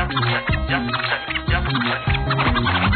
[0.00, 0.88] 弱者に、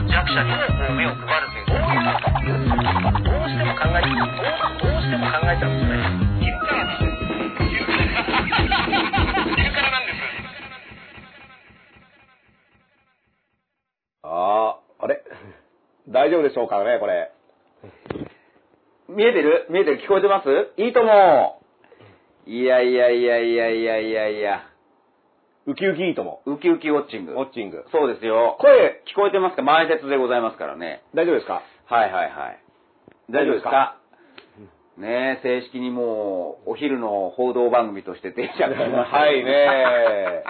[0.08, 0.48] 弱者に
[0.96, 2.72] 目を配るという、どういうことかっていうと、
[3.20, 4.32] どうしても考え、どう
[4.80, 6.00] どうしても考えちゃうんですよね。
[6.40, 7.12] 昼からなんです。
[9.54, 10.16] 昼からなんです。
[14.22, 14.26] あ
[14.72, 15.20] あ、あれ？
[16.08, 17.32] 大丈夫でしょうかね、これ。
[19.10, 19.66] 見えてる？
[19.68, 20.00] 見えてる？
[20.02, 20.72] 聞こえてます？
[20.78, 21.60] いいとも
[22.46, 24.70] いやいやいやいやいやいやいや。
[25.66, 26.42] ウキウキいいとも。
[26.46, 27.32] ウキウキウォッチング。
[27.32, 27.84] ウォッチング。
[27.90, 28.56] そうですよ。
[28.60, 29.62] 声、聞こえてますか？
[29.62, 31.02] 前説でございますからね。
[31.14, 31.62] 大丈夫ですか？
[31.86, 32.58] はいはいはい。
[33.30, 33.96] 大丈夫ですか？
[34.98, 38.68] ねえ、正式にもう、お昼の報道番組として定着しま
[39.06, 39.16] した。
[39.18, 40.44] はいね。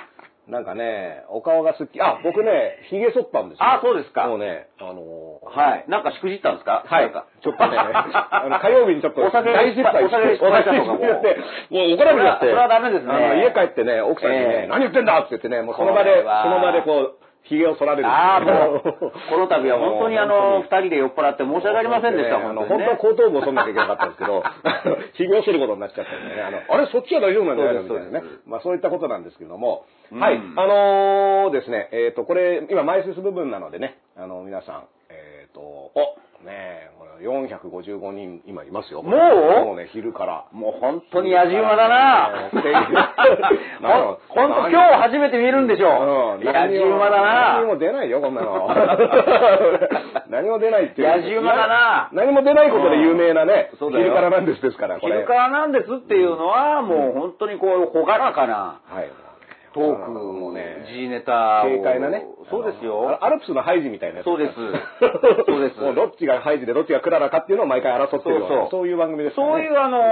[0.47, 3.65] なんかね、お顔がすっきり、あ、僕ね、髭剃ったんですよ。
[3.65, 4.27] あそうですか。
[4.29, 5.85] もうね、あのーはい。
[5.89, 6.85] なんかしくじったんですか？
[6.87, 7.11] はい。
[7.11, 12.47] ちょっとね、 あの火曜日にちょっとお酒大失敗お酒失敗したとかもお酒失敗してもう怒られちゃって。
[12.47, 13.15] それはダメですね。
[13.15, 14.67] あの家帰ってね、奥さんにね、ええ。
[14.69, 18.09] 何言ってんだって言ってね、もうその場で、その場でこう、髭を剃られる。
[18.09, 22.87] ああ、もう、この度は本当にあの、二人で酔っ払って申し訳ありませんでした、あの、本当にね。
[22.87, 24.43] 本当は後頭部を剃んなきゃいけなかったんですけど、
[25.15, 27.83] 髭を剃ることになっちゃったんでね、あの、あれ、そっちは大丈夫なんじゃないの？
[27.83, 28.27] みたいなね。
[28.47, 30.21] まあそういったことなんですけども、うん。
[30.21, 35.93] はい、あのーですね、えっ、と、これ、今、前説部分なのでね、あの、皆さん、えっ、と、お、
[36.45, 39.03] ねえ、これ455人今いますよ。
[39.03, 39.65] もう？
[39.65, 40.45] もうね、昼から。
[40.53, 46.45] もう本当に野じ馬だな うんほほんと今日初めて見るんでしょうん。
[46.45, 48.69] 野じ馬だな何も出ないよ、こんなの。
[50.29, 51.09] 何も出ないっていう。
[51.09, 55.15] 野じ馬だな何も出ないことで有名なね、そうだよ昼からなんですですから、これ。
[55.15, 59.09] 昼からなんですっていうのは、もう本当にこう、ほがらかなはい。
[59.75, 61.69] トークもうね、G ネタを。
[61.69, 62.25] 軽快なね。
[62.49, 63.19] そうですよ。
[63.23, 64.27] アルプスのハイジみたいなやつ。
[64.27, 64.55] そうです
[65.47, 69.47] そうですもうどっちがハイジでどっちがクララかっていうのを毎回争ってるそうそうそういう番組ですね。
[69.47, 70.03] そういうあのー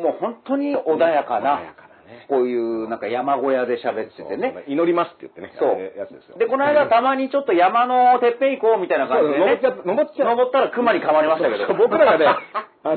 [0.00, 1.87] もう本当に穏やかな穏や、か。
[2.28, 4.64] こういうなんか山小屋で喋っててね。
[4.66, 5.52] 祈りますって言ってね。
[5.58, 6.38] そうですよ。
[6.38, 9.46] で、この間たまにちょっと山のてっぺん行こうみたいな感じでね。
[9.46, 11.74] 登っちゃ登っちゃう登ったら熊に噛まれましたけど。
[11.74, 12.26] 僕らがね、
[12.84, 12.96] あの、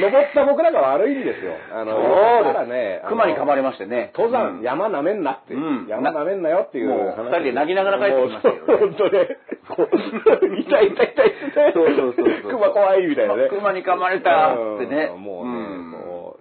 [0.00, 1.52] 登った僕らが悪いんですよ。
[1.72, 4.12] あの、そうだからね、熊に噛まれましてね。
[4.14, 9.36] 登山、うん山舐めんなって、うん山舐めんなよっていう二人で泣きながら帰ってきましたけど本当ね、
[10.58, 11.72] 痛い痛い痛い。
[11.74, 13.48] そうそうそう熊怖いみたいなね。
[13.48, 15.10] 熊に噛まれたってね。
[15.14, 15.97] うんもうね、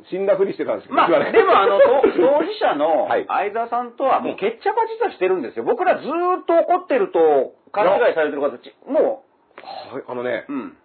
[0.10, 0.96] 死んだふりしてたんですけど。
[0.96, 1.86] まあ、でもあの、と
[2.16, 5.66] 当事者の はい相沢さんとはもう決着は実はしてるんですよ。
[5.66, 9.24] 僕らずーっと怒ってると勘違いされてる方、ちも
[9.92, 10.78] はい、あのねう、、うん。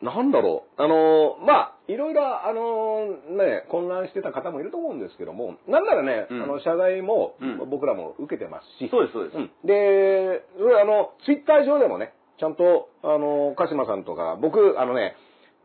[0.00, 0.82] なんだろう。
[0.82, 9.36] あのーまあ、いろいろ、あのーね、混乱してた方もいると思うんですけども、なんならね、うんあの、謝罪も、うん僕らも受けてますし、そうです、そうです。
[9.36, 10.42] うんで、
[10.80, 15.16] あの、ツイッター上でもね、ちゃんと、あの、鹿島さんとか、僕、あのね、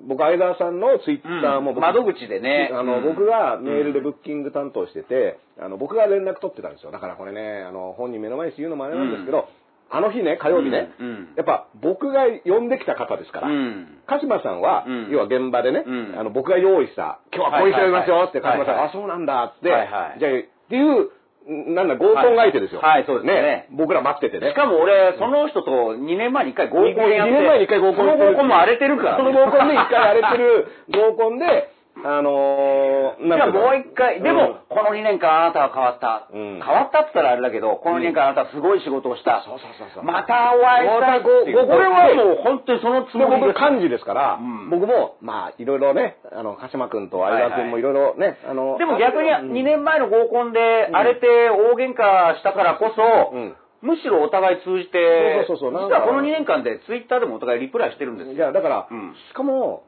[0.07, 2.69] 僕、相沢さんのツイッターも僕、窓口でね。
[2.73, 3.03] あの、うん。
[3.03, 6.91] 僕がメールでブッキング担当してて、あの、僕が連絡取ってたんですよ。
[6.91, 9.47] だからこれね、あの、本人目の前に言うのもあれなんですけど、
[9.89, 11.07] あの日ね、火曜日ね、うん。
[11.07, 11.33] うん。
[11.35, 13.99] やっぱ僕が呼んできた方ですから、うん。
[14.07, 15.09] 鹿島さんは、うん。
[15.11, 16.15] 要は現場でね、うん。
[16.17, 18.77] あの僕が用意した、今日はこういう人いますよって、鹿島さん、はい。
[18.77, 20.19] はいあ、そうなんだって、はいはい。
[20.19, 20.35] じゃあ、っ
[20.69, 21.09] ていう、ん
[21.47, 22.79] なんだ、合コン相手ですよ。
[22.79, 22.91] はい。
[22.91, 23.67] はいそうですね。
[23.71, 24.51] 僕ら待っててね。
[24.51, 31.69] しかも俺、その人と2年前に1回合コンやって、2年前に一回合コンその合コンも荒れてるから、その合コンで一回荒れてる合コンで、
[32.01, 34.75] あのー、じゃあもう一回、でも、うん。
[34.75, 36.27] この2年間あなたは変わった。
[36.33, 36.57] うん。
[36.57, 39.45] 変わったって言ったらあれだけど、この2年間あなたはすごい仕事をした。
[39.45, 40.03] そうそうそうそう。
[40.03, 41.15] またお会いした。
[41.15, 44.69] いっていこれはもう本当にそのつもりで幹事ですから、うん。
[44.73, 49.51] 僕も、まあ、いろいろね、あの、鹿島君と相沢君もいろいろね、あの、でも逆にうん。
[49.53, 53.55] 2年前の合コンで荒れて大喧嘩したからこそ、うん。
[53.83, 58.33] むしろお互い通じて、そうそうそう実はこの2年間でツイッターでもお互いリプライしてるんですよ。
[58.33, 59.13] いや、だから、うん。
[59.29, 59.83] しかも、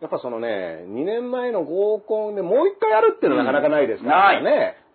[0.00, 4.44] やっぱそのね、2年前の合コンでもう一回やるっていうのはなかなかないですからね。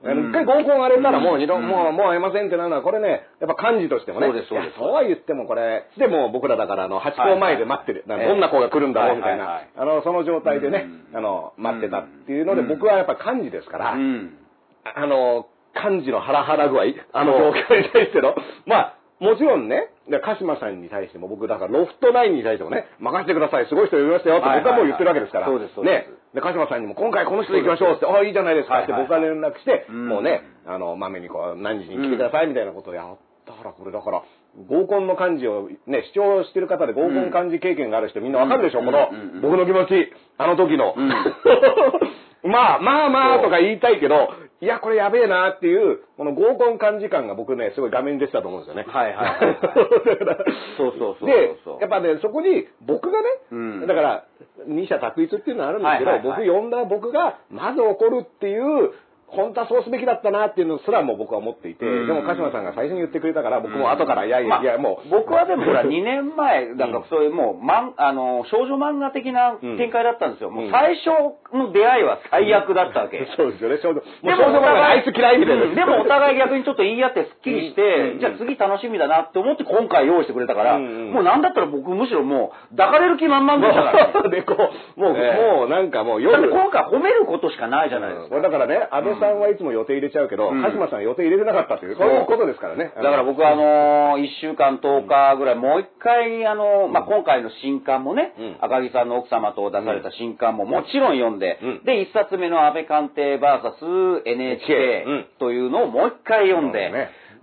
[0.03, 4.27] ないうん一回合コン荒れたらもう二度、うんもう、もう会えませんってなるのは、これね、やっぱ幹事としてもね。
[4.27, 8.03] そうですそうですそうは言ってもこれ、でも僕らだから、あの、8校前で待ってる。
[8.07, 9.81] はいはいどんな子が来るんだろうみたいはいはいはいな。
[9.81, 14.37] あの、その状態でね、うんあの、待ってたっていうので、うん僕はやっぱ幹事ですから、うん。
[14.83, 16.83] あの、幹事のハラハラ具合、
[17.13, 18.35] あの状況に対しての、
[18.65, 25.47] まあ、もちろんね、で鹿島さんに対しても僕、だからロフトナインに対してもね、任せてください、すごい人呼びましたよってはい僕はもう言ってるわけですから。
[25.47, 26.11] そうですそうです。
[26.11, 26.15] ね。
[26.35, 28.83] で、鹿島さんにも今回この人で行きましょうって、ああ、いいじゃないですか。
[28.83, 30.09] って僕が連絡して、うん。
[30.09, 33.17] もうね、あの、まめにこう、何時に来てくださいみたいなことをやっ
[33.47, 34.21] たから、これだから、
[34.67, 38.85] 合コンの幹事をね、視聴してる方で合コン幹事経験がある人みんなわかるでしょ、うん。
[38.85, 39.09] この
[39.41, 40.93] 僕の気持ち、あの時の。
[40.95, 41.09] うん。
[42.51, 44.29] まあまあまあとか言いたいけど、
[44.61, 48.85] いや、これやべえなっていう、この合コン幹事感が僕ね、すごい画面に出てたと思うんですよね。
[48.87, 49.45] はいはいはい。
[49.45, 50.45] はいだから
[50.77, 51.27] そうそうそう
[51.65, 51.79] そう。
[51.79, 53.87] で、やっぱね、そこに僕がね、うん。
[53.87, 54.25] だから、
[54.65, 56.47] 二者択一っていうのはあるんですけど、はいはいはい。
[56.47, 58.91] 僕呼んだ僕が、まず怒るっていう、
[59.27, 65.09] 本当はそうすべきだったなっていうのすらも僕は思っていて、うんでも鹿島さんが最初に言ってくれたから、僕も後から、いやいや、まあいや、もう。
[65.09, 70.49] 僕はでもほら、 2年前、だからうんそういうもう、まん、あの、少女漫画的な展開だったんですよ。
[70.51, 71.09] もううん最初
[71.53, 73.25] の出会いは最悪だったわけ。
[73.35, 73.95] そうですよね、少女。
[73.95, 75.63] もうで少女漫画であいつ嫌いみたいな。
[75.63, 84.29] うんでもお互い逆にちょっと言い合ってスッキリして、うんじゃあ次楽しみだなって思って今回用意してくれたから、もうなんだったら僕むしろもう抱かれる気満々でしたから、ね。
[84.35, 84.55] で、こ
[84.97, 86.49] う、もう、ええもうなんかもう夜。
[86.49, 88.39] 今回褒めることしかないじゃないですか。
[88.39, 90.61] だからね、安倍さんはいつも予定入れちゃうけど、うん。
[90.61, 92.09] 鹿島さん予定入れてなかったっていう、そう。
[92.09, 92.91] いうことですからね。
[92.95, 98.57] だから僕はあのー、1週間10日ぐらい、もう一回、あのー、まあ、今回の新刊もね、うん。
[98.61, 101.85] 赤木さんの奥様と出された新刊ももちろん読んで、うん。
[101.85, 105.25] で、1冊目の安倍官邸 VSNHK うん。
[105.39, 106.91] というのをもう一回読んで、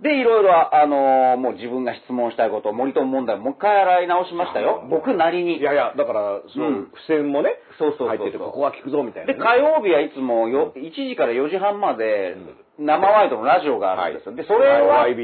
[0.03, 4.85] で、いろいろ、あのー、もう自分が質問したいこと、森友問題もう一回洗い直しましたよ。
[4.89, 5.59] 僕なりに。
[5.59, 9.43] いやいや、だから、その、うん付箋もね、そうそうそうそう入ってて、ここは聞くぞみたいなで、ね。
[9.43, 12.35] 火曜日はいつもよ、1時から4時半まで
[12.77, 14.35] 生ワイドのラジオがあるんですよ。
[14.35, 15.15] で、それは、で、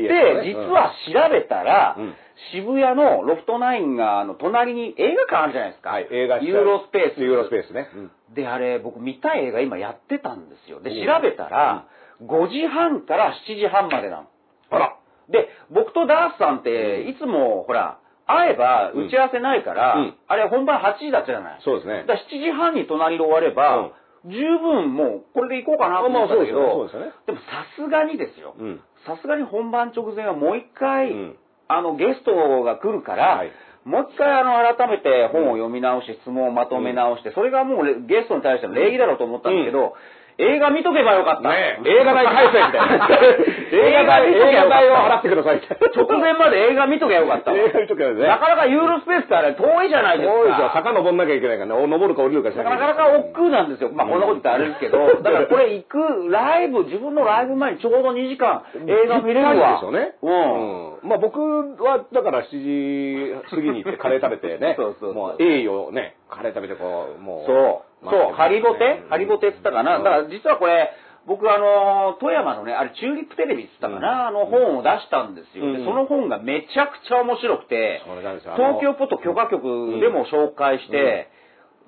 [0.48, 2.14] 実は調べたら、うん
[2.54, 5.90] 渋谷のロフトナインが、あの、隣に映画館あるじゃないですか。
[5.90, 7.22] はい、映画ユーロスペース。
[7.22, 7.90] ユーロスペースね。
[7.94, 10.80] うんで、あれ、僕見たい映画今やってたんですよ。
[10.80, 11.86] で、うん調べたら、
[12.24, 14.28] 5時半から7時半までなの。
[14.70, 14.96] あら。
[15.30, 20.16] で、僕とダースさんって、いつも、ほら、会えば打ち合わせないから、うん。
[20.28, 21.60] あれ本番8時だったじゃない。
[21.64, 22.06] そうですね。
[22.06, 23.92] だから7時半に隣で終われば、
[24.26, 26.60] 十分もうこれで行こうかなと思ったんだけど、
[27.26, 28.56] でもさすがにですよ。
[28.60, 28.82] うん。
[29.06, 31.36] さすがに本番直前はもう一回、うん。
[31.68, 33.52] あのゲストが来るから、はい。
[33.86, 39.96] もう一回あの改めて本を読み直し、質問をまとめ直して、それがもうレゲストに対しての礼儀だろうと思ったんだけど、
[40.40, 41.50] 映画見とけばよかった。
[41.50, 43.10] ねえ映画代返せ みたいな。
[43.72, 45.68] 映画代、映画代を払ってくださいって。
[45.94, 47.58] 直前まで映画見とけばよかったわ。
[47.58, 48.26] 映画見とけばね。
[48.28, 50.36] なかなかユーロスペースってあれ遠いじゃないですか。
[50.36, 50.70] 多いですよ。
[50.74, 51.84] 坂登んなきゃいけないからね。
[51.84, 52.94] お登るか降りるかしなきゃなかな。
[52.94, 53.92] か億劫なんですよ。
[53.94, 59.54] まあこんなこと言ったらあれですけど、 だからこれ行く、ライブ、自分のライブ前にちょうど2時間映画見れるわ。
[59.74, 60.14] ですよね。
[60.22, 60.94] うん。
[61.02, 61.10] うん。
[61.10, 61.40] まあ僕
[61.84, 64.76] は、だから7時過ぎに行ってカレー食べてね。
[64.80, 67.46] そうそうそうもう栄誉ね、カレー食べてこう、もう。
[67.46, 67.89] そう。
[68.04, 69.04] そう、ハリボテ？
[69.10, 69.98] ハリボテって言ったかな？
[69.98, 70.04] うん。
[70.04, 70.92] だから実はこれ、
[71.28, 75.66] 僕あの、富山のね、あれチューリップテレビって言ったかな、あの本を出したんですよ。
[75.66, 75.74] うん。
[75.78, 78.02] で、その本がめちゃくちゃ面白くて、
[78.56, 81.30] 東京ポット許可局でも紹介して、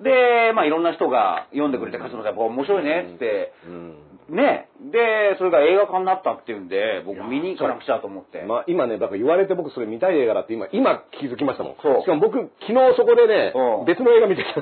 [0.00, 3.96] で、まあいろんな人が読んでくれて、勝野さん、面白いねって、うん。
[4.32, 4.68] ね。
[4.80, 8.42] で、それが映画化になったっていうんで、僕見に行かなくちゃと思って。
[8.42, 11.74] まあ今ね、だから言われて僕それ見たい映画だって今、今気づきましたもん。
[11.82, 14.60] そうしかも僕、昨日そこでねうん、別の映画見てきた。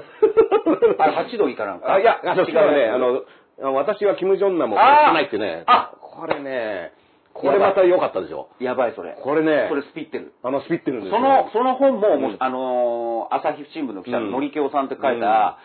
[1.04, 1.94] あれ、8度いいかなんか。
[1.94, 5.64] あ、いや、あの、違うね、ああの、私はキム・ジョンナンも殺ないってね。
[5.66, 6.92] あこれね、
[7.32, 8.48] これまた良かったでしょ。
[8.58, 9.16] やばい、それ。
[9.22, 10.32] これねそれスピってる。
[10.42, 11.16] あの、スピってるんですよ。
[11.16, 15.58] その、その本も、もううんあのー朝日新聞の記者のうん森京さんって書いた、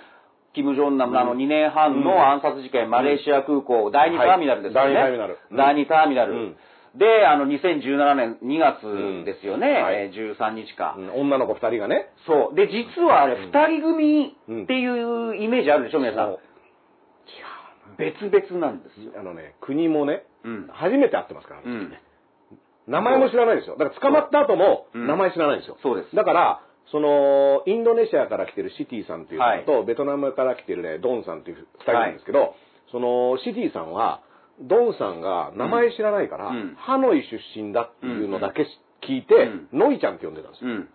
[0.55, 4.95] キム・ジョンナムのあの2年半の暗殺事件、マレーシア空港、第2ターミナルですよね。
[4.95, 6.33] はい第二ターミナルうん第2ターミナル。
[6.33, 6.57] うん
[6.95, 10.95] で、あの、2017年2月ですよね、うんはいえー13日か。
[10.97, 12.07] うん女の子二人がね。
[12.25, 12.55] そう。
[12.55, 16.39] で、実はあれ、二人組っていうイメージあるでしょ、皆さんそう。
[17.97, 19.11] 別々なんですよ。
[19.19, 20.67] あのね、国もね、うん。
[20.71, 21.93] 初めて会ってますから、うん。
[22.87, 23.75] 名前も知らないんですよ。
[23.77, 25.77] だから捕まった後もうん名前知らないんですよ。
[25.81, 26.61] そうですだから、
[26.91, 32.55] その、インドネシアから来てるシティさんっていうのと、ベトナムから来てるね、ドンさんっていう二人なんですけど、
[32.91, 34.21] その、シティさんは、
[34.61, 38.67] ドンさんが名前知らないから、うんハノイ出身だっていうのだけ
[39.07, 40.69] 聞いて、うんノイちゃんって呼んでたんですよ。
[40.69, 40.89] うん。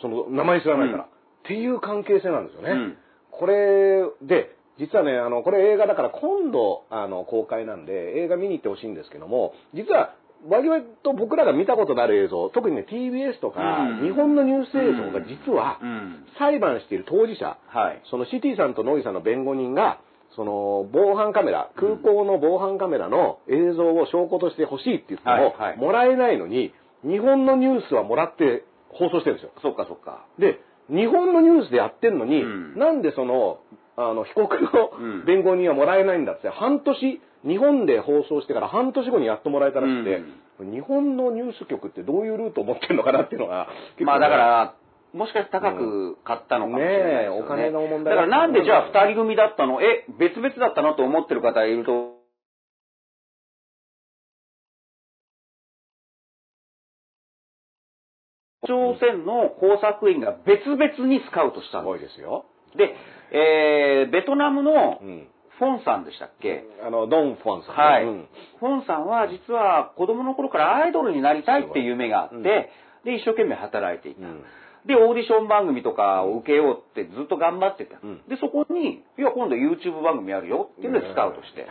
[0.00, 1.02] その、名前知らないから。
[1.04, 2.70] うんっていう関係性なんですよね。
[2.72, 2.98] うん
[3.30, 10.14] これで、実はね、あの、これ映画だから今度、あの、公開なんで、映画見に行ってほしいんですけども、実は、
[10.46, 10.68] 割
[11.02, 16.26] と僕らが見たことのある映像、特にね、TBS とか、うん日本のニュース映像が実はう、ん。
[16.38, 18.02] 裁判している当事者、はい。
[18.10, 20.00] そのシティさんとノイさんの弁護人が、
[20.36, 29.52] その防犯カメラ、空港の防犯カメラの映像を証拠として欲しいって言っても、はいはいもらえないのに、日本のニュースはもらって放送してるんですよ。
[29.62, 30.26] そっかそっか。
[30.38, 33.58] で、日本のニュースでやってるのに、うんなんでその、
[33.96, 34.58] あの、被告う
[35.04, 40.22] んの弁護人はもらえないんだって、半年、日本で放送してから半年後にやっともらえたらしくて、
[40.64, 44.74] 日本のニュース局ってどういうルートを持ってるのかなっていうのが、結構まあだから、
[45.12, 47.22] もしかして高く買ったのかもしれないですよね。
[47.22, 49.80] ねえお金の問題だからなんでじゃあ二人組だったの？
[49.80, 52.18] え、別々だったのと思ってる方いると、
[58.64, 62.44] 北朝鮮の工作員が別々にスカウトしたすごんでいですよ。
[62.72, 62.76] す。
[62.76, 62.94] で、
[63.32, 65.28] えー、ベトナムのうん。
[65.58, 67.82] フォンさんでしたっけ、あの、ドン・フォンさんね。
[67.82, 68.28] はい、うん。
[68.60, 72.42] フォンさんは実は子供の頃からアイドルになりたいっていう夢があって、うん。
[72.42, 72.70] で、
[73.16, 74.26] 一生懸命働いていた。
[74.26, 74.42] うん。
[74.86, 77.98] で、オーディション番組とかを受けようってずっと頑張ってた。
[78.02, 78.22] うん。
[78.28, 81.66] で、そこに、いや、今度 YouTube 番組あるよっていうのでスカウトして。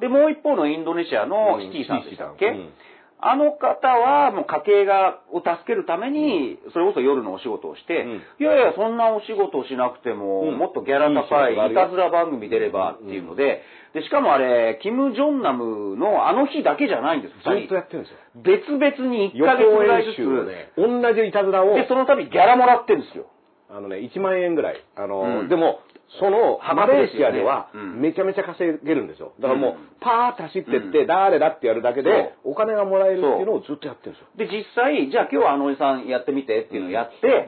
[0.00, 2.72] で、もう一方のインドネシアのシティさんでしたっけ、うん
[3.20, 13.62] あの方はもう家計が、を助けるために、それこそ夜のお仕事をして、うんいやいや、そんなお仕事をしなくても、うんもっとギャラ高い、いたずら番組出ればっていうので、
[13.94, 17.68] で、しかもあれ、キム・ジョンナムのあの日だけじゃないんです、ずっ。
[17.68, 18.18] とやってるんですよ。
[18.36, 23.26] 別々に1予ヶ月ぐらいずつ、ね、同じいたずらを、で、その度ギャラもらってるんですよ。
[23.70, 24.82] あのね、1万円ぐらい。
[24.96, 25.80] あの、うんでも、
[26.18, 28.00] その、マレーシアでは、うん。
[28.00, 29.32] めちゃめちゃ稼げるんですよ。
[29.40, 29.76] だからもう、うん。
[30.00, 31.06] パーッと走ってって、うん。
[31.06, 34.28] 誰だってやるだけで、お金がもらえるっていうのをずっとやってるんですよ。
[34.36, 37.46] で、実際、じゃあ今日はあのおじさんやってみてっていうのをやって、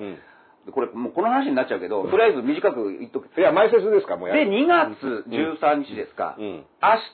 [0.73, 3.41] これもうこの話になっちゃうけど、とりあえず短く言っとく。
[3.41, 4.51] いや、前説ですか、もうやで、る。
[4.51, 6.37] 2月13日ですか。
[6.39, 6.45] うん。
[6.45, 6.65] 明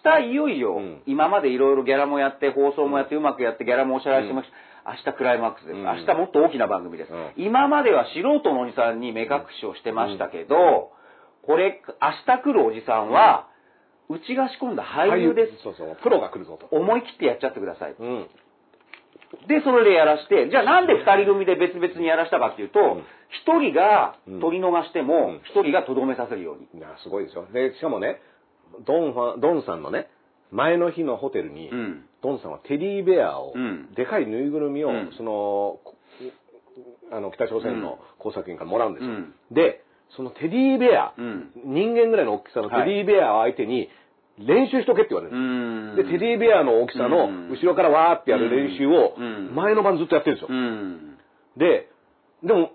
[0.03, 1.03] 日いよいよ、うん。
[1.07, 4.51] 今までいろいろギャラもやって、放送もやって、うまくやって、ギャラもお支払いしてまし
[4.85, 4.91] た。
[4.91, 5.77] 明日クライマックスです。
[5.77, 5.85] うん。
[5.85, 7.13] 明日もっと大きな番組です。
[7.13, 7.31] うん。
[7.37, 10.91] 今までは素人のおじさんに目隠しをしてましたけど、
[11.47, 13.49] これ、明日来るおじさんは、
[14.09, 15.63] うちが仕込んだ俳優です。
[15.63, 16.67] そうそう、プロが来るぞと。
[16.75, 17.95] 思い切ってやっちゃってください。
[17.99, 18.27] うん。
[19.49, 23.03] で、それでやらして、じゃあなんで二人組で別々にやらしたかっていうとん、
[23.43, 26.69] 一、人がうん取り逃してうんも、一、人がとどめさせるように。
[26.79, 27.47] いや、すごいですよ。
[27.53, 28.21] で、しかもね、
[28.87, 30.09] ドンファン、ドンさんのね、
[30.53, 32.05] 前の日のホテルに、うん。
[32.23, 35.97] ドンさんはテディベアを、うんでかいぬいぐるみを、うんその、こ
[37.11, 39.11] あの、北朝鮮の工作員からもらうんですよ。
[39.11, 39.83] うんで、
[40.17, 43.89] そのテディベア、うん人間ぐらいの大きさのテディベアを相手に、
[44.39, 46.09] 練習しとけって言われるんです。
[46.09, 50.55] で、テディベアの大きさのうん後ろからわーってやる練習をうん前の晩ずっとやってるんですよ。
[50.55, 51.19] うん。
[51.57, 51.89] で、
[52.45, 52.71] でも、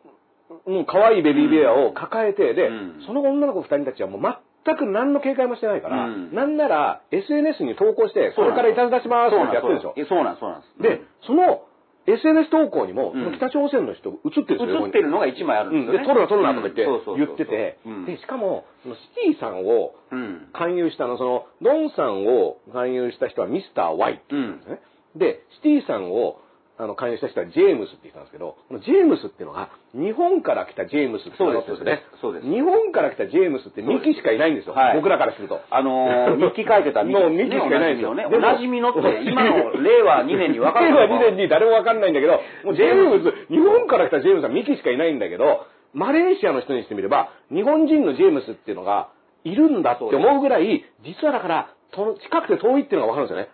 [0.66, 4.22] もう可愛いベビーベアを抱えて、で、うんその女の子二人たちはもう
[4.66, 9.94] 全く何の警戒もしてないから、うんなんなら SNS に投稿して、これからいたずらしますってやってるでしょ。
[10.10, 10.82] そうなんです、そうなんです。
[10.82, 11.64] で、その
[12.08, 14.86] SNS 投稿にも、うん北朝鮮の人映ってるんですよ。
[14.88, 15.98] 映ってるのが一枚あるんですよね。
[16.00, 19.01] うんで、撮るな撮るなとか言って、言っててうん、で、しかも、そのシ
[19.34, 20.50] ティさんをうん。
[20.53, 24.81] 勧誘したの、その、ドンさんを勧誘した人はミスター Y って言うんですね。
[25.15, 26.41] で、シティさんを
[26.82, 32.02] あの勧誘した人はジェームスって言ったんですけど、このジェームスっていうのが、日本から来たジェームスって名乗ってるんですよね。
[32.18, 34.74] そうです日本から来たジェームスって2期しかいないんですよ。
[34.74, 35.62] はい僕らからすると。
[35.70, 38.16] あのー、 日記書いてたもう2期しかいないんですよ。
[38.18, 38.26] ね。
[38.26, 49.10] おなじみのって、今の令和2年に分かる令和2年に誰もわかんないんだけど、もうジェームス、日本から来たジェームスはミキしかいないんだけど、マレーシアの人にしてみれば、日本人のジェームスっていうのが
[49.44, 53.50] いるんだって思うぐらい、実はだから、と近くて遠いっていうのがわかるんですよね。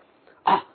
[0.46, 0.66] あ、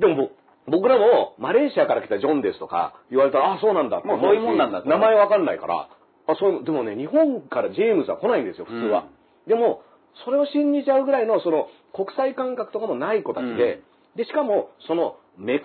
[0.00, 0.30] でもぼ
[0.70, 3.98] 僕らもマレーシアから来たジョンですとか言われたら、あ、そうなんだ。
[3.98, 5.88] ってもうそういうもんなんだと名前わかんないから、
[6.26, 9.06] あ、そういう、でもね、日本からジェームスは来ないんですよ、普通は。
[9.46, 9.82] でも、
[10.24, 13.82] それを信じちゃうぐらいの、その、国際感覚とかもない子たちで、
[14.16, 15.62] で、しかも、その、目隠し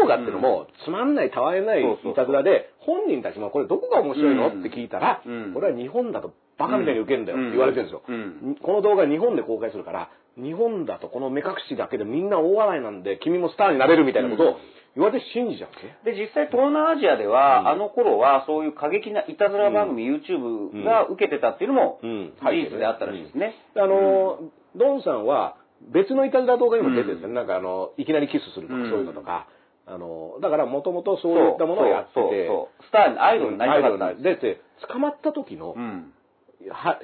[0.00, 5.54] 動画っていうのも、つまんない、たわいないいたずらで、本人たちもこれどこが面白いのって聞いたら、うん。
[5.54, 8.02] これは日本だとバカみたいに受けるんだよって言われてるんですよ。
[8.06, 8.56] うん。
[8.62, 14.56] この動画日本で公開するから、日本だとこの目隠しだけでみんな大笑いなんで、君もスターになれるみたいなことを
[14.94, 17.68] 言われて信じちゃうんで実際東南アジアでは、うん。
[17.68, 22.32] あの頃はそういう過激ないたずら番組、YouTube が受けてたっていうのもうん。
[22.40, 23.54] 事実であったらしいですね。
[23.76, 24.40] あの、
[24.76, 25.56] ドンさんは
[25.92, 27.16] 別のいたずら動画にも出てるん。
[27.16, 27.34] ですよね。
[27.34, 28.90] なんかあの、いきなりキスするとかうん。
[28.90, 29.48] そういうのとか。
[29.88, 32.50] あの、だからもともとそういったものをやってて、
[32.88, 34.40] スターに、アイドルになりたかったんです。
[34.42, 35.76] で、で捕まった時の、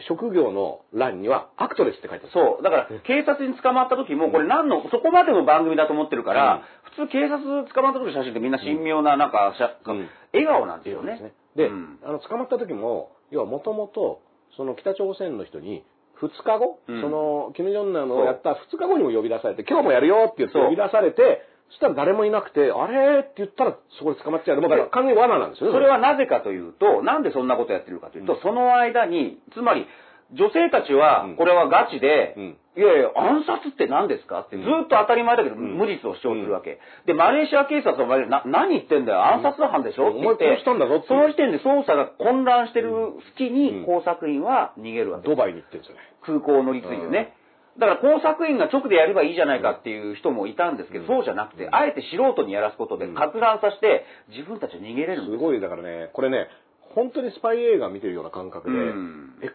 [0.09, 2.33] 職業の欄にはアクトレスって書いてある。
[2.33, 2.63] そう。
[2.63, 6.63] だから、警察に捕まった時も、これ何の、そこまでの番組だと思ってるから、
[6.97, 9.55] 普通警察捕まった時の写真ってみんな神妙な、なんか、
[9.87, 10.09] うん。
[10.33, 11.33] 笑顔なんですよね。
[11.57, 11.99] でうん。
[12.05, 14.21] あの、捕まった時も、要はもともと、
[14.57, 15.85] その北朝鮮の人に、
[16.21, 17.03] 2日後、うん。
[17.03, 23.21] その、キム・ジョンナムをやった2日後にも呼び出されて、今日もやるよって言って呼び出されて、そしたら誰もいなくて、あれ？
[23.21, 24.61] って言ったらそこで捕まっちゃう。
[24.61, 25.73] だから完全に罠なんですよね。
[25.73, 29.87] それはなぜかというと、なんでそんなことやってるかというと、その間に、つまり、
[30.33, 36.81] 女性たちはうん、これはガチで、うんいやいや、暗殺って何ですかって、ずっと当たり前だけど、ん無実を主張するわけ。
[37.05, 40.09] で、マレーシア警察は、な何言ってんだよ、暗殺犯でしょ？
[40.09, 45.29] って言って、お前殺したんだぞってその時点で捜査が混乱してる隙うんに、工作員は逃げるわけ。
[45.29, 46.01] ドバイに行ってるんですよね。
[46.25, 47.37] 空港を乗り継いでね。
[47.79, 53.15] だから工作員が直でやればいいじゃないかっていう人もいたんですけど、そうじゃなくて、あえて素人にやらすことで、うん。
[53.15, 55.31] 割乱させて、自分たちは逃げれるす。
[55.31, 56.49] すごい、だからね、これね、
[56.95, 59.39] 本当にスパイ映画見てるような感覚で、うん。
[59.43, 59.51] え、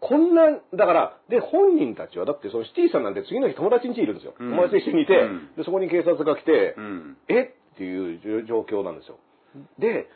[0.00, 4.34] こんな、だから、で、本人たちは、だってそのシティさんなんて次の日友達ん家いるんですよ。
[4.38, 4.50] うん。
[4.50, 5.50] 友達と一緒にいて、うん。
[5.56, 7.16] で、そこに警察が来て、うん。
[7.28, 7.54] え？
[7.74, 9.16] っていう状況なんですよ。
[9.78, 10.08] で、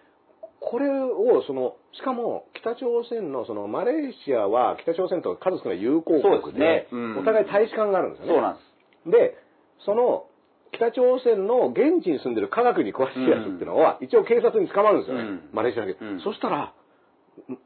[0.66, 8.32] これを、その、しかも、北朝鮮の、その、マレーシアは、北朝鮮と数少ない友好国で、ねうんお互い大使館があるんですよね。
[8.34, 9.10] そうなんです。
[9.10, 9.38] で、
[9.86, 10.26] その、
[10.72, 15.22] 北朝鮮の現地に住んでる科学に詳しいやつっていうのは、一応警察に捕まるんですよね。
[15.22, 16.74] うんマレーシアだけ、うんそしたら、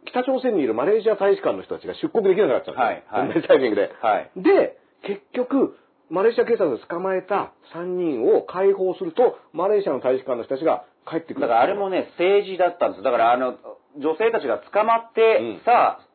[0.05, 3.17] 北朝鮮にいるマレーシア大使館の人たちが出国できなくなっちゃったんですよ。
[3.17, 3.91] はいはい同じタイミングで。
[4.03, 4.31] はい。
[4.37, 4.77] で、
[5.09, 5.79] 結局、
[6.11, 11.41] マレーシア警察が捕まえた3人を解放すると、マレーシアの大使館の人たちが帰ってくる。
[11.43, 13.03] だからあれもね、政治だったんです。
[13.03, 13.57] だからあの、
[13.99, 15.61] 女性たちが捕まって、うん。
[15.65, 16.07] さあ、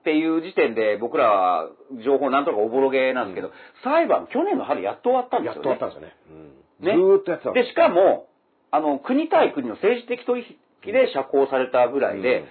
[0.00, 1.68] っていう時点で僕らは
[2.04, 3.52] 情報なんとかおぼろげなんですけど、
[3.84, 5.78] 裁判去年の春やっと終わったんでやっすよね。
[5.78, 6.50] と終わったんですよね。
[6.54, 6.96] うんね。
[6.96, 8.26] ずーっとやってたんで、しかも、
[8.70, 12.46] あの、国対国の政治的取引で釈放されたぐらいで、うん。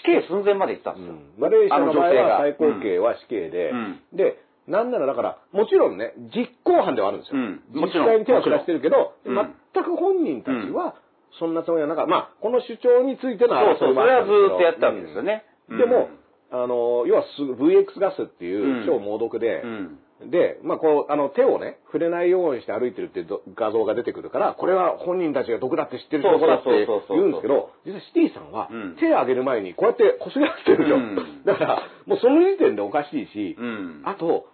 [0.00, 1.12] 死刑寸前まで行ったんですよ。
[1.12, 1.34] うん。
[1.36, 2.22] マレーシアの女性が。
[2.22, 4.00] は最高刑は死刑で、うん。
[4.14, 7.36] で、なんならだから、もちろんね、実行犯ではあるんですよ。
[7.36, 7.60] うん。
[7.74, 8.06] 実もちろん。
[8.06, 9.36] 際に手は下してるけど、うん。
[9.36, 10.94] 全く本人たちは、
[11.38, 12.10] そんなつもりはなかった。
[12.10, 15.44] まあ、この主張についてのそうそう、それはずーっとやったわけんですよね。
[15.68, 16.10] うんでも、
[16.50, 30.96] あの、要はす VX ガスっていう超猛毒で、うん、で、まあ、こう、あの、手をね、触れないようにして歩いてるっていうど画像が出てくるから、これは本人たちが毒だって知ってる証拠だってそうそうそうそう言うんですけど、実はシティさんはうん、手を挙げる前にこうやってこすり合ってるでしょ。
[30.96, 34.02] うん だから、もうその時点でおかしいし、うん。
[34.04, 34.46] あと、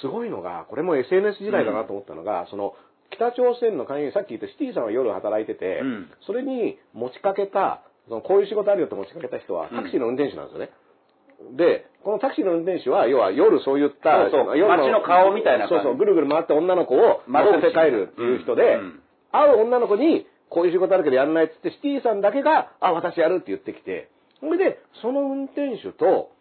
[0.00, 2.74] すごいのが、これも SNS 時代だなと思ったのが、その、
[3.10, 6.10] 北朝鮮の会員、さっき言ったシティさんは夜働いてて、うん。
[6.26, 10.70] それに持ちかけた、そのこういう仕事あるよと持ちかけた人は、タクシーの運転手なんですよね。
[11.56, 14.58] で、このタクシーの運転手は、要は夜そういった、そうそう。
[14.58, 15.84] 夜街の顔みたいな感じ。
[15.84, 19.02] そうそう、ぐるぐる回って女の子を窓せて帰るっていう人で、うん。
[19.32, 26.32] 会う女の子に、こういう仕事あるけどやんないっつって、シティさんだけが、あ、私やるって言ってきて、それで、その運転手と、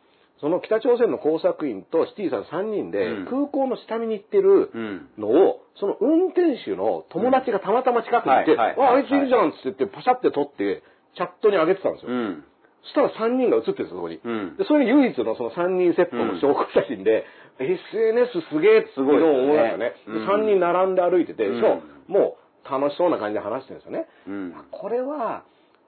[0.41, 5.09] その北朝鮮の工作員とシティさん3人でうん空港の下見に行ってるうん。
[5.17, 10.83] のを、その運転手の友達がたまたま近くにいて、あ、あいついるじゃんっつって言ってパシャって撮って、
[11.15, 12.11] チャットに上げてたんですよ。
[12.11, 12.43] うん。
[12.83, 14.19] そしたら3人が映ってるんですよ、そこに。
[14.23, 17.25] うんで、それが唯一のその3人セットの証拠写真で、
[17.59, 19.93] SNS すげえってすごいですね思いましたね。
[20.07, 24.07] うん3人並んで歩いてて、うんしかももう楽しそうな感じで話してるんですよね。
[24.27, 24.53] うん。
[24.71, 25.43] これは、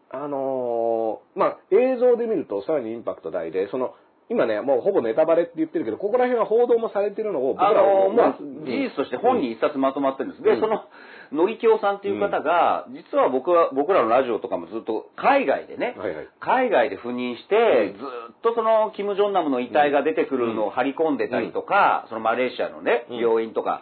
[0.10, 3.96] あのーまあ、映像で見るとさらにインパクト大で、その、
[4.32, 10.42] 今ね、もうほぼネタバレって言ってるけど、ここら辺は報道もされてるのを僕あらはのもううん事実として本に一冊まとまってるんです。
[10.42, 10.86] で、うんその、
[11.34, 16.28] のりきおさんっていう方が、実は僕は、僕らのラジオとかもずっと海外でね、はいはい。
[16.40, 18.04] 海外で赴任して、うんず
[18.40, 23.82] っとその、キム・ジョンナムの遺体が出てくるのを張り込んでたりとか、そのマレーシアのね、うん病院とか、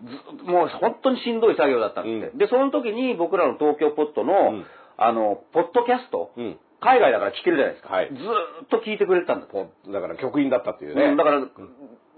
[0.00, 2.38] ずもう本当にしんどい作業だったんですって。
[2.38, 4.66] で、その時に僕らの東京ポットの、うん
[4.98, 6.56] あの、ポッドキャスト、うん。
[6.80, 7.94] 海外だから聞けるじゃないですか。
[7.94, 8.08] はい。
[8.08, 9.44] ずーっと聞いてくれてたんだ。
[9.44, 9.52] って。
[9.52, 11.04] こうだから局員だったっていうね。
[11.04, 11.40] うんだから、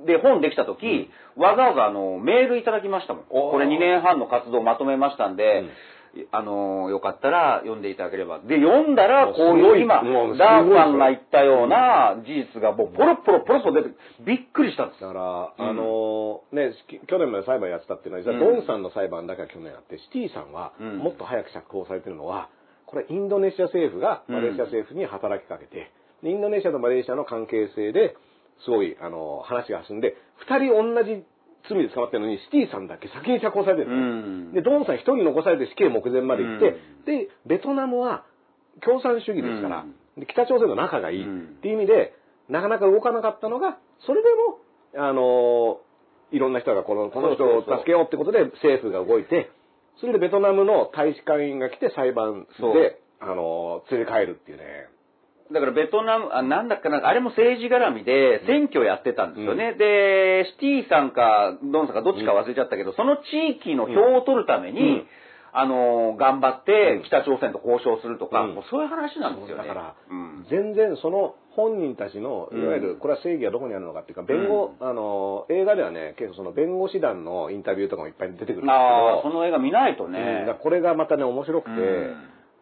[0.07, 3.25] で、本できた時、わざわざあの、メールいただきましたもん。
[3.25, 5.65] これ2年半の活動をまとめましたんで、
[6.31, 8.39] あの、よかったら読んでいただければ。
[8.41, 10.03] で、読んだら、こういいう今
[10.37, 15.13] ダーさんが言ったような事実がもうポロポロポロポロ出て、びっくりしたんですだか
[15.59, 15.71] ら、うん。
[15.71, 18.57] あのね、き去年まで裁判やってたっていうのは、実はうん。
[18.57, 20.99] ドンさんの裁判だけは去年あって、シティさんはうん。
[20.99, 22.49] もっと早く釈放されてるのは、
[22.89, 24.35] これインドネシア政府がうん。
[24.35, 28.17] マレーシア政府に働きかけて、でインドネシアとマレーシアの関係性で
[28.65, 31.23] すごい、あの、話が進んで、二人同じ
[31.69, 34.63] 罪で捕まってるのに、シティさんだけ先に釈放されてるんですね。
[34.63, 38.25] で、ドンさん一人残されて死刑目前まで行って、で、ベトナムは
[38.81, 39.85] 共産主義ですから、
[40.17, 41.23] で北朝鮮と仲がいい。
[41.23, 41.27] っ
[41.61, 42.15] ていう意味で、
[42.49, 44.59] なかなか動かなかったのが、それでも、
[44.97, 45.81] あの
[46.33, 49.51] いろんな人がこのこの人を助けようってことで政府が動いて、
[50.01, 54.65] それでベトナムの大使館員が来て裁判で、あの連れ帰るっていうね。
[55.53, 59.75] だからベトナム、あなんだっけな、あれも政治絡みで選挙やってたんですよね。
[59.75, 65.07] で、シティさんかドンさんかどっちか忘れちゃったけど、その地域の票を取るために、うん
[65.53, 67.03] あの、頑張ってうん。
[67.05, 68.55] 北朝鮮と交渉するとか、うん。
[68.55, 69.67] もうそういう話なんですよね。
[69.67, 70.47] だからうん。
[70.51, 80.13] 全然その本人たちの、いわゆる、これは正義はどこにあるのかっていうか、弁護、あの、映画ではね、結構その弁護士団のインタビューとかもいっぱい出てくるんですけど、ああ、その映画見ないとうん。
[80.13, 80.47] ね。
[80.63, 81.81] これがまたね、面白くて、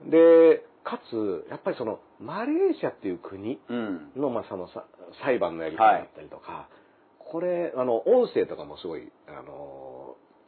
[0.03, 0.11] うん。
[0.11, 4.13] で、かつ、やっぱりその、マレーシアっていう国うん。
[4.17, 4.85] の、まあ、そのさ
[5.25, 6.69] 裁判のやり方だったりとか、
[7.19, 9.96] これ、あの、音声とかもすごい、あの、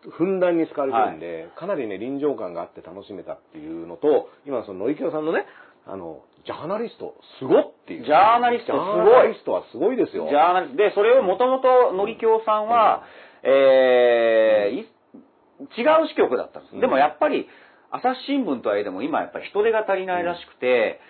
[0.02, 5.44] ふんだんに使われてるんで、かなりね、臨場感があって楽しめたっていうのと、今その、野池さんのね、
[5.86, 8.04] あの、ジャーナリスト、すごっていう。
[8.04, 10.28] ジャーナリストすごいジャーナリストはすごいですよ。
[10.28, 13.04] ジャーナリストで、それをもともと、のりきょうさんは、
[13.42, 14.88] えーい
[15.58, 16.74] 違う支局だったんです。
[16.74, 17.48] うんでもやっぱり、
[17.90, 21.00] 朝日新聞とはいえでも今やっぱり人手が足りないらしくて、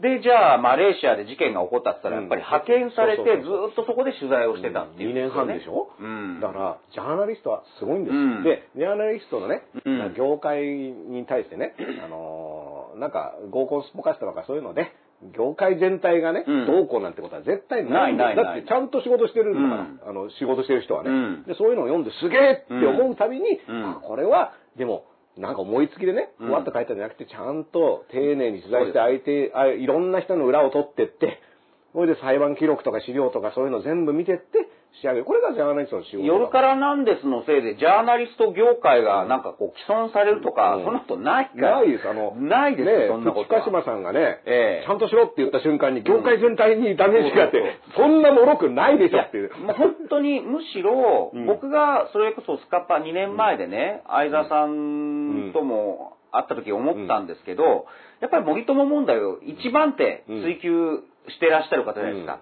[0.00, 5.90] で、じゃあ、マレーシアで事件が起こったって言ったら、やっぱり派遣されて、ずっとそこで取材をしてたっていう、2年半でしょ？
[5.98, 6.40] うん。
[6.40, 8.14] だから、ジャーナリストはすごいんです。
[8.14, 8.42] うん。
[8.44, 10.14] で、ジャーナリストのね、うん。
[10.14, 14.92] 業界に対してね、あのーなんか合コンスポカストとかそういうので、
[15.36, 16.66] 業界全体がね、うん。
[16.66, 18.44] どうこうなんてことは絶対ないんいないない。
[18.44, 20.00] だってちゃんと仕事してるんだから、うん。
[20.10, 21.44] あの、仕事してる人はね、うん。
[21.44, 23.90] で、そういうのを読んですげえって思うたびに、うん。
[23.90, 25.04] あこれは、でも、
[25.38, 26.48] なんか思いつきでね、うん。
[26.48, 31.40] ふわっと書いたんじゃなくて、ちゃんと丁寧に取材して相手、あいろんな人の裏を取ってって、
[31.92, 34.68] それで裁判記録とか資料とかそういうの全部見てって、
[35.00, 35.24] 仕上げる。
[35.24, 41.80] これがジャーナリストの仕事だ夜からなんですのせいで、ジャーナリスト業界がなんかこう、既存されるとか、うんそんなことないから。
[41.80, 43.60] ないです、あの、ないですよ、ねそんなことは。
[43.62, 47.62] 近島さんがね、ええちゃんとしろって言った瞬間に、業界全体にダメージがあって、
[47.96, 49.54] そんな脆くないでしょっていう。
[49.58, 57.86] もう本当にむしろ、うん僕がそれこそスカパ2年前でね、相沢さんとも会った時思ったんですけど、
[58.20, 62.40] やっぱり森友問題を一番手追求してらっしゃる方じゃないですか。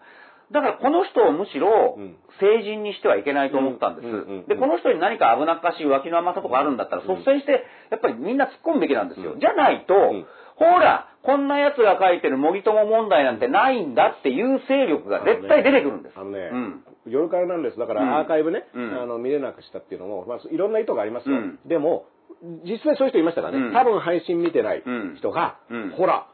[0.52, 2.16] だからこの人をむしろうん。
[2.38, 4.48] 成人にしてはいけないと思ったんです。
[4.48, 9.32] で、この人に何か危なっかしい脇の甘さとかあるんだったら率先して、やっぱりみんな突っ込むべきなんですよ。
[9.32, 9.40] うん。
[9.40, 10.26] じゃないと、ん。
[10.56, 16.12] ほら、こんな奴が書いてる森友問題なんてないんだっていう勢力が絶対出てくるんです。
[16.16, 16.84] あのね、うん。
[17.06, 17.78] 夜からなんです。
[17.78, 17.98] だかうん。
[17.98, 19.02] らアーカイブね、うん。
[19.02, 21.36] あの見れなくしたっていうのも、まあ、いろんな意図がありますよ。
[21.36, 21.58] うん。
[21.66, 22.06] でも、
[22.64, 23.72] 実際そういう人いましたからね、うん。
[23.72, 24.82] 多分配信見てない
[25.18, 25.90] 人が、うん。
[25.96, 26.26] ほら、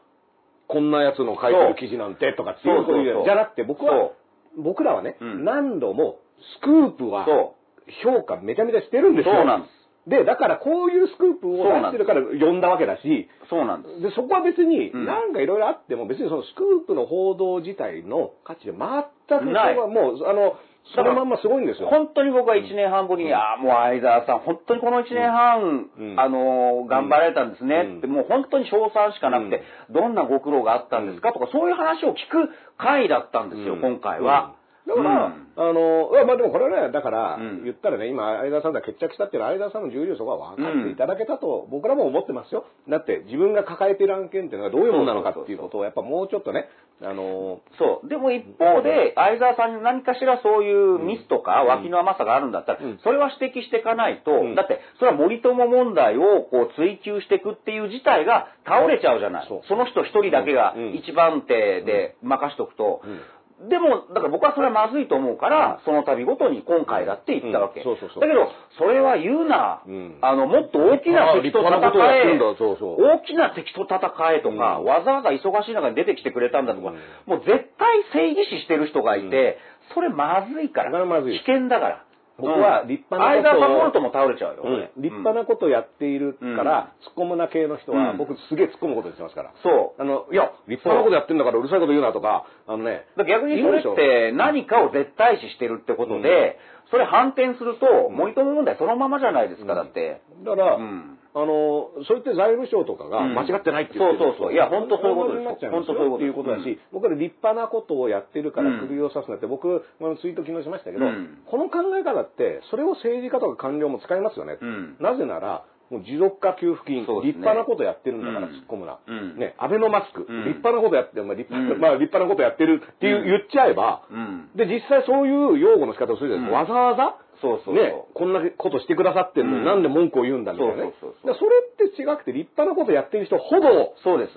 [0.73, 4.11] こんなやつの書いてる記事なんてとかっていうじゃなくて、僕は
[4.57, 5.45] そ、僕らはね、うん。
[5.45, 6.19] 何度も
[6.57, 7.55] スクープはそ
[8.03, 9.35] 評価めちゃめちゃしてるんですよ。
[9.35, 9.83] そうなんです。
[10.09, 14.01] で、だからこういうスクープを出してるから呼んだわけだし、そうなんです。
[14.01, 15.05] で、そこは別に、うん。
[15.05, 19.77] なんかいろいろあっても、別にそのスクープの報道自体の価値で全く、それない。
[19.77, 20.57] はもう、あの、
[20.95, 21.87] そのまんますごいんですよ。
[21.87, 26.19] 本当に僕は1年半ぶりに、ああ、もう相沢さん、本当にこの1年半、うん。
[26.19, 27.97] あのー頑張られたんですね。
[27.99, 33.81] って、うんもう本当に称賛しかなくて、どんなご苦労があったんですかとか、そういう話を聞く回だったんですよ、うん。
[33.81, 34.55] 今回は。
[34.87, 35.43] だから、うん。
[35.55, 37.63] あの、まあでもこれはね、だから、うん。
[37.63, 42.65] 言ったらね、今、相田さんが決着したっていうのは、相田さんの重量そこは分かっていただけたと、僕らも思ってますよ。
[42.89, 46.67] だって、自分が抱えている案件っていうのがどういうものなのかっていうことを、やっぱもうちょっとね、
[47.01, 48.09] あの、そう。
[48.09, 52.99] でも一方で、相沢さんに何かしらそういうミスとか脇の甘さがあるんだったら、うん。
[53.03, 54.55] それは指摘していかないと、うん。
[54.55, 59.47] だって、それは森友問題をこう追求していくっていう事態が倒れちゃうじゃない。
[59.67, 60.93] その人一人だけがうん。
[60.95, 63.21] 一番手で任しとくと、うん
[63.69, 67.81] でも、だから僕はそれはまずいと思うから、その度ごとに今回だって言ったわけ。
[68.19, 70.17] だけど、それは言うな、うん。
[70.21, 71.77] あの、もっと大きな敵と戦
[72.15, 72.39] え。
[72.57, 73.01] そうそう。
[73.01, 73.99] 大きな敵と戦
[74.33, 74.85] えとか、うん。
[74.85, 76.97] わざわざ忙しい中に出てきてくれたんだとか、うん。
[77.25, 79.57] もう絶対正義視してる人がいて、
[79.93, 80.91] それまずいから。
[80.91, 82.05] 危険だから。
[82.37, 84.63] 僕は立派なことを相沢サポートも倒れちゃうよ。
[84.65, 89.51] うん立派なことをやっているから、突っ込むな系の人は、うん僕すげえ突っ込むことにしてますから。
[89.61, 90.01] そう。
[90.01, 96.57] あの、いや、立派なことやってんだからうるさいこと言うなとか、あのね、逆にそれって何かを絶対視してるってことで、
[96.89, 100.21] それ反転すると、森友問題そのままじゃないですか、だって。
[100.43, 103.33] だから、うんあの、そう言って財務省とかがうん。
[103.33, 104.53] 間違ってないって言ってるそうそうそう。
[104.53, 105.97] いや本当そういうことですになっちゃいますよ。
[105.97, 106.79] 本当そういうことっていうことだし、うん。
[106.93, 108.79] 僕ら立派なことをやってるからうん。
[108.87, 111.41] 首を刺すなって、僕、あのツイート昨日しましたけど、うん。
[111.45, 114.57] この考え方って、それを政治家とか官僚も使いますよね。
[114.61, 114.97] うん。
[114.99, 117.07] なぜなら、もう持続化給付金、ね。
[117.21, 118.53] 立派なことやってるんだからうん。
[118.53, 118.99] 突っ込むな。
[119.05, 119.37] うん。
[119.37, 120.45] ね、アベノマスク、うん。
[120.45, 121.81] 立派なことやって、まあ立派,、うん。
[121.81, 123.25] まあ、立派なことやってるっていう、うん。
[123.25, 124.49] 言っちゃえば、うん。
[124.55, 126.73] で、実際そういう擁護の仕方をするじゃないですか。
[126.73, 126.81] うん。
[126.81, 127.75] わざわざ、そうそう。
[127.75, 130.93] ね、こんなことしてくださってんのに、うんなんで文句を言うんだみたいなね。
[131.01, 134.31] そうそうそうそれって違くて、立派なことやってる人ほど、そうです。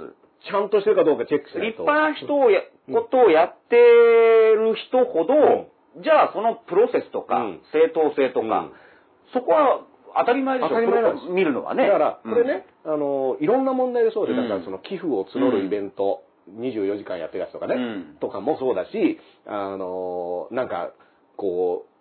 [0.45, 1.79] ちゃんとしてるかどうかチェックしないと。
[1.79, 2.61] 立派な人をや、
[2.92, 5.71] ことをやってる人ほど、
[6.03, 8.73] じゃあそのプロセスとか、うん正当性とか、うん
[9.33, 9.81] そこは
[10.19, 10.69] 当たり前でしょ。
[10.69, 11.87] 当たり前なんです見るのはね。
[11.87, 20.92] だから、うんこれね、あの、いろんな問題でそうで、うんだからその寄付を募るイベント、24時間やってるやつとかね、うんとかもそうだし、あの、なんか、
[21.37, 21.95] こう、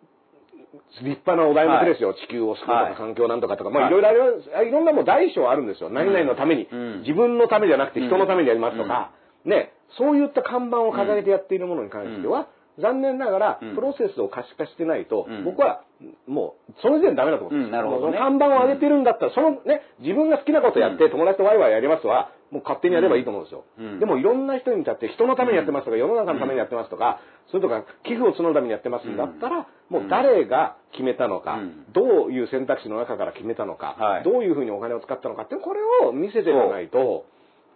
[1.01, 2.95] 立派なお題目ですよ、地球を救うとか、はい。
[2.95, 3.85] 環境なんとかとか、まはい。
[3.85, 5.89] あいろいろあります、いろんなもう大小あるんですよ。
[5.89, 7.01] 何々のために、うん。
[7.01, 9.11] 自分のためじゃなくて人のためにやりますとか、
[9.45, 12.47] ね、そういった看板を掲げてやっているものに関しては、
[12.79, 15.45] 残念ながらうん、プロセスを可視化してないと、うん。
[15.45, 15.81] 僕は、
[16.27, 17.67] もう、その時点でダメだと思うんです。
[17.67, 18.17] うんなるほどね。
[18.17, 21.11] 看板を上げてるんだったら、そのね、自分が好きなことやって、うん。
[21.11, 23.63] 友達とワイワイやりますは、もう勝手にやればいいと思うんですよ。
[23.79, 23.99] うん。
[23.99, 31.85] でもいろんな人に至って人のためにやってますとか、世の中のためにやってますとか、それとか寄付を募るためにやってますんだったら、もう誰が決めたのか、うん。
[31.93, 34.23] どういう選択肢の中から決めたのか、はい。
[34.23, 37.25] どういうふうにお金を使ったのかって、これを見せていかないと、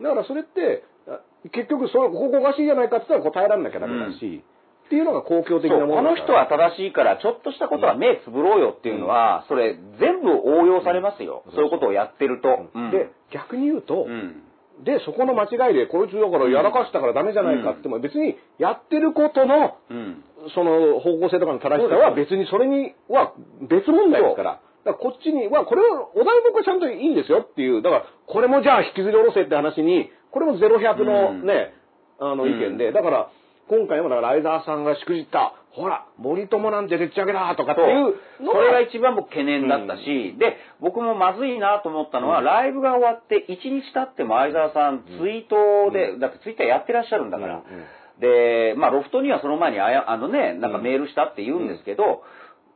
[0.02, 1.20] だからそれって、あ
[1.52, 4.44] 結局それ、ここおかしいじゃないかって言ったら答えられなきゃダメだし、
[4.90, 6.66] っていうのが公共的なもこの人のだから。
[6.66, 11.44] は正しいから、ちょっとしたことは目つぶろうよっていうのは、それ全部応用されますよ。
[11.54, 12.50] そういうことをやってると。
[12.74, 12.90] うん。
[12.90, 14.42] で、逆に言うと、うん。
[14.84, 20.24] で、そこの間違いで、こいつだからやらかしたからダメじゃないかっても、別にやってることの、うん。
[20.56, 23.34] その方向性とかの正しさは別にそれには
[23.70, 24.52] 別問題ですから。
[24.52, 24.60] だか
[24.92, 31.74] らこっちには、これを、お題目はちゃんといいんですよっていう、だから、これもじゃあ引きずり下ろせって話に、これも0100のね、
[32.20, 33.30] あの意見で、だから、
[33.70, 47.62] 今回もだから相沢さんがしくじった、ほら、森友なんてでっち上げだとかっていうのそれが一番僕懸念だったし、で、僕もまずいなと思ったのは、ライブが終わって1日経っても相沢さんツイートで、だってツイッターやってらっしゃるんだから、うん。
[47.62, 47.86] うん。
[48.20, 52.24] で、まあ、ロフトにはその前にあや、あのね、なんかメールしたって言うんですけど、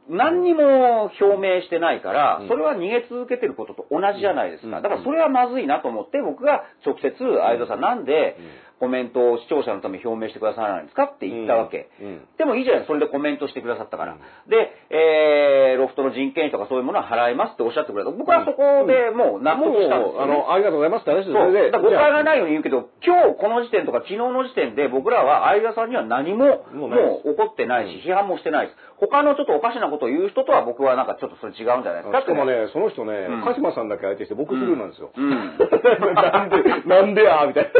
[0.09, 4.77] 何にも表明してないからうん、それは逃げ続けてることと同じじゃないですか。
[4.77, 4.83] うん。
[4.83, 8.37] だからそれはまずいなと思って、僕が直接、相田さんなんで
[8.83, 11.03] コメントを視聴者のために表明してくださらないんですか？
[11.07, 11.87] って言ったわけ。
[12.01, 14.13] うんうんでもいいじゃない、それでコメントしてくださったから。
[14.13, 14.19] うん
[14.51, 18.11] で、えー、ロフトの人件費とかそういうものは払いますっておっしゃってくれた。
[18.11, 20.23] 僕はそこでもう納得したんですよ、ね。
[20.23, 21.47] あの、ありがとうございますって話ですそう。
[21.47, 28.77] それでだから誤解がないようじに言うけど、今日この時点とか昨日の時点で僕らは相田さんには何もももう怒ってないし、批判もしてないです。
[28.99, 32.21] 他のちょっとおかしなことを言う人とは僕はなんかちょっとそれ違うんじゃないですか？
[32.21, 35.11] しかもね、その人ねうん、鹿島さんだけ相手して僕スルーなんですよ。
[35.15, 35.29] うん
[36.15, 37.71] なんで、なんでやみたいな。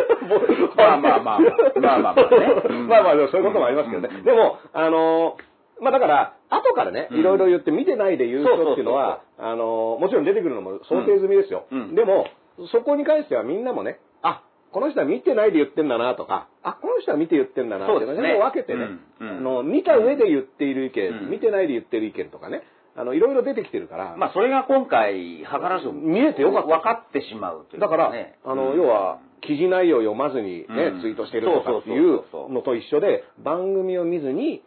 [0.97, 2.62] まあまあまあまあまあまあまあね。
[2.69, 2.88] うん。
[2.88, 4.10] まあまあ、でもそういうこともありますけどね。
[4.12, 7.19] うんでも、あのー、まあだから、後からね、うん。
[7.19, 11.65] いろいろ言って見てないで言う人っていうのは、あのー、もちろん出てくるのも想定済みですよ。
[11.71, 11.95] うん。
[11.95, 12.27] でも、
[12.71, 18.88] そこに関してはみんなもね、あ、この人は見てないで言ってんだなとか、あ、この人は見て言ってんだなっていうのを分けてね、
[19.19, 21.29] あの、見た上で言っている意見、うん。
[21.29, 22.63] 見てないで言ってる意見とかね、
[22.95, 26.67] あの、いろいろ出てきてるから、まあそれが今回、図らず見えてよかった。
[26.67, 28.77] 分かってしまうというだから、ねあの、うん。
[28.77, 31.01] 要は、記事内容を読まずにね、うん。
[31.01, 31.93] ツイートしてるとかってい
[32.32, 34.63] そうのと一緒で、番組を見ずに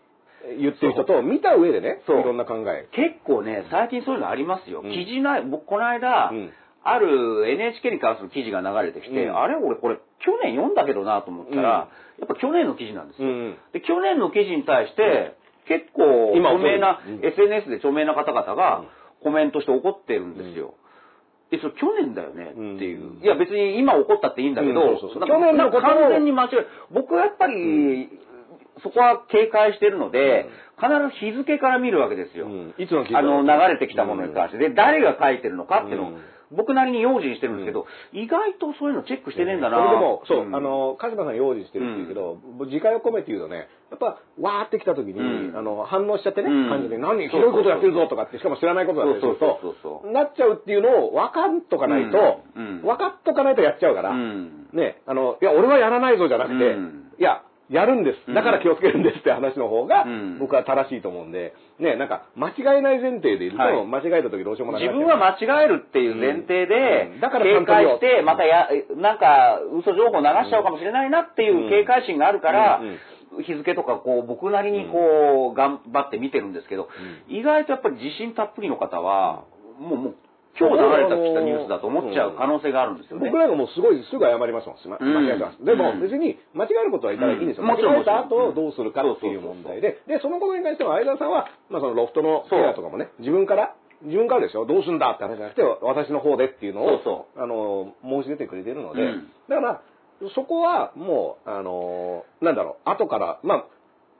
[0.60, 2.88] 言ってる人と見た上でね、いろんな考え。
[2.92, 4.82] 結構ね、最近そういうのありますよ。
[4.84, 4.92] うん。
[4.92, 6.52] 記事内、僕この間、うん。
[6.88, 9.36] ある NHK に関する記事が流れてきて、うん。
[9.36, 13.28] あれ俺これ去年読んだけどなと思ったら、やっぱ去年の記事なんですよ。
[13.28, 15.36] うんで、去年の記事に対して、
[15.66, 17.26] 結構今著名な、うん。
[17.26, 18.84] SNS で著名な方々が
[19.22, 20.74] コメントして怒ってるんですよ。
[21.52, 23.18] え、それ去年だよねっていう。
[23.18, 23.22] うん。
[23.22, 28.08] いや別に今怒ったっていいんだけど、去年の完全に間違え、僕はやっぱり、
[28.82, 32.46] そこは警戒してるので、必ず日付から見るわけですよ。
[32.46, 32.74] うん。
[32.78, 34.58] いつのあの、流れてきたものに関して。
[34.58, 39.78] で、誰が書いてるのかっていうのを、うん僕なりに用心してるんですけど、意外とそういうのチェックしてねえんだな。
[39.78, 40.54] それでも、そう、ん。
[40.54, 45.56] あの、鹿島さん用心してるって言うけど、自戒を込めて言うとね、やっぱ、わーってきた時に、うん。
[45.56, 46.68] あの、反応しちゃってね、うん。
[46.68, 52.66] 感じで、何、ひどいことやってるぞとかって、しかも知らないことだったりするそうそうなっちゃうっていうのを分かっとかないと、うん。
[52.66, 52.82] うん。
[52.82, 54.68] 分かっとかないとやっちゃうから、うん。
[54.72, 57.12] ね、あの、いや、俺はやらないぞじゃなくて、うん。
[57.18, 58.32] いや、やるんです。
[58.32, 63.86] だから気をつけるんですって話の方がうん、僕は正しいと思うんで、ね、なんか、間違えない前提でいると、はい。
[63.86, 67.20] 間違えた時どうしようもなくな自分は間違えるっていう前提で、うん。
[67.20, 72.80] だから警戒して、またや、なんか、嘘情報流しちゃうかもしれないなっていう警戒心があるから
[73.36, 76.88] うん、日付とかこう、僕なりにこう、頑張って見てるんですけど、
[77.28, 79.44] 意外とやっぱり自信たっぷりの方は、
[79.80, 80.16] もう、もう、
[80.58, 83.28] 今日流れてきたニュースだと思っちゃう可能性があるんですよね。
[83.28, 84.80] 僕らがもうすごいすぐ謝りますもん。
[84.80, 84.96] 間
[85.28, 85.60] 違えてます。
[85.64, 86.00] でもうん。
[86.00, 87.64] 別に間違えることはいたらいいんですよ。
[87.64, 90.00] 間違えた後どうするかっていう問題で。
[90.08, 99.28] で、そのことに関しては相田さんは、まあそのロフトのケアとかもね、自分から、自分からでしょどうすんだって話じゃなくて、私の方でっていうのを、そうあの、申し出てくれてるので、うん。
[99.48, 99.82] だから、
[100.34, 103.64] そこはもう、あの、なんだろう、後から、まあ、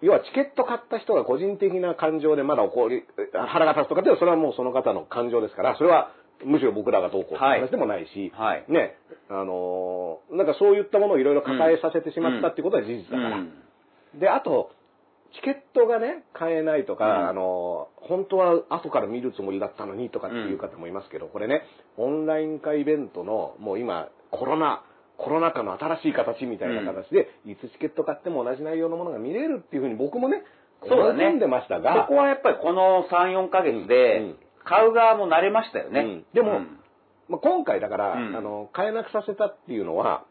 [0.02, 6.10] 要はチケット買った人が個人的な感情でまだ怒り、腹が立つとかってそれはもうその方の感情ですから、それは
[6.44, 8.64] むしろ僕らがどうこうって話でもないし、はい。
[8.68, 8.96] ね、
[9.30, 13.36] あのーなんかそういったものをいろいろ抱えさせてしまったっていうことは事実だから。
[13.36, 13.52] うん。
[14.18, 14.70] で、あと、
[15.34, 17.28] チケットがね、買えないとか、うん。
[17.28, 21.62] あのー本当は後から見るつもりだったのにとかっていう方もいますけど、これね、
[21.96, 24.84] オンライン化イベントの、もう今、コロナ、
[25.16, 30.44] コロナ禍の新しい形みたいな形で、いつチケット買っても同じ内容のものが見れるっていうふうに僕もね、
[30.88, 31.32] そうだね。
[31.32, 36.00] んでましたが、そこはやっぱりこの3、4ヶ月でうん、買う側も慣れましたよね。
[36.00, 36.80] うんでもうん
[37.28, 40.24] まあ、今回だから、うんあの、買えなくさせたっていうのは、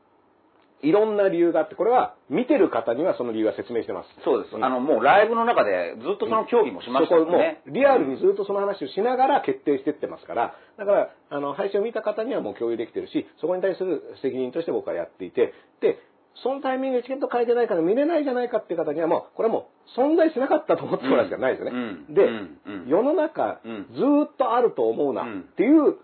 [0.81, 4.09] いろんな理由があって、これは見てる方にはその理由は説明してます。
[4.23, 4.55] そうです。
[4.55, 7.61] うんあの、もうライブの中でずっとその協議もしましたそこもよね。
[7.65, 15.97] うリアルにずっとその話をしながら決定してってますから、だから、あの、配信を見た方にはもう共有できてるし、そこに対する責任として僕はやっていて、で、
[16.43, 21.97] そのタイミングでチケット変えてないから見れないじゃないかっていう方にはもう、これはもう存在しなかったと思ってもらうしかないですよね。
[22.09, 22.59] で、うん。
[22.65, 22.81] うん。
[22.83, 22.87] うん。
[22.87, 23.87] 世の中、うん。
[23.93, 25.95] ずーっとあると思うなっていう、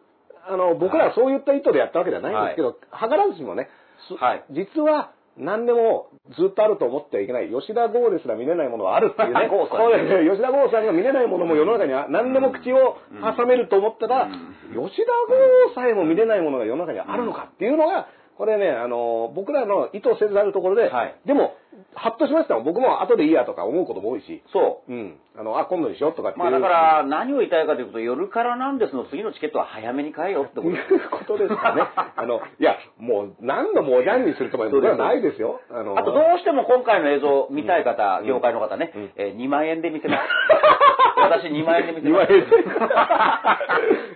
[0.47, 3.69] あの、僕らはそういった意図でやったわけではないんですけど、図らずしもね、
[4.07, 4.43] すはい。
[4.51, 7.49] 実は何でもずっとあると思ってはいけない。
[7.49, 9.47] 吉田剛ですら見れないものはあるっていうね。
[9.47, 12.97] 剛さんこれ吉田剛さんが見れないものも世の中には何でも口を
[13.37, 14.89] 挟めると思ったら、うん。
[14.89, 21.53] 吉田剛さえも見れないものが世の中にはあるのかっていうのが、これね、あの、僕らの意図せざるところで、はいでも、
[21.95, 22.63] ハッとしましたもん。
[22.63, 24.91] 僕も後でいいやとか思うことも多いし、そう。
[24.91, 25.19] うん。
[25.37, 26.39] あの、あ、今度にしようとかって。
[26.39, 31.83] まあだから、何を言いたいかというと、夜からなんですの次のチケットは早めに買えよってことと いうことですかね。
[32.15, 35.61] あの、いや、もう何度もおじゃんにするとか僕はないですよ。
[35.69, 40.23] あの、あとどうしても今回の映像見たい方、うん業界の方ね、うんえー2万円で見せます。
[41.21, 42.33] 私2万円で見せます。
[42.33, 42.47] れて。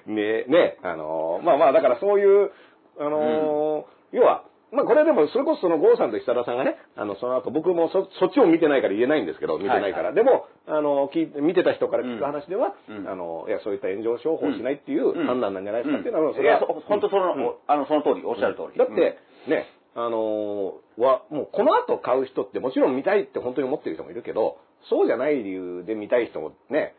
[0.12, 2.52] ねね、あの、まあまあ、だからそういう、
[3.00, 10.12] あの、要は、まあ、これでも、それこそその郷さんと久田さんがね、あの、その後、僕もそそっちを見てないから言えないんですけど、見てないから。
[10.12, 13.08] でも、あの、聞いて見てた人から聞く話では、うん。
[13.08, 15.28] あの、いや、そういった炎上商法をしないっていううん。
[15.28, 17.54] 判断なんじゃないですかっていうのは、いや、それはそ本当その、うん。
[17.68, 18.80] あの、その通り、おっしゃる通り。
[18.80, 24.58] だって、ね、あのーは、もうこの後買う人ってもちろん見たいって本当に思ってる人もいるけど、
[24.90, 26.96] そうじゃない理由で見たい人もね、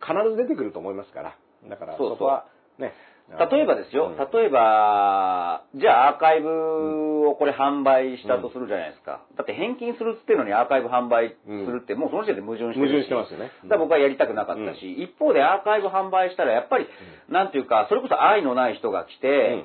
[0.00, 1.36] 必ず出てくると思いますから。
[1.68, 2.46] だから、そこは、
[2.78, 2.92] ね。
[3.38, 4.16] 例えばですよ、うん。
[4.16, 9.22] 例えば、じゃあアーカイブをこれ販売したとするじゃないですか。
[9.36, 13.52] だって返金するっつってんのにアーカイブ販売するって、もうその時点で矛盾してる矛盾してますよね。
[13.64, 16.86] だから僕はやりたくなかったし、一方でアーカイブ販売したらやっぱり、
[17.28, 19.64] なんていうか、それこそ愛のない人が来て、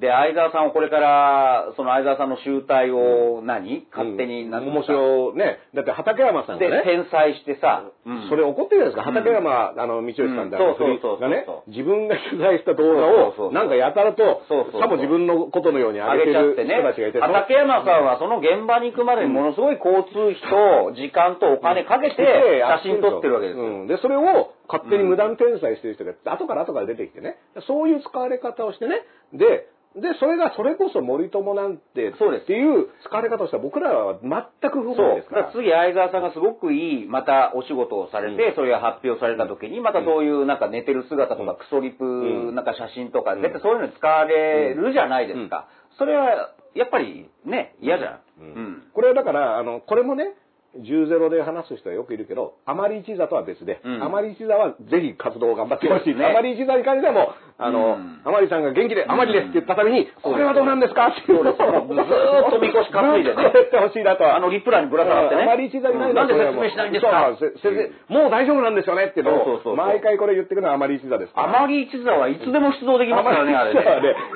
[0.00, 5.60] で、相沢さんをこれから、その相沢さんの集大を何、勝手に、なんていう面か白い、ね。
[5.76, 8.28] だって畠山さんがで、ね、転載してさ、うん。
[8.30, 9.10] それ怒ってるじゃないですか。
[9.10, 9.14] うん。
[9.14, 10.76] 畠山、あの、道義さんってあのうん。
[10.80, 11.20] そうそうそうそう。
[11.20, 14.48] がね、自分が取材した動画を、なんかやたらと
[14.80, 16.80] さも自分のことのようにあ上げてるげちゃってね。
[16.80, 17.20] 人たちがいて、。
[17.20, 23.64] 畠山さんはその現場に行くまでにものすごい交通費と時間とお金かけて写真撮ってるわけですよ。
[23.64, 23.86] うん。
[23.86, 29.02] で、それを勝手に無断転載してる人が、後から後から出てきてね、そういう使われ方をしてね、
[29.32, 32.42] で、で、それがそれこそ森友なんて、そうです。
[32.44, 35.42] っていう使われ方をしたら僕らは全く不そう本意ですから。
[35.42, 42.64] だから次、相沢さんがすごくいい、またお仕事をされて、それが発表された時に、またそういうなんか寝てる姿とか、クソリプんなん。
[42.64, 43.42] か写真とか、ん。
[43.42, 45.66] 絶対そういうのに使われるじゃないですか。
[45.98, 48.20] それは、やっぱりね、嫌じゃん。
[48.38, 48.82] うん。
[48.94, 50.34] これはだから、あの、これもね、
[50.78, 54.02] 10-0で話す人はよくいるけど、あまり一座とは別で、うん。
[54.02, 56.14] あまり一座はぜひ活動を頑張ってほしい。
[56.14, 58.22] あまり一座に関してはもう、あの、うん。
[58.24, 61.08] あまりさんが元気で、あまりですって言ったために、これはどうなんですか？
[61.08, 61.42] っていう。
[61.42, 63.42] のを、ずーっとみこし担いでね。
[63.42, 64.36] やってほしいなとは。
[64.36, 65.42] あのリプランにぶら下がってね。
[65.42, 66.16] あまり一座にないうん。
[66.16, 67.34] なんで説明しないんですか？
[67.40, 71.32] 先生もう大丈夫なんですよねっていうのを毎回これ言ってくるのはあまり一座です。
[71.34, 73.82] あまり一座はいつでも出動できますからね、あれね。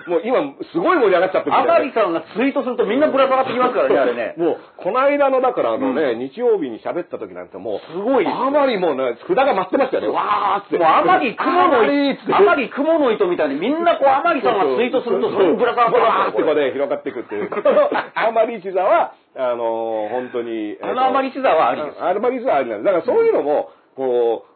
[0.08, 0.42] もう今、
[0.72, 4.34] すごい盛り上がっちゃってるあまりさんがツイートするとみんなぶら下がってきますからね、あれね。
[4.36, 10.08] もう、この間の、だからあのね、日曜日に喋った時なんてもう、すごいあまりもうね、札が待ってましたよね。
[10.08, 10.78] わーっつって。
[10.78, 16.06] もうあまり雲の糸、あまり雲の糸みたいにみんなこうあまりさんがツイートするとそれにぶら下がってこれ。
[16.08, 17.50] ーってこうね、広がっていくっていう。
[18.14, 20.78] あまり一座は、あのー本当に。
[20.80, 22.02] あのあまり一座はありです。
[22.02, 22.92] あまり一座はありなんです。
[22.92, 24.46] だからそういうのも、こ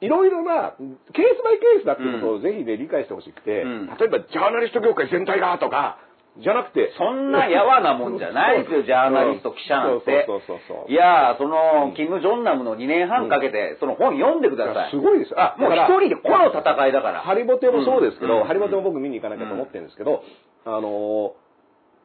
[0.00, 0.74] う、いろいろな、
[1.12, 5.98] ケースバイケースだっていうことをぜひね、理解してほしくて、うん例えば、ジャーナリスト業界全体がとか、
[6.38, 10.24] じゃなくて、そんなやわなもんじゃないですよ、 ジャーナリスト、記者なんて。
[10.26, 10.92] そうそうそうそう。
[10.92, 14.90] いやー、その、キム・ジョンナムの2年半かけて、その本読んでください。
[14.90, 15.40] すごいですよ。
[15.40, 17.20] あ、もう一人でこの戦いだから。
[17.20, 18.44] ハリボテもそうですけど、うん。
[18.44, 20.22] ハリボテも僕見に行かなきゃと思ってるんですけど、
[20.66, 21.44] あのー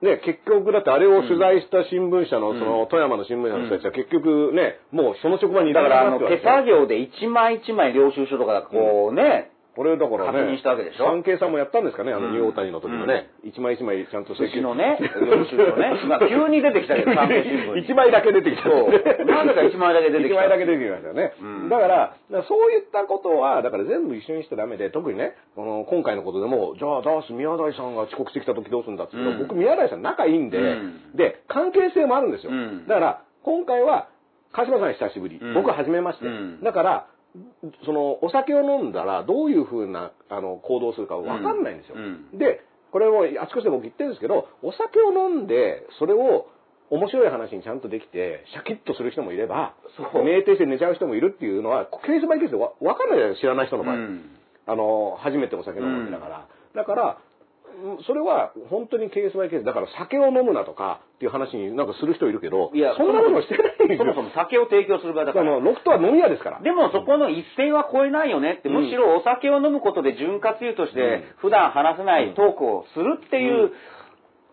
[0.01, 11.07] ね、結局だってあれを取材した新聞社の、その、富山の新聞社の人たちは結局ね、もうその職場にいだから、手作業で一枚一枚領収書とかこうね、これだからね、確認したわけでしょ？
[11.07, 12.31] 産経さんもやったんですかね、あの、うん。
[12.35, 15.95] ニューオータニの時のね、一枚一枚ちゃんと寿司のね、領収書ね。
[16.03, 17.81] まあ急に出てきたけど、 産経新聞に。
[17.87, 18.63] 一枚だけ出てきた。
[18.63, 18.91] そう。
[19.23, 20.35] なんでか一枚だけ出てきた。
[20.35, 21.31] 一枚だけ出てきましたよね。
[21.39, 21.69] うん。
[21.69, 22.13] だから、
[22.43, 31.15] そういったことは、だから全部一緒にしちゃダメで、特にね、この今回のことでも、じゃあダース宮台さんが遅刻してきた時どうするんだって言う僕宮台さん仲いいんで、うん。
[31.15, 32.51] で、関係性もあるんですよ。
[32.51, 32.85] うん。
[32.85, 34.07] だから、今回は、
[34.51, 35.53] 鹿島さん久しぶり、うん。
[35.53, 36.25] 僕は初めまして。
[36.25, 36.63] うん。
[36.63, 37.05] だから、
[37.85, 41.95] その、お酒を飲んだら、どういうふうな、あの、行動をするかわかんないんですよ。
[41.97, 42.61] うんで、
[42.91, 46.47] これをあちこちで僕言ってるんですけど、お酒を飲んで、それを
[46.89, 49.75] 面白い話にちゃんとできて、シャキッとする人もいれば、
[50.11, 53.95] 酩酊して寝ちゃう人もいるっていうのは、ケースバイケースでわわかんないじゃないですか、知らない人の場合。
[53.95, 56.47] うんあの、初めてお酒飲むわけだから。
[56.75, 57.28] だから、うん
[58.05, 59.65] それは本当にケースバイケース。
[59.65, 63.99] だから酒を飲むなとかっていう話になんかする人いるけど、いや、そんなことしてないんですよ。
[63.99, 65.59] そもそも酒を提供する場だから。
[65.59, 66.61] ロフトは飲み屋ですから。
[66.61, 73.71] でもそこの一線は越えないよねって、うんむしろお酒を飲むことで潤滑油としうんて普段話せないトークをするっていう、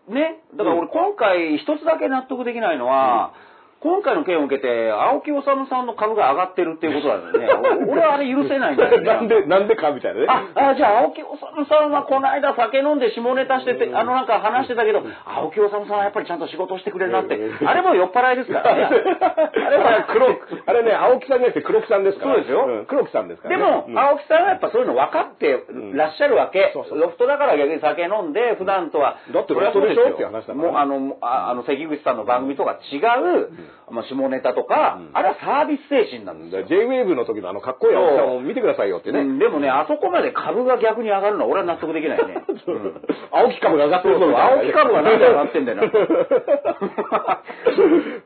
[0.09, 3.33] ね、だから俺今回一つだけ納得できないのは、
[3.79, 7.47] 今回の件を受けて、青木治さんの株が上がってるっていうことなんですね。
[7.85, 9.05] お 俺はあれ許せないんだよね。
[9.05, 10.25] なんで、なんでかみたいなね。
[10.27, 11.27] あ、あじゃあ、青木治
[11.69, 18.89] さんはこの間酒飲んで下ネタしてて、あのなんか話してたけど、青木治さんはやっぱりちゃんと仕事してくれるなって、あれも酔っ払いですからね。
[18.89, 22.33] あれは黒木、あれね、青木さんじゃなくて黒木さんですから。
[22.33, 23.63] そうですよん黒木さんですからね。
[23.63, 25.63] でも、うん青木さんはやっぱそういうの分かって
[25.93, 26.71] らっしゃるわけ。
[26.73, 29.17] そうそうロフトだから逆に酒飲んで、普段とは。
[29.31, 33.49] だってロフトでしょって話だからねもうあの、あの、関口さんの番組とか違う、
[33.89, 36.63] まあ、下ネタとか、あれはサービス精神なんですよ。
[36.67, 39.19] J-Wave の時のあのかっこいい青木さんを見てくださいよってね。
[39.19, 39.39] うん。
[39.39, 42.43] でもね、あそこまで株が逆に上がるのは俺は納得できないね。
[42.67, 42.71] う。
[42.71, 43.01] ん。
[43.31, 44.61] 青木株が上がってるぞみたいな。
[44.61, 45.87] 青木株がなんで上がってんだよな。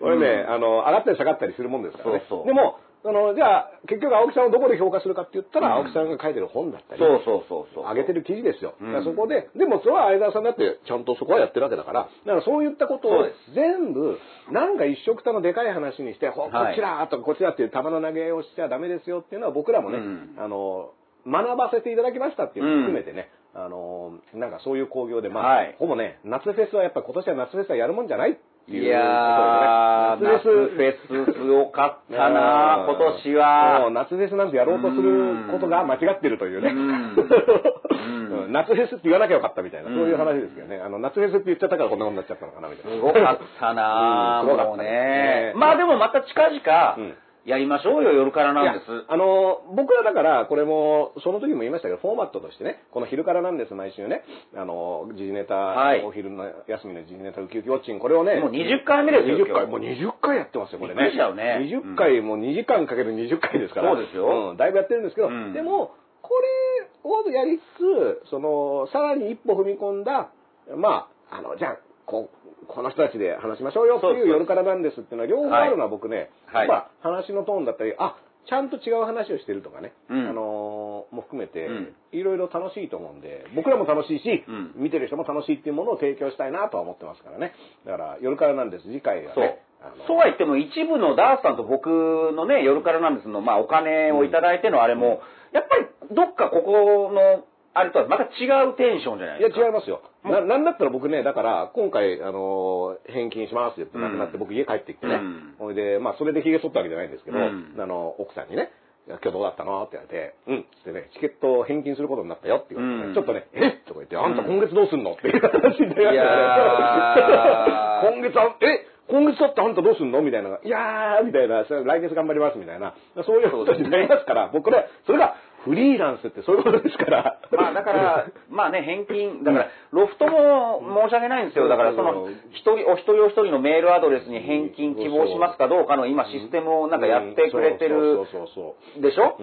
[0.02, 2.24] これね、あの、上がったり下がったりするもんですからね。
[2.28, 2.48] そうそう。
[2.48, 5.86] でも、あの、じゃあ、結局青木さんをどこで評価するかって言ったら、うん。
[5.86, 7.84] 青木さんが書いてる本だったり、そうそうそうそう。
[7.84, 8.76] 上げてる記事ですよ。
[8.80, 9.04] うん。
[9.04, 13.26] そこで、でもそれは相沢さんだってちゃんとそこはやってるわけだから、だからそういったことを
[13.56, 14.20] 全部、
[14.52, 20.36] なんか一色たのでかい話にして、ほこちだとかこっちだっていう球の投げをしちゃダメですよっていうのは僕らもね、うん。
[20.38, 20.92] あの、
[21.26, 25.76] 学ばせていただきましたっていうのも含めてね、あの、なんかそういう興行で、まあ、はい。
[25.78, 28.38] ほぼね、夏フェスはやっぱ今年は夏フェスはやるもんじゃない
[28.72, 30.96] っていういやー、夏フェ
[31.28, 33.90] スすごかったな今年もうは。
[33.92, 36.70] 夏フェスなんてやろうとすることが間違ってるというね。
[36.70, 37.16] うん
[38.46, 40.82] うん夏フェスって言わなきゃよかったみたいな、そういう話ですけどね。
[40.84, 42.98] あの、夏フェスって言っちゃったからこんなことになっちゃったのかなみたいな。
[42.98, 45.54] すごかったなうんすごかねね。
[45.56, 47.14] まあでもまた近々うん、
[47.46, 48.86] やりましょうよ、夜からなんです。
[49.08, 54.24] あの、僕らだから、これも、その時も言いましたけど、フォーマットとしてね、この昼からなんです、毎週ね、
[54.56, 56.04] あの、時事ネタ、はい。
[56.04, 61.02] お昼の休みの時事ネタ、ウキウキウォッチング、これをね、もう20回目ですよ20回、もう20回やってますよ、これね。
[61.34, 61.66] ね。
[61.66, 63.96] 20回、もう2時間かける20回ですから。
[63.96, 64.54] そうですよ。
[64.54, 65.54] ん、だいぶやってるんですけど、うん。
[65.54, 70.30] でも、これをやりつつ、その、さらに一歩踏み込んだ、
[70.76, 72.30] まあ、あの、じゃあ、こ
[72.72, 73.98] この人たちで話しましょうよ。
[73.98, 76.68] っていう夜からなんですっていうのは両方あるのは僕ね、はい。
[76.68, 78.18] やっぱ話のトーンだったり、あ、
[78.50, 80.30] ちゃんと違う話をしてるとかね、うん。
[80.30, 84.72] あのーも含めてうん、いろいろ楽しいと思うんで、僕らも楽しいし、うん。
[84.76, 87.54] 見てる人も楽しいっていうものを提供したいなとは思ってますからね。
[87.86, 89.44] だから、夜からなんです、次回はそう。
[89.44, 89.62] ね。
[90.08, 95.22] そうは言っても一部のダースさんと僕のね、夜からなんですの、まあお金をいただいてのあれも、
[95.54, 99.66] やっぱりどっかここの、あれとはまた違うテンションじゃないいや、ですか。
[99.66, 100.02] 違いますよ。
[100.24, 105.56] な、なんだったら僕ね、だから、今回、あのー返金しますって言ってなって、うん僕家帰ってきてねうん。
[105.58, 108.72] ほいで、まあ、それで髭剃ったわけじゃないんですけど、うんあの、奥さんにね、
[109.08, 109.82] いや今日どうだったの？
[109.84, 110.66] って言われて、うん。
[110.78, 113.72] つってね、チケットを返金することになったよって言われてね、うんちょっとね、え？
[113.88, 115.14] とか言って、あんた今月どうすんの？
[115.14, 118.12] っていう話になりましたね。
[118.14, 118.86] 今月あ、え？
[119.10, 120.22] 今月だってあんたどうすんの？
[120.22, 120.60] みたいな。
[120.64, 122.94] いやーみたいな、来月頑張りますみたいな。
[123.26, 125.36] そういうことになりますから、僕ら、それが
[125.66, 127.40] フリーランスってそういうことですから。
[127.52, 131.68] まあだから、 まあね、返金、だから、ロフトも申し訳ないんですよ。
[131.68, 139.36] だから、その、一人、お一人お一人のメールアドレスに返金希望しますかどうかの今システムをなんかやってくれてるそうそうそうでしょ？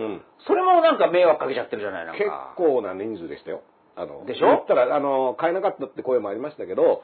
[0.47, 2.53] それもなんか迷惑かけちゃってるじゃないなん結か。
[2.57, 3.61] 構な人数でしたよ。
[3.97, 4.47] あの、でしょ？
[4.49, 7.03] 言ったら、あの、買えなかったって声もありましたけど、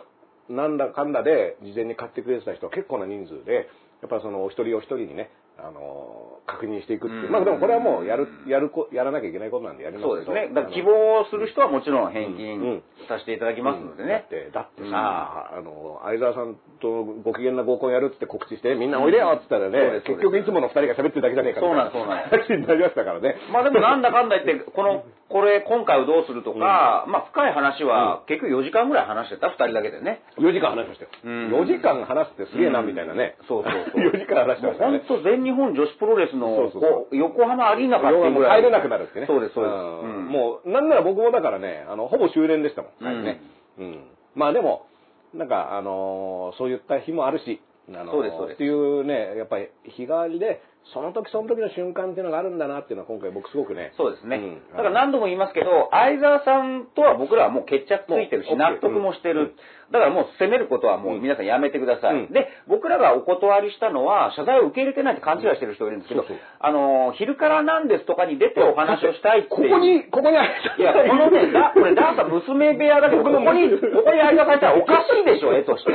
[0.48, 3.68] なんだかんだで事前に買ってくれてた人は結構な人数で、
[4.02, 7.26] やっぱそのお一人お一人にね、あの、確認していくっていう。
[7.26, 10.14] うんまあでもこれはもうやる、やるこ、やらなきゃいけないことなんでやりますけど。
[10.16, 10.54] そうですね。
[10.54, 14.10] だから希望する人はもちろん返うん金させていただきますのでね。
[14.10, 23.36] だって、だってさ、あの、相沢さんとご機嫌な合コンやるって告知して、みんなおいでよって言ったらね、結局いつもの二人が喋ってるだけじゃねえかみたいなそうなんです 話になりましたからね。
[23.52, 30.20] まあでもなんだかんだ言って、この、 これ今回をどうするとか、まあ深い話は結局4時間ぐらい話してた、2人だけでね。
[30.38, 31.10] 4時間話しましたよ。
[31.24, 33.36] うん4時間話すってすげえな、みたいなね。
[33.48, 35.02] そうそうそう 4時間話してましたね。
[35.44, 38.60] 日本女子プロレスのそうそうそうこう横浜アリーナかっていうぐらい。
[38.60, 39.26] 帰れなくなるってね。
[39.26, 39.74] そうです、そうです。
[39.74, 43.04] んうんもう、なんなら僕もだからね、あの、ほぼ終電でしたもん。
[43.04, 43.40] うんね。
[43.78, 44.04] うん。
[44.34, 44.86] まあでも、
[45.34, 53.92] なんか、あのーそういった日もあるし、あのーそうですそうですっていうね、やっぱり日替わりで、その時その時の瞬間っていうのがあるんだなっていうのは今回僕すごくね。
[53.96, 54.36] そうですね。
[54.36, 59.56] んだから何度も言いますけど、相沢さんとは僕らはもう決着ついてるし、納得もしてる。
[59.92, 62.28] だからもう責めることはもう皆さんやめてください。
[62.28, 69.70] うんで、僕らがお断りしたのは、謝罪を受け入れてないって勘違いしてる人いるんですけどそうそう、あの、昼からなんですとかに出てお話をしたいっていう。
[69.70, 75.92] ここに、ここにあいや、このね、 だ、これ、ダーさん娘部屋だけど、 ここに、ここに相沢さんいたらおかしいでしょ、絵として。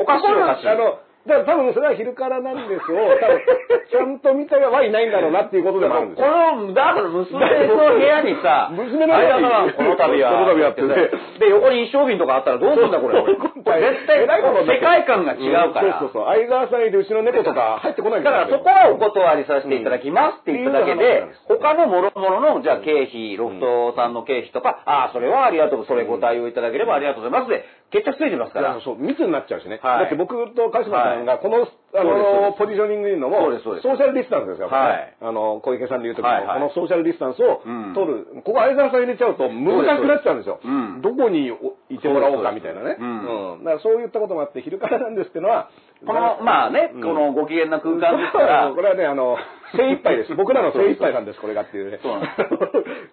[0.00, 0.68] おかしいおかしい。
[0.68, 3.02] あの、だから多分それは昼からなんですよ。
[3.18, 3.42] 多分、
[3.90, 6.26] ちゃんと見たらはいないんだろうなっていうことでもあるんですよ。
[6.26, 10.94] この、だから娘の部屋にさ、娘の部屋にこの度は、この度はってね
[11.42, 13.18] で、横に一升瓶とかあったらどうするんだ、これ。
[13.18, 15.98] これ絶対、世界観が違うから。
[15.98, 16.26] そうそうそう。
[16.30, 28.80] 相沢さんいてうちの猫とか入ってこないだからそこはお断りさせていただきますって言っただけうんで、他の諸々の、じゃあ経費、ロフトさんの経費とか、ああ、それはありがとう、それご対応いただければありがとうございますで、決着ついてますから。
[28.82, 29.80] そう、密になっちゃうしね。
[29.82, 34.68] はいだって僕と鹿島さんがこの、あの、ポジショニングにいるのも、ソーシャルディスタンスですよ。
[34.68, 35.14] はい。
[35.20, 37.94] あの、小池さんで言うときの、このソーシャルディスタンスをうん。
[37.94, 38.26] 取る。
[38.44, 40.60] ここ相沢さん入れちゃうと難しくなっちゃうんですよ。
[41.00, 41.52] どこに
[41.88, 42.96] いてもらおうかみたいなね。
[42.98, 43.64] そうん。
[43.64, 45.70] だからそういったこともあって、昼からなんですってのは、
[46.04, 47.02] この、まあね、うん。
[47.02, 49.38] このご機嫌な空間ですから、これはね、あの、
[49.76, 50.34] 精一杯です。
[50.34, 51.98] 僕らの精一杯なんです、これがっていうね。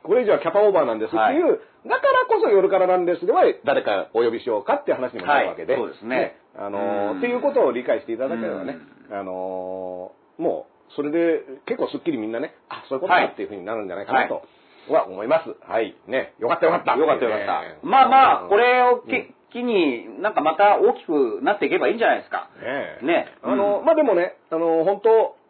[0.04, 5.74] これ以上はキャパオーバーなんですっていう、だからこそ夜からなんですでは、誰かお呼びしようかっていう話にもなるわけで。
[5.74, 5.82] はい。
[5.82, 8.78] そうですねあのっていうことを理解していただければね、
[9.12, 14.44] あのーもう、それで結構すっきりみんなね、あ、そういうことだっていうふうになるんじゃないかなと
[14.90, 15.56] は思います。
[15.70, 15.96] はい。
[16.08, 16.34] ね。
[16.40, 16.96] よかったよかった。
[16.96, 17.80] よかったよかったね。
[17.84, 22.50] まあまあ、これをき、機になんかまた大きくなっていけばいいんじゃないですか。
[22.60, 25.02] ねえねあの、うんまあ、でもね、あの、本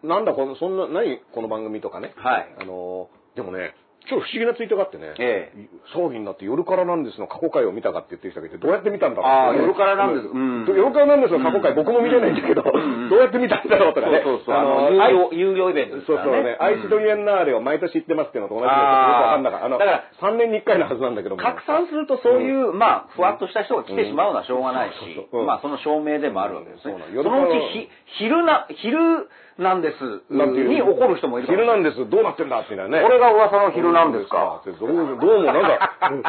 [0.01, 2.13] 当なんだこの、そんな、何この番組とかね。
[2.17, 2.55] はい。
[2.59, 3.73] あの、でもね、
[4.09, 5.51] ちょっと不思議なツイートがあってね、え
[5.95, 9.31] 商品になって夜からなんですの過去回を見たかって言ってる人がいて、どうやって見たんだろう？
[9.31, 10.27] あーってね夜からなんです。
[10.27, 10.65] うん。
[10.67, 13.93] 夜からなんですの過去回、僕も見てないんだけど、んどうやって見たんだろう？
[13.93, 14.21] とかね。
[14.23, 14.55] そうそうそう。
[14.55, 16.27] あの有料、イベントですからね。
[16.27, 19.65] そうそうね、愛知トリエンナーレを毎年行ってますっていうのと同じで、よくわかんなかった。
[19.65, 21.41] あの、だから3年に1回のはずなんだけども。
[21.41, 24.95] 拡散するとそういう、まあ、ふわっとした人が来てしまうのはしょうがないし。
[25.31, 26.99] まあ、その証明でもあるわけですね。
[27.15, 27.89] そののうちひ、
[28.19, 31.47] 昼な、昼なんですなんていうに怒る人もいる。
[31.47, 33.01] 昼なんです、どうなってんだっていうのはね。
[33.01, 34.61] これが噂の昼なんですか？
[34.79, 35.03] どうも、
[35.43, 36.23] なんか、 うん。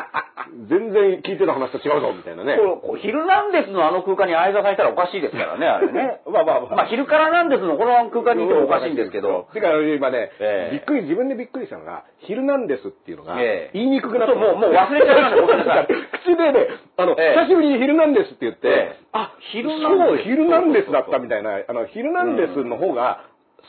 [0.69, 2.59] 全然聞いてた話と違うぞ、みたいなね。
[3.01, 6.21] 昼なんですのあの空間に相沢さんいたらおかしいですからね、あれね。
[6.31, 6.77] まあまあまあ。
[6.77, 9.47] まあ、昼からなんですのこの空間にいてもおかしいんですけど。
[9.55, 10.75] てか、今ね、ええ。
[10.75, 13.79] びっくり、自分でびっくりしたのが、昼なんですっていうのが、ええ。
[13.79, 14.35] 言いにくくなった。
[14.35, 15.87] もうもう忘れちゃいましたごめんなさい
[16.25, 16.67] 口でね、
[16.99, 17.41] あの、ええ。
[17.41, 18.97] 久しぶりに昼なんですって言って、ええ。
[19.13, 20.07] あ、昼なんです。
[20.09, 23.21] そう、昼なんですだったみたいな、あの、昼なんですの方が、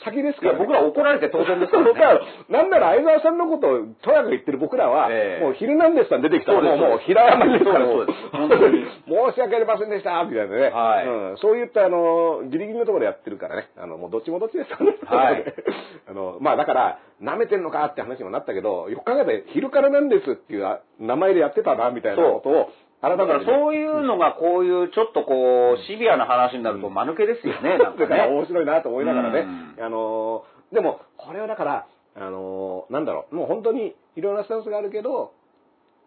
[0.04, 1.94] 先ですから、いや、僕ら怒られて当然ですからね。
[1.94, 5.44] だから、なんなら相沢さんのことをとやかく言ってる僕らは、ええ。
[5.44, 10.70] もう昼なんですさん出てきたら、もう、もう平山ですから、申し訳ありませんでした、みたいなね。
[10.70, 11.08] はい。
[11.08, 14.98] うん、そういった、あの、ギリギリのところでやってるからね、あの、もうどっちもどっちですからね。
[15.06, 15.54] はい。
[16.10, 22.70] あの、まあだから、舐めてんのかって話にもなったけど、よく考えたら、昼からなんですっていうあ名前でやってたな、みたいなことを、
[23.02, 28.34] 改だめてね、からそういうのがこういうちょっとこう、シビアな話になると間抜けですよね、 なんかだからね。
[28.34, 29.48] 面白いなと思いながらね。
[29.80, 31.86] うあのーでも、これはだから、
[32.16, 35.32] あのーなんだろう、もう本当にいろんなスタンスがあるけど、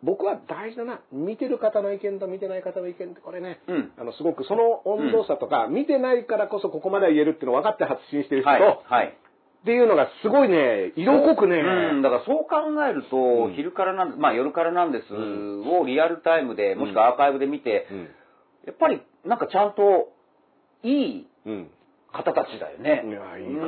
[0.03, 1.01] 僕は大事だな。
[1.13, 8.79] 見てる方の意見と見てない方の意見ってこれね、うんあの、すごくその温度差とか、見てないからこそここまでは言えるっていうのを分かって発信してる人と、はい。
[8.89, 9.19] はい。
[9.63, 13.55] っていうのがすごいね、色濃くね、うん、だからそう考えると、うん。
[13.55, 15.69] 昼からなん、まあ夜からなんですん。
[15.69, 17.99] をリアルタイムで、もしくはアーカイブで見て、うん。
[18.67, 20.13] やっぱりなんかちゃんと
[20.83, 21.71] いいうん
[22.13, 23.05] 方たちだよね。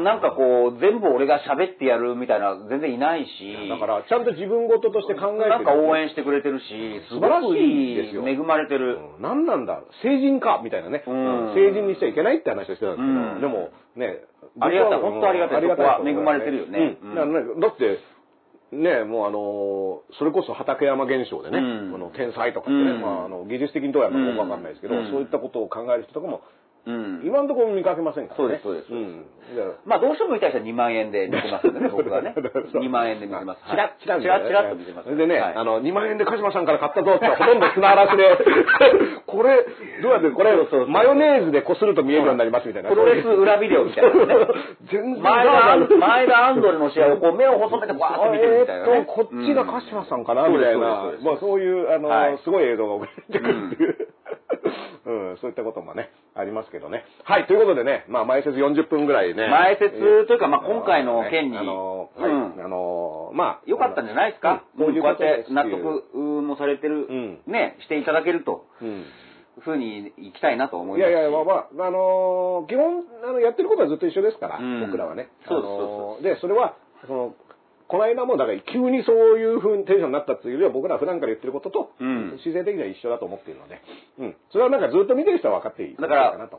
[0.03, 0.16] な。
[0.16, 5.51] なんかこう、全部俺が喋ってやるみたいな全然いないし、だから、ちゃんと自分事として考えてる。
[5.51, 6.64] なんか応援してくれてるし、
[7.11, 8.26] 素晴らしくいい、いですよ。
[8.26, 8.99] 恵まれてる。
[9.18, 9.22] うん。
[9.22, 11.55] 何なんだ成人かみたいなね、うん。
[11.55, 13.41] 成人にしちゃいけないって話をしてたんですけど、うん。
[13.41, 14.24] でもね
[14.59, 15.01] ありがたい。
[15.01, 15.62] 本当ありがたい。
[15.62, 16.97] うんそこはと思う恵まれてるよね。
[17.61, 17.99] だって
[18.72, 21.61] ねもうあのーそれこそ畠山現象でね、う
[21.93, 21.95] ん。
[21.95, 23.01] あの天才とかってね、うん。
[23.03, 25.11] まあ、あの技術的にどうやるのかよくわかんないですけど、うん。
[25.11, 26.41] そういったことを考える人とかも
[26.86, 27.22] うん。
[27.24, 29.24] 今のところ見かけませんからねそうですそうですん
[29.56, 32.34] だからまあどうしても見たい人は2万円で見てますんで ね、僕はね。
[32.72, 33.60] そう2万円で見てます。
[33.68, 35.16] チラッチラッチラッチラッと見てます。
[35.16, 38.38] でね、はいあの、2万円で鹿島さんから買ったぞってほとんど砂嵐で、
[39.26, 39.66] これ、
[40.02, 40.56] どうやって、これ
[40.86, 42.88] マヨネーズでこすると見えるようになりますみたいな。
[42.88, 44.36] プロレス裏ビデオみたいなね。
[44.90, 48.92] 全然前田アン、前田アンドレの試合をこう目を細めてバーッと見てるみたいなね。
[48.92, 50.78] えーっと、こっちが鹿島さんかな、みたいな。
[51.22, 54.08] まあそういう、あの、はいすごい映像が送られてくるっていう。
[55.11, 57.04] うん、そういったこともね、ありますけどね。
[57.24, 59.48] はい、ということでね、まあ、前説40分ぐらいね。
[59.48, 69.04] 前説というかまあ今回の件にあの、はい、うんあの、まあ、よかったんじゃないですか、うんこうやって納得もされてる、うんね、していただけると、うん
[69.58, 71.11] ふうにいきたいなと思いますし。
[71.11, 75.28] いやいや、まあまあ、あのー基本、あの、やってることはずっと一緒ですから、うん僕らはね。
[75.48, 77.34] そうですあのーで、それは、その、
[77.91, 83.82] この間も、だから急にそういう風にテンションになったっていうよりは、僕ら普段から言ってることと、うん自然的には一緒だと思っているので、
[84.20, 84.36] うん。
[84.53, 86.51] それはなんかずっと見てる人は分かっていいだから。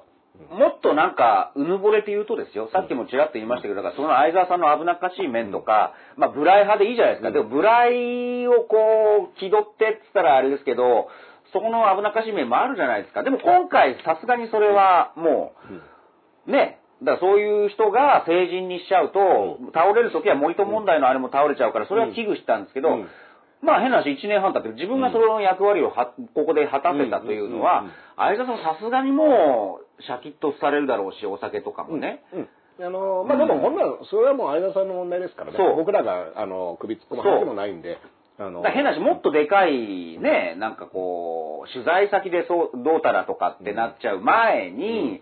[0.49, 7.29] もっとなんか、うぬぼれて言うとですよ、さっきもちらっと言いましたけど、だからその相沢さんの危なっかしい面とか、まあ、ブライ派でいいじゃないですか。
[7.29, 11.07] うんでも、ブライをこう、気取ってって言ったらあれですけど、
[11.53, 13.23] そこの危なっかしい面もあるじゃないですか。
[13.23, 15.53] でも今回、さすがにそれはも
[16.47, 23.07] う、ね、だからそういう人が成人にしちゃうと、倒れる時は森友問題のあれも倒れちゃうから、それは危惧したんですけど、うん。
[23.61, 32.23] まあ変な話、1年半経って自分がその役割をはここで果たせたというのはうんうんうん、相田さんさすがにもう、シャキッとされるだろうし、お酒とかもね。
[32.33, 32.49] うん。
[32.79, 33.77] あのーまあ、でも、こん。
[33.77, 35.57] なの、それはもう相田さんの問題ですからね。
[35.57, 35.75] そう。
[35.75, 37.99] 僕らが、あの、首突っ込む話でもないんで、
[38.39, 45.21] あの変な話、もっとでかいね、なんかこう、取材先でそうどうたらとかってなっちゃう前に、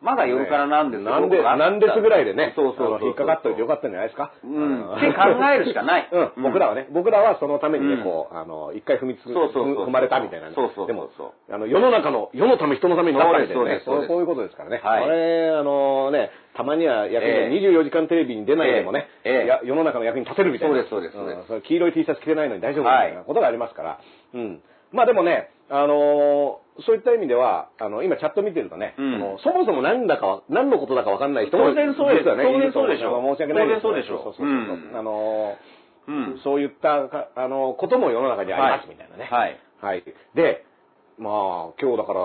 [0.00, 1.10] まだ夜からなんですよ。
[1.10, 4.32] なんで、なんですぐらいでね、そうそう引っかかっといてよかったんじゃないですか？
[4.44, 4.94] うん。
[4.96, 5.22] って考
[5.54, 6.08] えるしかない。
[6.36, 8.04] うん、僕らはね、僕らはそのためにね、うん。
[8.04, 10.54] こう、あの、一回踏みつ、そうそうそう踏踏まれたみたいなね。
[10.54, 11.10] そうそうそうでも、
[11.50, 13.82] あの、世の中の、世のため人のためになったみたいなね。
[13.84, 14.80] そうそういうことですからね。
[14.82, 15.02] はい。
[15.04, 17.70] これ、あのね、たまには役に、ええ。
[17.70, 19.46] 24時間テレビに出ないでもね、ええ。
[19.46, 20.84] や世の中の役に立てるみたいな。
[20.88, 23.98] そうですそうです黄色い T シャツ着てないのに大丈夫みたいなことがありますから。
[24.34, 24.60] うん。
[24.92, 29.38] まあでもね、あのーそういった意味では、あの、今チャット見てるとね、うん。
[29.42, 32.24] そもそも何だかは、何のことだかわかんない人も当然そうです。
[32.24, 33.20] 実はね、当然そうでしょ。
[33.34, 34.22] 申し訳ないです当然そうでしょ。
[34.22, 34.46] そうそうそうそう。
[34.46, 34.98] うん。
[34.98, 35.56] あの
[36.06, 36.34] うん。
[36.34, 39.28] ーそういったか、あの、ことも世の中にありますみたいなね。
[39.30, 39.58] はい。
[39.80, 40.04] はい。
[40.34, 40.64] で、
[41.18, 42.20] まあ、今日だから、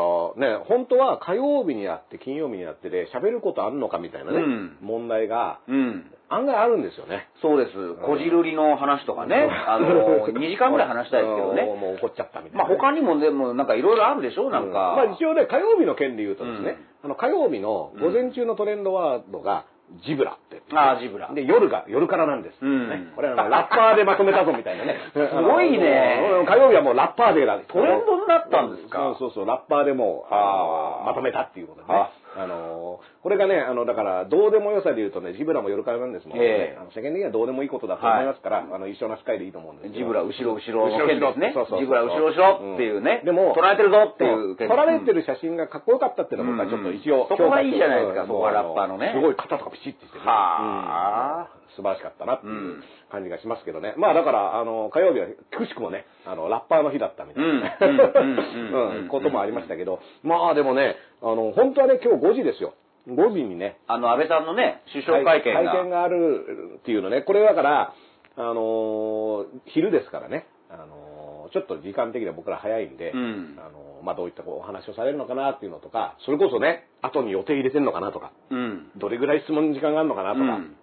[0.58, 6.12] ね、本当は火曜日にやって、金曜日にやってで、喋ることあんのかみたいなね、うん問題が、うん。
[6.30, 7.28] 案外あるんですよね。
[7.42, 7.72] そうです。
[8.06, 9.48] こじるりの話とかね。
[9.68, 11.64] あの、2時間ぐらい話したいですけどうんね。
[11.80, 14.50] もう怒っちゃったみたいな、まあ他にもでもなんかいろいろあるでしょ？
[14.50, 14.94] なんか。
[14.98, 19.66] まあ一応ね、火曜日の件で言うとですね、あの火曜日の午前中のトレンドワードが、
[20.06, 20.62] ジブラって。
[20.76, 21.30] ああ、ジブラ。
[21.34, 22.58] で、夜が、夜からなんです。
[22.62, 24.98] うんねこれはラッパーでまとめたぞみたいなね。
[25.14, 27.60] すごいね火曜日はもうラッパーデーだ。
[27.60, 29.00] トレンドになったんですか？
[29.00, 32.10] そうそうそう、ラッパーでもう、はあまとめたっていうことでねは。
[32.36, 36.44] あのー、これがね、あの、だから、どうでもよさで言うとね、ジブラも夜からなんですもんね。
[36.44, 36.78] ええ。
[36.80, 41.52] あの世間的にはどうでもいいことだと思いますから、あの、一緒の扱いでいいと思うんですジブラ後ろ後ろの件ですね。
[41.54, 41.80] そうそうそう。
[41.82, 43.22] ジブラ後ろ後ろっていうね。
[43.22, 43.26] ん。
[43.26, 47.22] でも、捉えてるぞっていう件撮られてる写真がかっこよかったっていうのは僕はちょっと一応、うん。
[47.22, 49.14] うんそこがいいじゃないですかうんそこはラッパーのね。
[49.16, 50.26] すごい肩とかピシッてしてね。
[50.26, 51.48] はあ。
[51.58, 53.94] うん素晴らしかったなっていう感じがしますけどね。
[53.98, 57.62] まあだから、あの、火曜日はくしくもね、あの、ラッパーの日だったみたいな。
[57.62, 62.74] ねうん こともありましたけど、まあでもね、あの、本当はね、今日5時ですよ。
[63.08, 65.72] 5時にね、あの、安倍さんのね、首相会見が。
[65.72, 67.94] 会見があるっていうのね、これだから、
[68.36, 73.60] あのー昼ですからね、あのーちょっと時間的には僕ら早いんで、うん。
[73.60, 78.92] あのーまあ、どういったこうお話をされるのかなっていうのとか、それこそね、後に予定入れてんのかなとか、うん。
[78.96, 80.76] どれぐらい質問の時間があるのかなとか、うん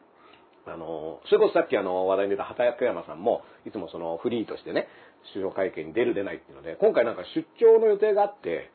[0.66, 4.88] あのーそれこそさっきあの話題に出た畑山山さんも、いつもそのフリーとしてね、
[5.32, 8.70] 首相会見に出る出ないっていうので、今回なんか出張の予定があって、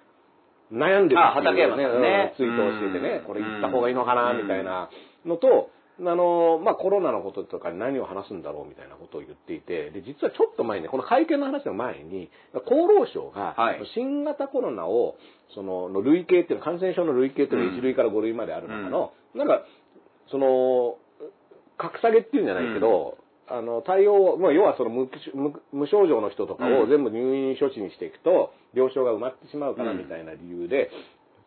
[0.71, 2.31] 悩んでるあ畠山さんね。
[2.31, 3.25] うんツイートをしててね、うん。
[3.25, 4.89] これ行った方がいいのかな、みたいな
[5.25, 5.69] のと、
[5.99, 15.15] あの、まあ、コロナのこととかに何を話すんだろうみたいなことを言っていて、で、実はちょっと前に、この会見の話の前に、厚労省がはい、新型コロナを、
[15.53, 19.63] その、の類型っていうの、感染症の類型っていうのが1類から5類まである中の、なんか、
[20.27, 20.97] その、
[21.77, 23.17] 格下げっていうんじゃないけど、
[23.47, 26.89] あの、対応、まあ、要はその無無無症状の人とかをうん。
[26.89, 30.89] 全部入院処置にしていくと、病床が埋まってしまうからうんみたいな理由で、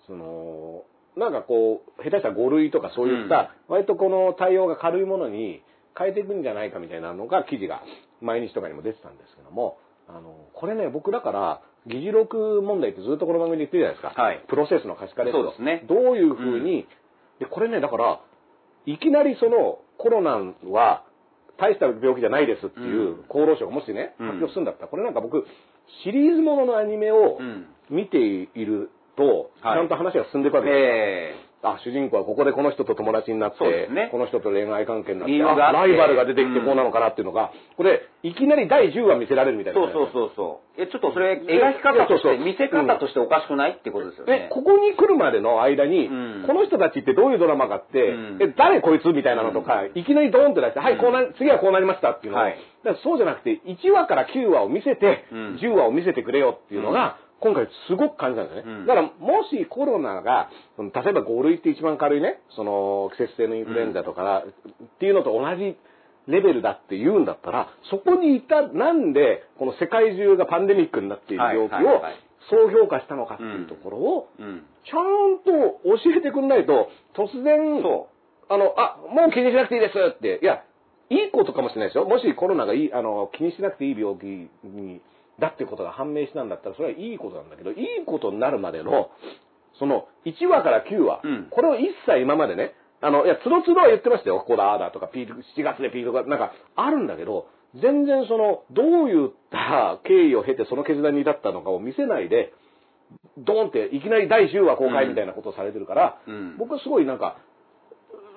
[0.07, 0.85] その、
[1.17, 5.63] なんかこう、下手したら5類とかそういった、割とこの対応が軽いものに
[5.99, 7.83] 変えていくんじゃないかみたいなのが記事が
[8.21, 14.23] 毎日とかにも出てたんですけども、あの、これね、僕だから、議事録問題ってずっとこの番組で言ってるじゃないですか。
[14.23, 14.45] はい。
[14.49, 15.43] プロセスの可視化ですよ。
[15.43, 15.85] そうですね。
[15.89, 16.87] どういうふうに、
[17.41, 18.21] で、これね、だから、
[18.87, 20.39] いきなりそのコロナ
[20.71, 21.05] は
[21.59, 24.27] 大した病気じゃないですっていう厚労省がもしね、うん。
[24.29, 25.45] 発表するんだったら、これなんか僕、
[26.05, 29.81] シリーズもののアニメをうん見ていると、ちはい。
[29.81, 30.85] ゃんと話が進んでいくわけですよ。
[30.85, 34.09] えあ、主人公はここでこの人と友達になって、ね。
[34.13, 39.81] この人と恋愛関係になって、ライバルが出てきてうんこうなのかなっていうのが、これ、いきなり第10話見せられるみたいな。
[39.81, 40.83] そうそうそうそう。
[40.83, 44.49] え、ちょっとそれ、描き方として、見せ方としておかしくないってことですよでね、。
[44.51, 46.11] ここに来るまでの間に、う
[46.43, 46.45] ん。
[46.47, 48.39] この人たちってどういうドラマかって、うん。
[48.41, 52.59] え、誰こいつみたいなのとか、いきなりドーンって出して、はい、こうな、次はこうなりましたっていうのを、はい。
[53.03, 55.39] そうじゃなくて、1話から9話を見せて、うん。
[55.57, 58.63] 10話を見せてくれよっていうのが、今回すごく感じたんですね。
[58.67, 65.77] うんだから、もしコロナが、例えば5類って一番軽いね、その季節性のインフルエンザとか、っていうのと同じ
[66.27, 72.15] レベルだって言うんだったら、そこにいた、なんで、この世界中がパンデミックになっている病気をはいはいはい、
[72.51, 74.65] そう評価したのかっていうところを、うん。
[74.85, 78.09] ちゃんと教えてくんないと、突然、そ
[78.51, 80.65] あの、あ、もう気にしなくていいですって、いや、
[81.11, 82.05] いいことかもしれないですよ。
[82.05, 84.25] もしコロナがいい、あの、気にしなくていい病気
[84.65, 85.01] に、
[85.39, 89.11] だっていうことが判明したんだったら、それはいいことなんだけど、いいことになるまでの、
[89.79, 94.41] その、1話から9話、うんこれを一切今までね、あの、いや、つどつどは言ってましたよ。
[94.41, 102.53] ここだ、ああだとか、ピーク、7月でピークが、なんか、あるんだけど、全然その、どういった 経緯を経てその決断に至ったのかを見せないで、
[103.39, 107.37] ドーンっていきなり第10話公開みたいなことをされてるから、うん僕はすごいなんか、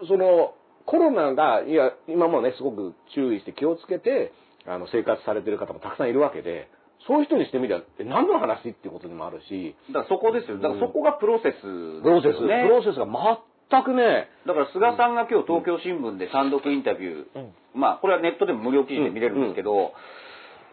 [0.08, 0.54] その、
[0.86, 4.32] コロナが、いや、今もね、すごく注意して気をつけて、
[4.66, 6.70] あの、生活されてる方もたくさんいるわけで、
[7.08, 9.94] そういう人にしてみりゃ、え、何の話っていうことでもあるし、う。
[9.94, 10.58] だからそこですよ。
[10.58, 12.02] だからそこがプロセスね。
[12.04, 19.94] プロセス、プロセスが全くね、だから菅さんが今日東京新聞で単独インタビュー、まあこれはネットでも無料記事で見れるんですけど、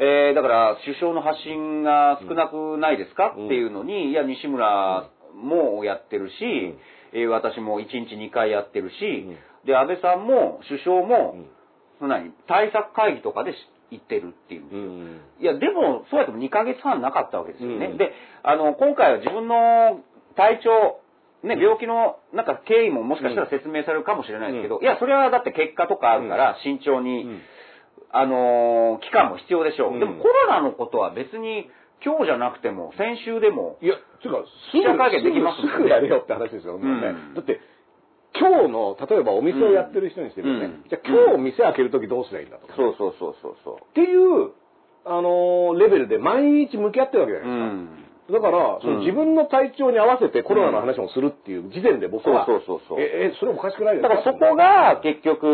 [0.00, 6.34] えーだから首相の発信が少なくないですか、うんっていうのに、いや西村もやってるし、
[7.12, 8.94] えー私も1日2回やってるし、
[9.64, 11.36] で安倍さんも首相も、
[12.00, 13.52] 何対策会議とかで
[13.90, 14.68] 行ってるっていう。
[14.70, 15.20] うん。
[15.40, 17.86] いや、でも、そうやっても2ヶ月半なかったわけですよね。
[17.86, 17.98] うん。
[17.98, 18.12] で、
[18.42, 20.00] あの、今回は自分の
[20.36, 21.00] 体調、
[21.46, 27.40] ね、病気の、なんか経緯ももしかしたら説明されるかもしれないですけど、いや、それはだって結果とかあるから、慎重に、うん。
[28.10, 29.92] あのー期間も必要でしょう。
[29.92, 30.00] うん。
[30.00, 31.70] でも、コロナのことは別に、
[32.04, 36.86] 今日じゃなくても、先週でも、いや、つうか、す記者会見できますぐやれよって話ですよ、ね。
[36.86, 37.34] うん。
[37.34, 37.60] だって、
[38.38, 43.74] 今日の、例えばお店をやってる人にしてみるとね、うんじゃあ今日店開けるときどうすりゃいいんだとか、そうそうそうそうそう。
[43.76, 44.52] っていう、
[45.04, 47.98] あのーレベルで毎日向き合ってるわけじゃうないですか。
[47.98, 48.08] ん。
[48.28, 55.46] だから、そのうん自分の体調に合わせてコロナの話もするっていう時点で僕は、そうそうそうそうえ、え、それおかしくないですだからそこが結局、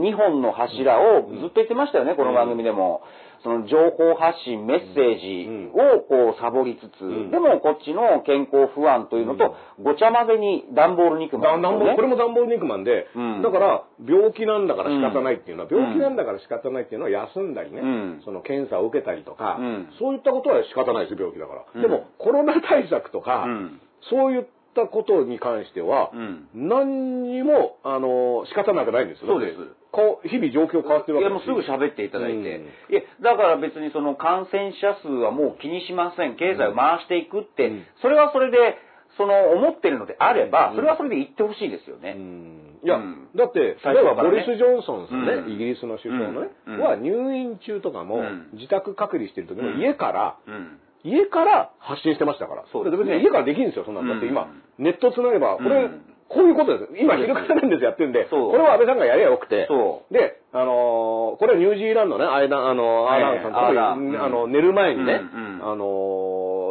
[0.00, 3.02] 2本の柱をずっと言ってましたよね、この番組でも。
[3.46, 7.30] その情報発信、メッセージをこうサボりつつ、ん。
[7.30, 11.62] でもこっちの健康不安というのと、ごちゃ混ぜに段ボール肉まん。
[11.62, 11.94] ね。
[11.94, 13.42] これも段ボール肉マンで、うん。
[13.42, 15.78] だから病気なんだから仕方ないっていうのは、うん。
[15.78, 18.22] 病気なんだから仕方ないっていうのは休んだりね、うん。
[18.24, 19.88] その検査を受けたりとか、うん。
[20.00, 21.82] そういったことは仕方ないですよ病気だから、うん。
[21.82, 23.80] でもコロナ対策とか、うん。
[24.10, 26.48] そういったことに関しては、うん。
[26.52, 29.28] 何にもあの仕方なくないんですよ。
[29.28, 29.58] そうです
[29.96, 31.48] こう日々状況変わってるわいやけだし。
[31.48, 32.44] もうすぐ喋っていただいて、うん。
[32.44, 36.36] いやだから別にその感染者数はもう気にしません。
[36.36, 37.84] 経済を回していくって、うん。
[38.02, 38.76] それはそれで
[39.16, 40.76] その思ってるのであれば、うん。
[40.76, 42.78] それはそれで言ってほしいですよね、うん。
[42.84, 45.52] いや、うんだって、最例えばボリス・ジョンソンさんね、うん。
[45.54, 46.80] イギリスの首相のね、うん。
[46.80, 48.50] は入院中とかも、うん。
[48.52, 49.80] 自宅隔離してる時もうん。
[49.80, 50.78] 家から、うん。
[51.04, 52.64] 家から発信してましたから。
[52.72, 53.04] そうですね。
[53.04, 54.12] 別に家からできるんですよ、そんなの。
[54.12, 56.90] だって今うん、ネットつなげば、これ、うんこういうことです。
[56.98, 63.98] 今、昼からなんですやってるんで、これは安倍さんがやりゃよくて、そで、あのーこれはニュージーランドね、アイダン、あの、アーランさんとええアーラン。
[63.98, 65.70] うんあの、寝る前にね、うんうん。
[65.72, 65.84] あの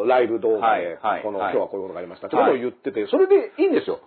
[0.03, 1.53] ーライブ動画で、はいはいこの、はい。
[1.53, 2.27] 今日はこういうことがありました。
[2.27, 3.99] ってことを言ってて、それでいいんですよ。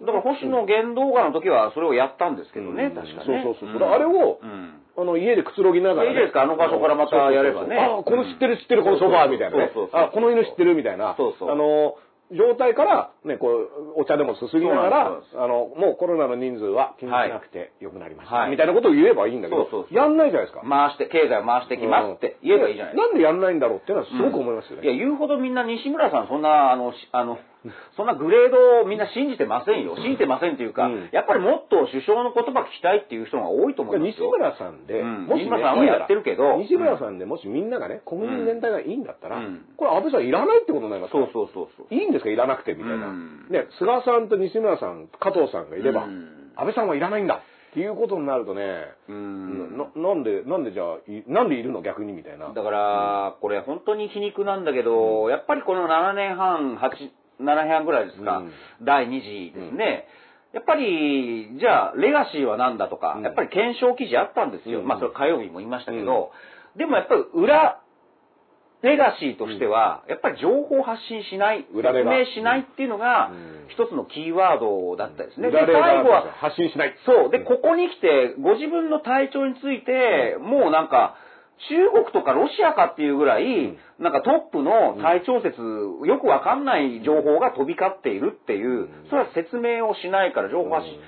[0.00, 2.94] だから星野源動画の時はそれをやったんですけどね、うん。
[2.94, 3.42] 確かね。
[3.44, 3.92] そうそうそうん。
[3.92, 4.78] あれをうん。
[4.94, 6.42] あの、家でくつろぎながら、いいですか？
[6.42, 7.76] あの場所からまたやればね。
[7.78, 9.70] あ、この知ってる知ってる、このソファーみたいなね。
[9.72, 10.00] そうそうそう。
[10.02, 11.14] あ、この犬知ってるみたいな。
[11.16, 11.96] そうそうあの、
[12.36, 18.36] 状態から、ね、こう、お茶でもすすぎながらあの、もうコロナの人数は気にしなくてよくなりました。
[18.36, 20.64] はいみたいなことを言えばいいんだけどそうやんないじゃないですか。
[20.68, 23.08] 回して、経済を回してきますって言えばいいじゃないですか。
[23.08, 24.84] なんでやんないんだろうっていうのはすごく思いますよね。
[24.84, 27.38] いや、言うほどみんな西村さん、そんな、あの、しあの、
[27.96, 29.96] そんなグレードをみんな信じてませんよ。
[29.96, 31.08] 信じてませんっていうか、うん。
[31.12, 34.30] やっぱりもっと首相の言葉聞きたいっていう人が多いと思います西よ。
[34.30, 35.26] 村さんで、うん。
[35.26, 36.56] もし、ね、西村さんはやってるけど。
[36.58, 39.64] 西村さんでもしみんながね、国民全体がいいんだったら、うん。
[39.76, 41.26] これ安倍さんいらないってことになりますから。
[41.32, 41.94] そうそうそうそう。
[41.94, 43.06] いいんですかいらなくてみたいな。
[43.08, 43.46] うん。
[43.50, 46.52] ね、菅さんと西村さん、加藤さんがいれば、うん。
[46.56, 47.42] 安倍さんはいらないんだ
[47.72, 49.78] っていうことになるとね、うん。
[49.78, 52.52] ななんで、なんでじゃあ、いなんでいるの逆にみたいな。
[52.52, 56.90] だから、これ本当に皮肉なんだけど、やっぱりこの7年半、8、
[57.42, 58.52] 7年半ぐらいですか、うん。
[58.82, 60.06] 第2次ですね。
[60.52, 63.24] やっぱり、じゃあ、レガシーは何だとか、うん。
[63.24, 64.80] やっぱり検証記事あったんですよ。
[64.80, 64.86] うん。
[64.86, 66.32] まあ、それ火曜日も言いましたけど、
[66.76, 67.80] でもやっぱり裏、
[68.82, 75.50] レガシーとしては、やっぱり情報発信しない、説明しないっていうのがうん、一つのキーワードだったですね。
[75.50, 76.94] で最後は、発信しない。
[77.06, 77.30] そう。
[77.30, 81.14] で、ここに来て、ご自分の体調について、もうなんか、
[81.68, 90.98] 中国とかロシアかっていうぐらい、んなんかトップの体調説、よくわかんない情報が飛び交っているっていう、それは説明をしないから情報発信。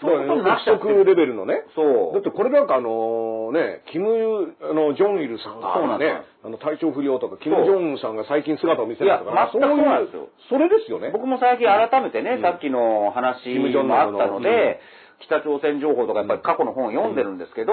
[0.00, 1.02] そういうことになっちゃってる。
[1.02, 1.62] 憶測レベルのね。
[1.74, 2.14] そう。
[2.14, 11.10] だってこれなんかあのね、キム、あの、ジョンイルさんがね、あの、体調不良とか、キム・ジョンウンさんが最近姿を見せたとか、そうなんですよそれですよね。
[11.10, 14.80] 僕も最近改めてね、うんさっきの話もあったので、
[15.20, 17.72] 北朝鮮情報とかやっぱり過去の本を読んでるんですけど、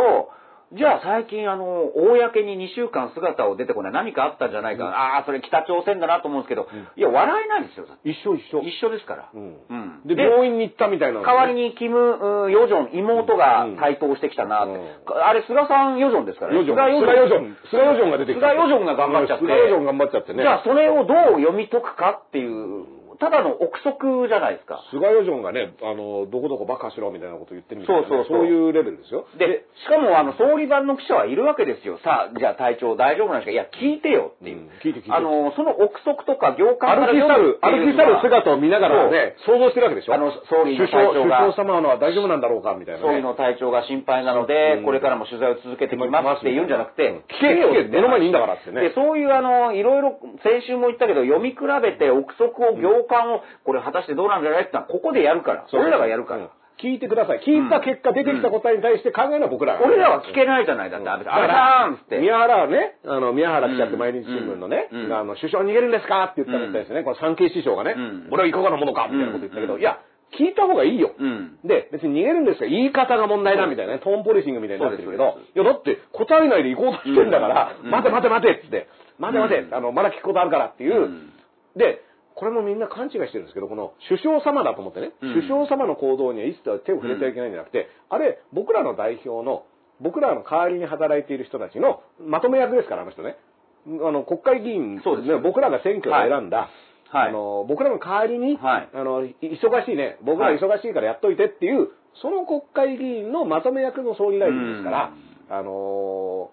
[0.73, 7.85] じゃあ最近あの、公に2週間姿を出てこない何かあったんじゃないか、ああ、それ北朝鮮だなと思うんですけど、いや、笑えないですよ。
[8.03, 8.61] 一緒一緒。
[8.61, 9.29] 一緒ですから。
[9.33, 14.73] うんうんで、病院に行ったみたいなのね、代わりにキム・うんヨジョン、妹が台頭してきたなって。
[14.73, 16.57] うんあれ、菅さんヨジョンですからね。
[16.57, 16.99] ヨジョン。
[16.99, 17.57] 菅ヨジョン。
[17.69, 18.49] 菅ヨジョンが出てきた。
[18.49, 19.45] 菅ヨジョンが頑張っちゃって。
[19.45, 20.43] 菅ヨジョン頑張っちゃってね。
[20.43, 22.85] じゃあ、それをどう読み解くかっていう、
[23.19, 24.83] ただの憶測じゃないですか。
[24.91, 29.25] 菅ヨジョンがね、あの、どこどこバカしろみたいなこと言ってるみたいなね、そうそうそうそういうレベルですよ。
[29.37, 31.99] で、しかも、あの、総理番の記者はいるわけですよ。
[32.03, 33.51] さあ、じゃあ隊長大丈夫なんですか？
[33.51, 34.57] いや、聞いてよっていう。
[34.57, 40.13] うん聞いて聞いてあの、その憶測とか行間から歩き去る、歩き去る姿を見ながらね、想像してるわけでしょ？
[40.13, 43.07] あの総理の首相、体調が首相様のは大丈夫なんだろうかみたいな、ね。
[43.07, 55.65] 総理の体調が心配なので、うんこれからも取材を続けてきますって言うんじゃなくて、聞け聞け目の前にいいんだからってねで、そういうあの、いろいろ、先週も言ったけど、読み比べて憶測を、行間を、これ果たしてどうなんじゃないってのは、ここでやるから。
[55.73, 56.39] 俺らがやるから。
[56.41, 57.39] うん聞いてください。
[57.39, 59.85] 聞いた結果、出てきた答えに対して考えるのは僕らが。
[59.85, 61.33] 俺らは聞けないじゃない、だって、安倍さん。
[61.35, 62.19] 安倍さんって。
[62.19, 67.03] 宮原はね、あの、宮原記者って毎日新聞のね、うんあの、首相逃げるんですかって言ったみたいですね。
[67.03, 69.99] これ産経師匠がね、うん俺はいかがなものかみたいなこと言ったけど、うんいや、
[70.37, 71.15] 聞いた方がいいよ。
[71.17, 71.59] うん。
[71.63, 78.87] で、別に逃げるんですか言い方が問題だみたいなね、トーンポリシングみたいになってるけどいや、だって答えないで行こうとしてんだから、うん待て待て待てっつって、
[79.17, 81.31] 待て待て、うんあの、まだ聞くことあるからっていう、うん
[81.77, 82.03] で、
[82.35, 85.33] これもみんな勘違いしてるんですけど、この首相様だと思ってね、うん。
[85.35, 89.65] 首相様の行動には一切手を触れてはいけないんじゃなくて、あれ、僕らの代表の、
[90.01, 93.37] 僕らの代わりに働いている人たちのまとめ役ですから、あの人ね。
[93.87, 95.01] あの、国会議員、ね、
[95.41, 96.69] 僕らが選挙で選んだ、
[97.09, 97.29] はい。
[97.29, 98.89] あの、僕らの代わりに、はい。
[98.93, 101.89] あの、い忙しいね、僕ら忙しいからやっといてっていう、
[102.21, 105.11] その国会議員のまとめ役の総理大臣ですから、
[105.49, 106.49] あの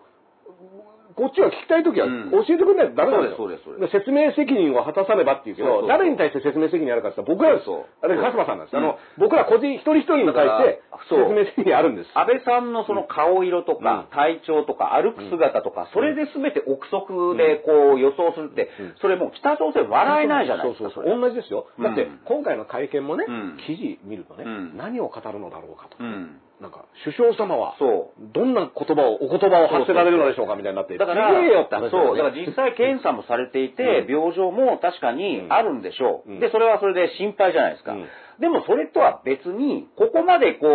[1.14, 3.36] こっちは聞きたいときはうん教えてくれないとダメなんですよ。
[3.36, 8.76] そうですそうです説明責任を果たさねばっていうけど、誰に対して説明責任あるかって言ったら僕らですそうあれ、カスマさんなんです。
[8.76, 12.10] うんあの、僕ら個人一人一人に対して説明責任あるんです。
[12.14, 20.90] 安倍さんのその顔色とか、うん体調とか、歩く姿とか、それで全て憶測でこう予想するって、うんそれもう北朝鮮笑えないじゃないですか。
[20.90, 21.20] そうそうそう。
[21.20, 21.66] 同じですよ。
[21.78, 26.04] うんだって、今回の会見もねうん、記事見るとねうん、何を語るのだろうかとう。
[26.04, 26.40] ん。
[26.62, 28.22] なんか、首相様は、そう。
[28.32, 30.96] どんな言葉を、お言葉を発せられるのでしょうかみたいになって。
[30.96, 36.30] だから、すげえよって話だよそう、ねだから実際検査もされていて、うん病状も確かにあるんでしょう。
[36.30, 37.92] うんで、それはそれで心配じゃないですか。
[37.92, 38.06] うん
[38.40, 40.70] でもそれとは別に、ここまでこう、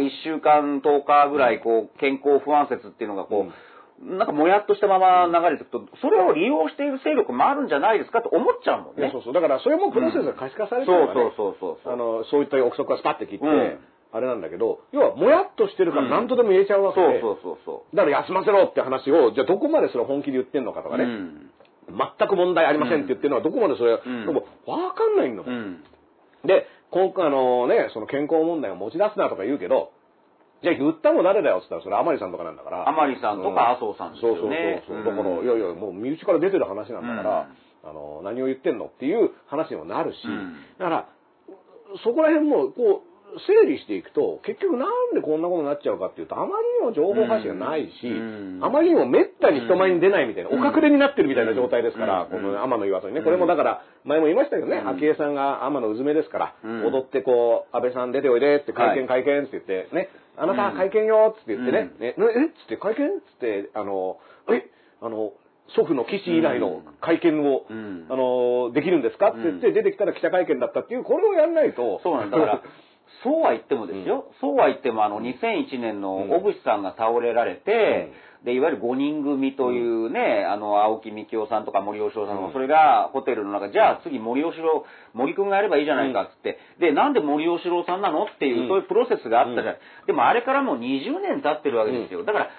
[0.00, 9.10] 1週間、10日ぐらい、こう、健康不安説っていうのがこう、なんかもやっとしたまま流れていくと、それを利用している勢力もあるんじゃないですかと思っちゃうもんね。
[9.12, 9.32] そうそう。
[9.32, 11.32] だから、それもプロセスが可視化されてそうるからね。
[11.36, 11.92] そうそうそう。
[11.92, 13.78] あの、そういった憶測がスパッて切って、うん
[14.12, 17.96] あれなんだけど、要は、もやっとしてるから何とでも言えちゃうわけで、そうそうそうそう。
[17.96, 21.50] だから休ませろって話を、じゃあどこまでそれを本気で言ってんのかとかね、うん
[21.90, 25.52] 全く問題ありませんって言ってるのはどこまでそれ、んでもわかんないんだもん。
[25.52, 25.82] うん。
[26.46, 29.90] で、今回あのね、その健康問題を持ち出すなとか言うけど、
[30.62, 32.88] じゃあ言ったの誰だよって言ったら、それ甘利さんとかなんだから。
[32.88, 35.16] 甘利さんとか麻生さんですよねそうそうそう。
[35.16, 37.48] だから、うんいやいや、もう身内から出てる話なんだから、
[37.82, 41.08] あの、何を言ってんのっていう話にもなるし、うんだから、
[42.04, 43.09] そこら辺も、こう、
[43.46, 48.60] 整理していくと、結局なんでこんなことになっちゃうかっていうと、あまりにも情報発信がないし、うん。
[48.62, 50.62] あまりにも滅多に人前に出ないみたいな、うん。
[50.62, 52.30] お隠れになってるみたいな状態ですから、うん。
[52.30, 53.22] この天野岩戸にね。
[53.22, 54.88] これもだから、前も言いましたけどね、うん。
[54.98, 56.86] 昭恵さんが天野うずめですから、うん。
[56.86, 62.00] 踊ってこう、安倍さん出ておいでって、会見会見って言って、ね、あなた会見よって言ってね、うん。
[62.00, 64.18] ね、えっつって会見っつって、あの、
[64.48, 64.70] え、
[65.00, 65.32] あの、
[65.76, 68.06] 祖父の騎士以来の会見を、うん。
[68.08, 69.74] あの、できるんですかって言って、うん。
[69.74, 72.00] 出てきたら記者会見だったっていう、これをやんないと。
[72.02, 72.38] そうなんだ。
[72.38, 72.62] だから、
[73.22, 78.12] そうは言ってもですよ、そうは言っても、あの、2001年の小渕さんが倒れられて、
[78.44, 82.52] で、いわゆる5人組というね、あの、青木幹雄さんとか森喜朗さんとか、うん。
[82.54, 88.68] それがホテルの中、じゃあ次森喜朗、森くんがやればいいじゃないかっつって、で、なんで森喜朗さんなのっていう、うん。
[88.68, 89.78] そういうプロセスがあったじゃない。
[90.06, 92.24] でもあれからもう20年経ってるわけですよ。
[92.24, 92.50] だから、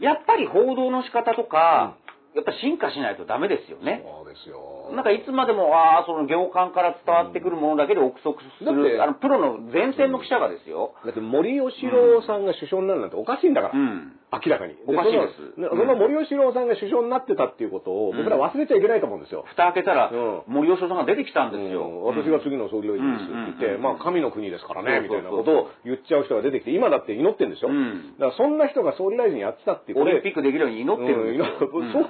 [0.00, 1.94] やっぱり報道の仕方とか、
[2.34, 4.04] やっぱ進化しないとダメですよね。
[4.06, 4.90] そうですよ。
[4.94, 10.94] なんかいつまでも、ああ、その行間から伝わってくるものだけで憶測する、あの、プロの前線の記者がですよ。
[11.04, 13.74] だって森喜朗さんが首相になるなんておかしいんだから。
[13.74, 14.19] うん。
[14.32, 14.78] 明らかに。
[14.86, 15.58] おかしいです。
[15.58, 18.18] その森喜朗さんが首相になってたっていうことを、うん。
[18.18, 19.44] 僕ら忘れちゃいけないと思うんですよ。
[19.48, 21.82] 蓋開けたらうん、森吉さんが出てきたんですよ。
[21.86, 22.22] うん。
[22.22, 27.70] 私が次の総理大臣ですって言って、うんまあ神の国ですからね、みたいなことを言っちゃう人が出てきて、今だって祈ってるんですよ。
[27.70, 28.14] うん。
[28.18, 31.44] だからそんな人が総理大臣やってたっていうオリンピックできるように祈ってるんで
[31.92, 32.06] そ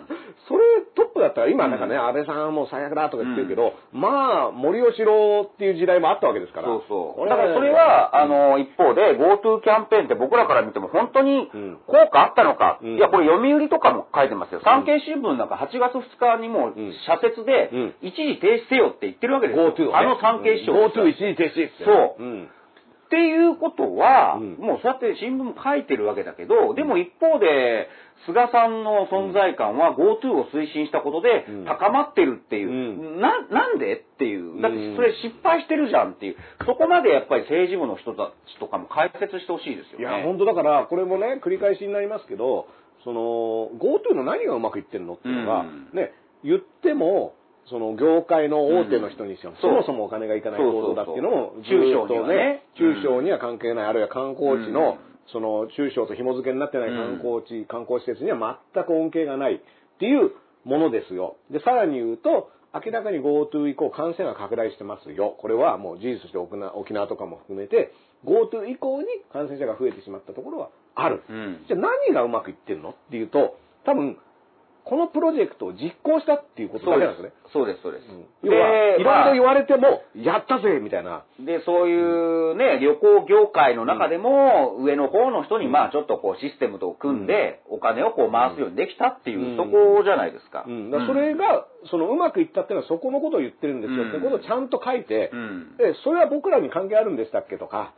[0.48, 6.68] それトップだったら今なんかね、安倍さんはもう最悪だとか言ってるけど、まあ森喜朗っていう時代もあったわけですから。
[6.68, 7.28] そうそう。
[7.28, 11.78] だからそれは、あの、一方で GoTo キャンペーンって僕らから見ても本当にうん。
[11.86, 12.78] 効果あったのか。
[12.82, 14.60] うんいや、これ読売とかも書いてますよ。
[14.64, 19.72] 産経新聞なんか8月2日にもううん社説でうん一時停止せよって言ってるわけですよ。
[19.72, 21.84] をねあの産経視聴ですから GoTo 一時停止。
[21.84, 22.48] そううん。
[23.10, 24.54] っていうことは、うん。
[24.54, 27.88] もうそうやって新聞も書いてるわけだけど、でも一方で、
[28.24, 31.64] 菅さんの存在感は GoTo を推進したことでうん。
[31.64, 33.20] 高まってるっていう、うん。
[33.20, 34.62] な、なんでっていう。
[34.62, 36.36] だってそれ失敗してるじゃんっていう。
[36.64, 40.16] そこまでやっぱり政治部の人たちとかも解説してほしいですよね。
[40.16, 42.68] いや、本当だから、これもね、繰り返しになりますけど、
[43.02, 43.20] その、
[43.82, 45.90] GoTo の何がうまくいってるのっていうのが、うん。
[45.94, 46.12] ね、
[46.44, 47.34] 言っても、
[47.66, 49.60] その業界の大手の人にしても、うん。
[49.60, 52.64] そもそもお金がいかない行動だっていうのも、中小にはね。
[52.76, 59.58] 中小には関係ない、あるいは観光地の、うんその中小と紐付けになってない観光地、観光施設には全く恩恵がないっ
[60.00, 60.32] ていう
[60.64, 61.36] ものですよ。
[61.52, 65.36] で、さらに言うと、明らかに GoTo 以降感染が拡大してますよ。
[65.38, 67.92] これはもう事実として沖縄沖縄とかも含めて、
[68.24, 71.22] GoTo 以降に感染者が増えてしまったところはある。
[71.28, 71.64] うん。
[71.68, 72.90] じゃあ何がうまくいってるの？
[72.90, 74.18] っていうと、多分、
[74.84, 77.32] このプロジェクトを実行したっていうことなんですね。
[77.46, 77.52] す。
[77.52, 78.04] そうです、そうです。
[78.42, 81.24] 要は、でいろいろ言われても、やったぜみたいな。
[81.38, 89.56] で、そういうね、旅行業界の中でも、上の方の人に、まあ、ちょっとこう、システムと組んで、お金をこう回すようにできたっていう、うん。
[89.56, 90.64] そこじゃないですか。
[90.66, 94.08] うん、それが、そのうまくいったっていうのはそこのことを言ってるんですよ、うん。
[94.10, 95.76] ってことをちゃんと書いて、うん。
[95.76, 97.94] で、それは僕らに関係あるんでしたっけとか、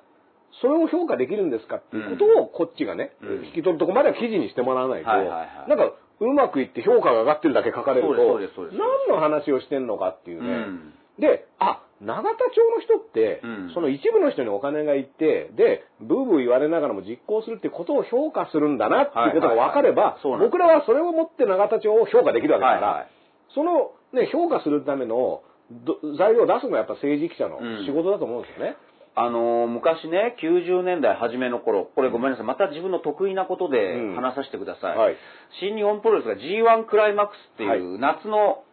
[0.61, 1.77] それを評価できるんですか？
[1.77, 3.47] っていうことをこっちがね、うん。
[3.47, 5.69] 引き取るとこまでは記事にしてもらわないと、はいはいはい。
[5.69, 8.39] なんかうまくいって評価が上がってるだけ書かれると、
[8.73, 10.49] 何の話をしてんのかっていうね。
[10.49, 10.95] うん。
[11.19, 13.71] で、あ、永田町の人って、うん。
[13.75, 23.09] その一部の人にお金がいって、で、ブーブー言われながらも実行するってことを評価するんだなっていうことが分かれば、僕らはそれをもって永田町を評価できるわけだから、はいはい。
[23.55, 27.87] その、ね、評価するためのど材料を出すのはやっぱ政治記者のうん。
[27.87, 28.77] 仕事だと思うんですよね。
[29.15, 34.15] あのー昔ね、90年代初めの頃、これごめんなさい、また自分の得意なことでうん。
[34.17, 34.97] 話させてください。
[34.97, 35.17] はい。
[35.61, 38.65] 新日本プロレスが G1 クライマックスっていう夏の、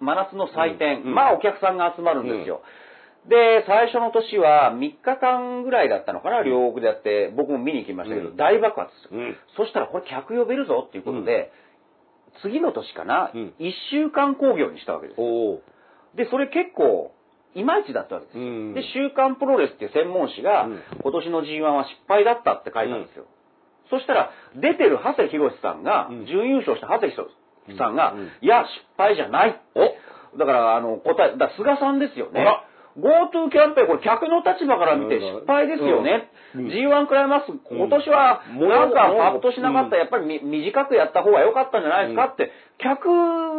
[0.00, 1.08] 真夏の祭典、うん。
[1.08, 1.14] うん。
[1.14, 2.62] まあお客さんが集まるんですよ。
[3.28, 8.36] で、最初の年は3日間ぐらいだったのかな、両国でやって、僕も見に行きましたけど、うん。
[8.36, 9.20] 大爆発ですよ。
[9.20, 9.36] うん。
[9.56, 11.52] そしたらこれ客呼べるぞっていうことで、
[12.42, 13.54] 次の年かな、うん。
[13.60, 15.20] 1週間興行にしたわけです。
[16.16, 17.12] で、それ結構、
[17.54, 18.38] いまいちだったわけです
[18.74, 20.82] で、週刊プロレスっていう専門誌が、うん。
[21.02, 23.26] 今年の G1 は失敗だったって書いたんですよ。
[23.90, 26.26] そしたら、出てる長谷博さんが、うん。
[26.26, 27.30] 準優勝した長谷博
[27.78, 29.60] さんが、いや、失敗じゃない。
[30.36, 32.44] だから、あの、答え、だ菅さんですよね。
[32.98, 35.42] GoTo キャンペーン、これ客の立場から見てうん。
[35.42, 36.30] 失敗ですよね。
[36.54, 36.66] うん。
[36.66, 43.06] G1 クライマックス、今年は、うんなんかパッとしなかったら、やっぱりみ短くやった方が良かったんじゃないですかって、客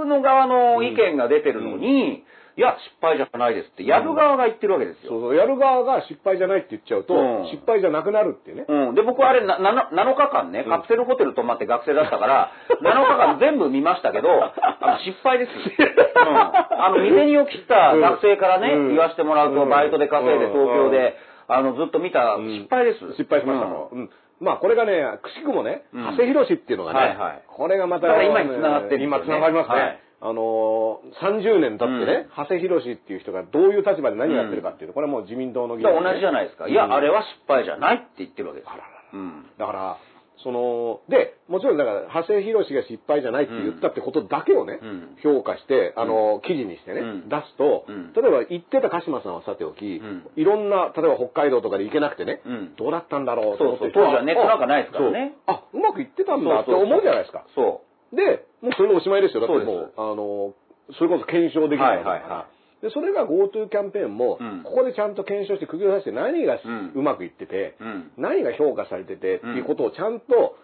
[0.05, 2.23] の側の意見が出てるのに、
[2.57, 5.11] いや、失敗じゃないですって、やる側が言ってるわけですよ。
[5.11, 7.51] そうそう、やる側が失敗じゃないって言っちゃうと、うん。
[7.51, 8.63] 失敗じゃなくなるっていうね。
[8.67, 8.95] うん。
[8.95, 15.89] で、僕はあれな、な7日間ね、カプセルホテル泊まって学生だったから、7日間全部見ましたけど、あの失敗ですよ。
[16.15, 16.79] うん。
[16.79, 18.87] あの、未銭を切った学生からね、うん。
[18.89, 19.69] 言わせてもらうと、うん。
[19.69, 20.51] バイトで稼いでうん。
[20.53, 21.17] 東京で、
[21.49, 22.47] あの、ずっと見たうん。
[22.47, 22.99] 失敗です。
[23.19, 23.95] 失敗しましたもん。
[23.99, 24.09] うん。
[24.39, 26.03] まあこれがね、くしくもね、うん。
[26.03, 27.41] 長谷博っていうのがね、はいはい。
[27.47, 29.19] これがまた、だから今に繋がってるんですよね。
[29.19, 29.75] 今繋がりますね。
[29.75, 36.67] はいあのー、30年経ってね、長谷博っていう人がどういう立場で何をやってるかっていうと、これはもう自民党の議員、だから同じじゃないですか。
[36.67, 36.93] いや、うん。
[36.93, 38.69] あれは失敗じゃないって言ってるわけです。
[38.69, 39.45] ららうん。
[39.57, 39.97] だから、
[40.43, 45.17] その、で、もちろんだから、長谷博が失敗じゃないって言ったってことだけをね、うん。
[45.23, 47.29] 評価して、あの、記事にしてね、うん。
[47.29, 48.13] 出すと、うん。
[48.13, 50.27] 例えば言ってた鹿島さんはさておき、うん。
[50.35, 52.75] いろんな、例えば北海道とかで行けなくてね、うん。
[52.75, 54.05] どうだったんだろうと思ってそうそう。
[54.05, 55.33] 当時はネットなんかないですからね。
[55.47, 57.45] あ、うまくいってたんだって思うじゃないですか。
[57.55, 57.81] そ
[58.13, 59.41] で、もうそれでおしまいですよ。
[59.41, 60.53] だってもそうあの、
[60.97, 62.15] それこそ検証できるわけだから。
[62.15, 62.47] はいはいは
[62.81, 66.59] で、それが GoTo キャンペーンも、うんここでちゃんと検証して釘を出して何が
[66.93, 67.83] うまくいってて、う。
[67.83, 68.11] うん。
[68.17, 70.57] 何が評価されててっていうことをちゃんと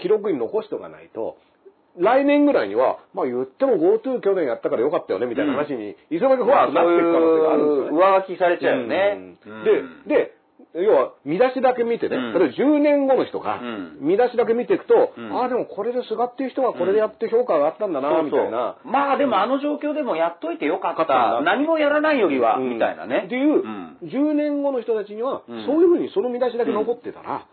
[0.00, 1.36] 記録に残しておかないと、
[1.98, 7.98] 来年ぐらいには、まあ言っても GoTo 去年やったからよかったよねみたいな話に、いつの間にかふわっとなっていく可能性があるんですよね。
[7.98, 9.36] 上書きされちゃうよね。
[9.46, 9.64] うん
[10.08, 10.34] で、で、
[10.74, 12.32] 要は見出しだけ見てね、うん。
[12.34, 13.98] 例えば10年後の人がうん。
[14.00, 15.38] 見出しだけ見ていくと、うん。
[15.38, 18.76] ああでもこれで菅っていう人がこれでやって評価があったんだな、みたいな。
[18.84, 21.40] まあでもあの状況でもやっといてよかった。
[21.42, 22.70] 何もやらないよりは、うん。
[22.70, 23.24] みたいなね。
[23.26, 23.98] っていう、ん。
[24.02, 25.66] 10年後の人たちには、うん。
[25.66, 27.46] そういうふうにその見出しだけ残ってたら、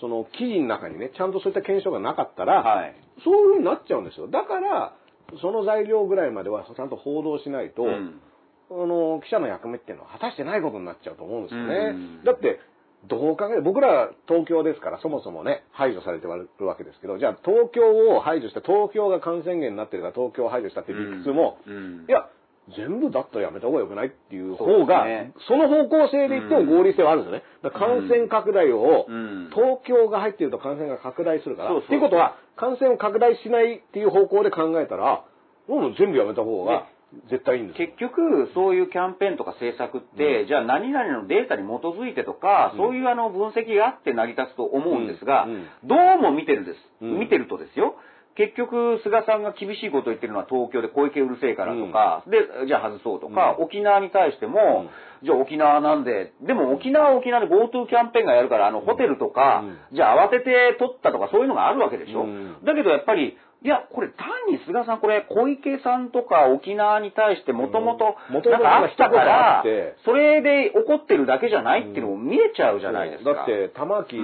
[0.00, 2.94] その記事の中にね、ちゃんとそういった検証がなかったら、はい。
[3.24, 4.28] そういうふうになっちゃうんですよ。
[4.28, 4.92] だから、
[5.40, 7.90] その材料ぐらいまではちゃんと報道しないと、うん。
[7.90, 8.25] あ
[8.70, 11.74] の、記者の役目っていうのは果たしてないことになっちゃうと思うんですよね。
[11.74, 12.24] うん。
[12.24, 12.60] だって、
[13.06, 17.82] どう考え僕ら東京ですからそもそもね、排除されてるわけですけど、じゃあ東京
[18.16, 22.06] を排除して、東京が感染源になってるから東京を排除したっていう理屈も、うん。
[22.08, 22.28] いや、
[22.76, 25.06] 全部だったらやめた方がよくないっていう方が、
[25.46, 27.44] その方向性で言っても合理性はあるんですよね。
[27.78, 29.50] 感染拡大を、うん。
[29.54, 31.76] 東京が入ってると感染が拡大するから。
[31.76, 35.22] っていうことは、感染を拡大しないっていう方向で考えたら、
[35.68, 36.86] もう全部やめた方が
[37.30, 37.88] 絶対いいんですよ。
[37.88, 42.78] 結局、そういうキャンペーンとか政策って、じゃあ何々のデータに基づいてとか、うん。
[42.78, 45.50] そういうあの分析があって成り立つと思うんですが、うん。
[45.52, 46.78] うんどうも見てるです。
[47.02, 47.18] うん。
[47.18, 47.94] 見てるとですよ。
[48.36, 53.64] 結局、菅さんが厳しいことを言ってるのは東京で小池うるせえからとか、で、じゃあ外そうとか、うん。
[53.64, 54.90] 沖縄に対しても、
[55.22, 62.24] じゃあ沖縄なんで、でも沖縄は沖縄で GoTo キャンペーンがやるから、あの、ホテルとか、じゃあ慌てて取ったとかそういうのがあるわけでしょ。
[62.24, 62.64] うん。
[62.64, 69.64] だけどやっぱり、いや、これ単に菅さん、これ小池さんとか沖縄に対してもともとなんかあったから
[70.04, 73.32] それで怒ってるだけじゃないっていうのも見えちゃうじゃないですか。
[73.32, 74.16] だって、玉木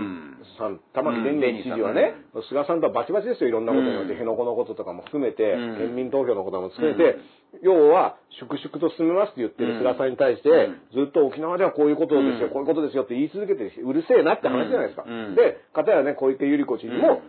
[0.59, 1.41] さん、玉木うん。
[1.41, 2.15] デニー知事はね、
[2.49, 4.19] 菅さんとはバチバチですよ、いろんなことにおいて、うん。
[4.19, 5.77] 辺野古のこととかも含めて、うん。
[5.79, 7.17] 県民投票のことも含めて、
[7.63, 11.07] 要は、粛々と進めますって言ってる菅さんに対して、うん。
[11.07, 12.53] ずっと沖縄ではこういうことですよ、うん。
[12.53, 15.05] こういうことですよって言い続けて、うるせえなって話じゃないですか。
[15.07, 15.35] うん。
[15.35, 17.23] で、かたやね、小池百合子知事も、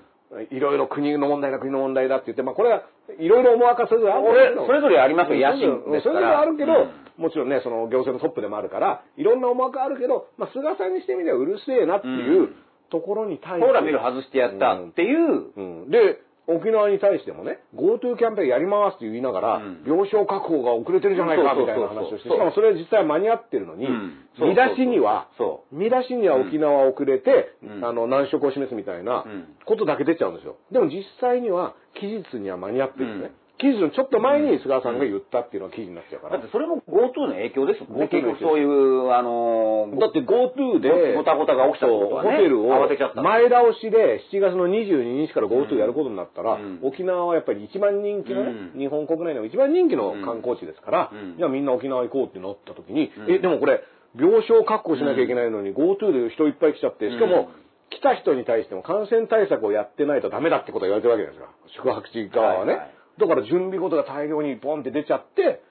[0.51, 2.84] いろいろ国の問題だ、国の問題だって言って、まあこれは
[3.19, 5.51] いろいろ思惑それぞれあるそれぞれありますよ。
[5.51, 6.13] 野心ですから。
[6.13, 12.55] それぞれあるけど、うんもちろんね、その行政のトップでもあるから、いろんな思惑あるけど、まあ、菅さんにしてみればうるせえなっていううん。
[12.89, 13.67] ところに対して。
[13.67, 15.89] ほら見る外してやったっていう、うん。
[15.89, 19.84] で、沖縄に対してもね、GoTo キャンペーンやりますって言いながら、うん。
[19.88, 24.28] 病床確保が遅れてるじゃないかみたいな話をして、しかもそれは実際間に合ってるのに、うん。
[24.39, 27.86] 見出しには、そ見出しには沖縄遅れて、うん。
[27.86, 29.56] あの、難色を示すみたいなうん。
[29.66, 30.58] ことだけ出ちゃうんですよ。
[30.72, 33.36] でも実際には、期日には間に合ってるんですね。
[33.60, 36.38] 期日のちょっと前に菅さんが言ったっていうのが記事になっちゃうから。
[36.38, 38.08] だってそれも GoTo の影響ですもんね。
[38.10, 42.74] 結局そういう、あのーだって GoTo で、ごたごたが起きたことはねホテルを
[43.22, 46.80] 前倒しで7月の22日から GoTo やることになったら、うん。
[46.82, 48.80] 沖縄はやっぱり一番人気のね、うん。
[48.80, 51.38] 日本国内の一番人気の観光地ですから、うん。
[51.38, 53.32] じゃあみんな沖縄行こうってなった時に、うん。
[53.32, 53.84] え、でもこれ、
[54.18, 57.49] 病床確保しなきゃいけないのに GoTo で人いっぱい来ちゃって、しかも、
[57.89, 61.47] 来た人に対しても感染対策をやってないとダメだってことが言われてるわけですよ。
[61.78, 62.74] 宿泊地側はね。
[62.74, 65.61] はいはいだから準備事が大量にポンって出ちゃって、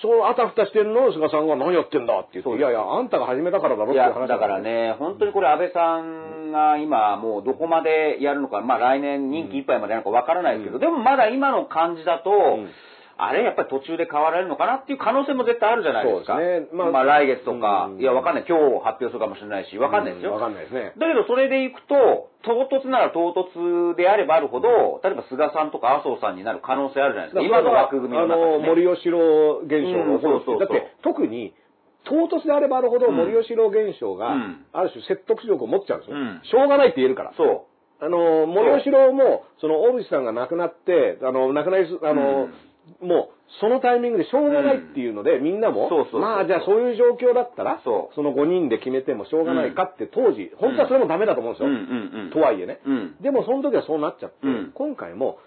[0.00, 4.60] そそうあたふたしてるのを菅さんが何やってんだって言って、いやいや、あんたが始めたからだろっていういや、話だから。
[4.60, 12.68] ね、本当にこれ安倍さんが今もうどこまでやるのか、まあ来年任期いっぱいまでやるのかわからないですけど、でもまだ今の感じだと、ん
[13.18, 16.34] あれやっぱり途中で変わられるのかなっていう可能性も絶対あるじゃないですか。
[16.34, 18.44] そうですねまあまあ来月とか、うんいやわかんない。
[18.48, 20.32] 今日発表するかもしれないし、わかんないですよ。
[20.32, 20.94] わかんないですね。
[20.96, 27.42] だけどそれでいくと、唐突なら唐突であればあるほど、例えば菅さんとか麻生さんになる可能性あるじゃないですか。
[27.42, 28.54] 今の枠組みの中で、ね。
[28.54, 31.54] あの、森吉郎現象が起こるってうんそうそうそうだって、特に、
[32.04, 36.16] 唐突であればあるほどうん森吉郎現象がうん、ある種説得力を持っちゃうんですよ。
[36.16, 37.32] うんしょうがないって言えるから。
[37.36, 37.66] そ
[38.00, 42.48] あの、森吉郎も、その、大渕さんが亡くなって、あの、亡くなりす、あの、
[43.00, 51.66] もう、そのタイミングでしょうがないっていうので、みんなもそうそうそう、まあ、じゃあそういう状況だったら、そうの5人で決めてもしょうがないかって当時、本当はそれもダメだと思うんですう。
[51.66, 51.78] うよ。
[51.78, 52.30] んうんうん。
[52.30, 52.80] とはいえね。
[52.84, 53.16] うん。
[53.20, 55.38] でもその時はそうなっちゃって、うん今回も、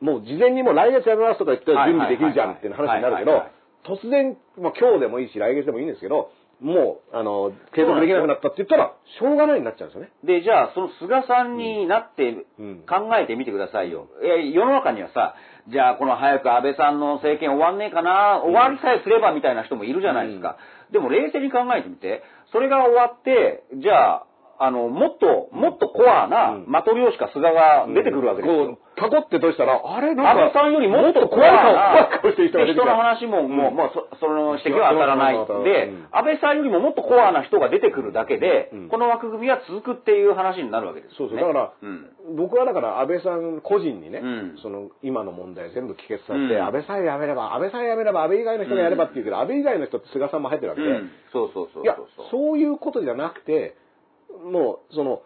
[0.00, 3.44] もう事前にもう来月やめますとか言ったら準備できるじゃんっていう話になるけど
[3.86, 6.30] 突然、まあ今日でもいいし来月でもいいんですけど、
[6.60, 10.10] もう、あの、継続できなくなったって言ったら、しょうがないになっちゃうんですよね。
[10.24, 14.08] で、じゃあ、その菅さんになってうん考えてみてくださいよ。
[14.22, 15.34] え世の中にはさ、
[15.68, 20.56] じゃあ、この早く安倍さんの政権終わんねえかな、終わりさえすればみたいな人もいるじゃないですか。
[20.92, 24.25] でも、冷静に考えてみて、それが終わって、じゃあ、
[24.58, 28.78] あの、もっと、もっとコアなうんマトリョーシカ菅が出てくるわけですよ。
[28.96, 31.50] タコってとしたら、あれなんか、安倍さんよりもっと怖い
[32.22, 35.36] 顔、してる人が出てきた人の話も、もう、もうそ、その指摘は当たらない。
[35.36, 41.34] うんでうん、安倍さんよりももっとコアな人が出てくるだけで、うんこの枠組みは続くっていう話になるわけですよね。
[41.34, 41.52] そうそう。
[41.52, 42.36] だから、うん。
[42.36, 51.10] 僕はだから安倍さん個人にね、うんその今の問題全部帰結させて、うん安倍さえやめれば、安倍さえやめれば、安倍以外の人がやればって言うけど、安倍以外の人って菅さんも入ってるわけで、うん。
[51.32, 51.82] そうそうそうそう。
[51.84, 51.96] いや、
[52.30, 53.76] そういうことじゃなくて、
[54.38, 55.22] もう、その、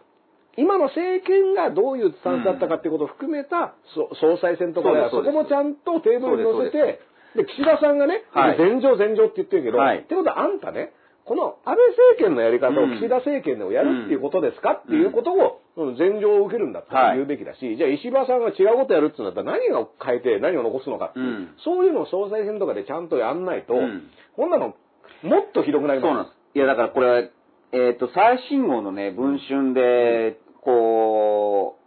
[0.57, 6.99] 今の政権がどういうスタンスだったかっていうことを含めた、そ総裁選とかでは、そこもちゃんとテーブルに乗せて、
[7.35, 8.57] で、岸田さんがね、はい。
[8.57, 9.99] 前場前場って言ってるけど、はい。
[9.99, 10.91] ってことはあんたね、
[11.23, 12.97] この安倍政権のやり方をうん。
[12.97, 14.73] 岸田政権でもやるっていうことですか？
[14.73, 21.49] っていうことを、その前場を受けるんだったら言うべきだし、じゃあ石破さんが違うことやるって言うんだったら何が変えて何を残すのかっていう、うん。
[21.63, 24.09] そういうのを総裁選とかでちゃんとやんないと、うん。
[24.35, 24.75] こんなの
[25.23, 26.57] もっとひどくなりますそうなんです。
[26.57, 27.31] いや、だからこれ、
[27.73, 31.77] えっ、と、最新号のね、文春で、こ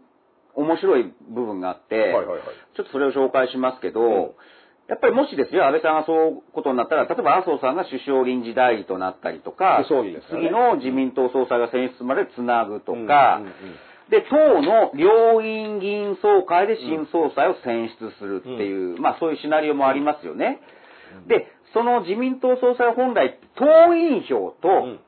[0.57, 2.41] う、面白い部分があって、はいはいはい。
[2.77, 4.35] ちょっとそれを紹介しますけど、ん。
[4.87, 9.79] やっぱりもしですよ、安倍さんがそういうことになったら、例えば麻生さんが首相臨時代理となったりとか、
[10.37, 10.43] ね。
[10.43, 13.15] 次の自民党総裁が選出までつなぐとか、うんうんうん
[14.11, 20.61] で、党の両院議員総会で新総裁を選出するっていう、まあそういうシナリオもありますよね。
[21.27, 25.01] で、その自民党総裁は本来、党員票とん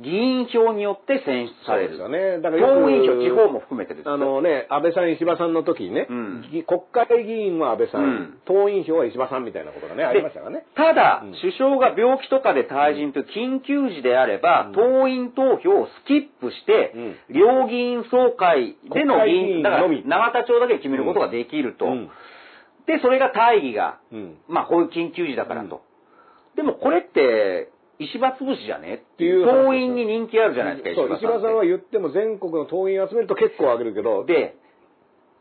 [0.00, 1.96] 議員票によって選出される。
[1.98, 2.42] そうですよね。
[2.42, 10.64] だから党員票、地方も含めてですよあのね、安倍さん、石破さんの時にね、うんぎ国会議員は安倍さん、うん党員票は石破さんみたいなことがね、ありましたからね。
[10.74, 16.94] ただ、うん首相が病気とかで退陣という緊急時であれば、党員投票をスキップして、
[17.28, 21.86] 両議員総会での議員員、だから永田町だけで決めることができると。
[21.86, 22.10] うん
[22.86, 25.82] で、それが大義が、うんまあこういう緊急時だからと。
[26.56, 27.70] でもこれって、
[28.00, 28.94] 石破潰しじゃね？
[28.94, 31.56] っていう党員に人気あるじゃないですか、そう、石破さん。
[31.56, 34.56] は言っても全国の党員集めると結構上げるけど、で、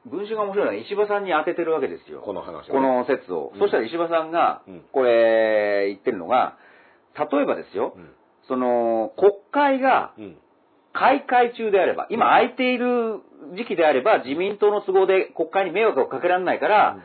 [0.05, 2.21] 文春が面白いのは石破さんに当ててるわけですよ。
[2.21, 2.69] この話はね。
[2.69, 3.51] この説を。
[3.53, 3.59] うん。
[3.59, 6.57] そしたら石破さんがうん、これ、言ってるのが、
[7.17, 8.11] 例えばですよ、うん。
[8.47, 10.37] その、国会がうん。
[10.91, 13.19] 開会中であれば、今空いている
[13.55, 16.97] 時期であれば、自民党の都合で国会に迷惑をかけられないから、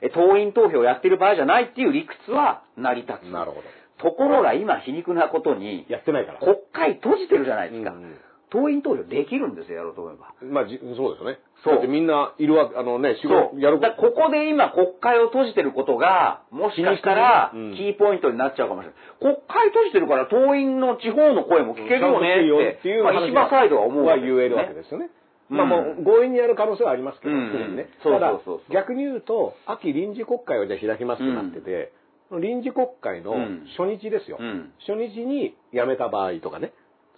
[0.00, 3.22] え党員投票をやってる場合じゃないっていう理屈は成り立つ。
[3.32, 3.62] なるほど。
[4.02, 6.38] ところが今皮肉なことに、やってないから。
[6.40, 7.90] 国会閉じてるじゃないですか。
[7.90, 8.14] うん
[8.52, 10.34] 党員投票できるんですよ、やろうと思えば。
[10.44, 11.40] まあ、じそうですよね。
[11.64, 13.26] そうだってみんないるわけ、あのね、仕。
[13.26, 19.34] 事やるここで今国会を閉じてることが、もしかしたらキーポイントになっちゃうかもしれない。
[19.34, 25.06] 国会閉じてるから党員の地方の声も聞けるよねって、いうまあ、石破サイドは思うはわけですよね言えるわけですよね。
[25.06, 25.22] うん
[25.52, 27.88] まあもう強引にやる可能性はありますけど、うんね。
[28.02, 28.40] ただ
[28.72, 31.92] 逆に言うと、秋臨時国会をじゃあ開きますってなってて、
[32.40, 33.66] 臨時国会のうん。
[33.76, 34.38] 初日ですよ。
[34.40, 34.72] うん。
[34.86, 36.72] 初日に辞めた場合とかね。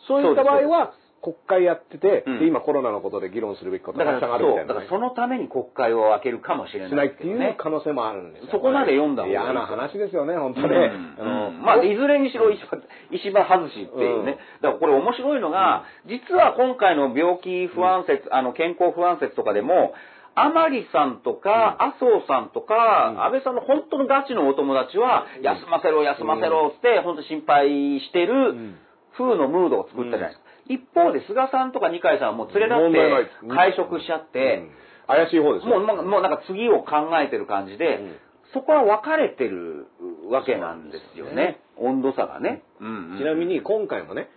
[0.08, 2.38] そういった場合は、国会やってて、うん。
[2.40, 7.72] で今コロナのことで議論するべきことがたくさんあるみたいなね、からそのために国会を開けるかもしれしないっていうないですけどね。
[7.72, 8.48] 可能性もあるんですよ。
[8.52, 9.44] そこまで読んだ方がいい。
[9.44, 10.68] 嫌な話ですよね、本当うん。
[10.68, 10.92] ね。
[11.16, 12.76] あの、まあ、いずれにしろ石破、
[13.10, 14.36] 石破外しっていうね。
[14.60, 14.68] うん。
[14.68, 19.94] だからこれ面白いのが、実は今回の病気不安説、あの、健康不安説とかでも、
[20.34, 28.78] 甘利さんとか、麻生さんとか、安倍さんの本当のガチのお友達は、休ませろ、休ませろって、本当心配してるん。
[29.16, 30.44] 風のムードを作ったじゃないですか。
[30.66, 34.64] 一方で、菅さんとか二階さんはもう連れ立って会食しちゃって、
[35.06, 35.78] 怪しい方ですよ。
[35.78, 38.16] もう、もうなんか次を考えてる感じで、うん。
[38.52, 39.86] そこは分かれてる
[40.30, 41.60] わけなんですよね。
[41.76, 42.62] 温度差がね。
[42.78, 44.28] ちなみに今回もね、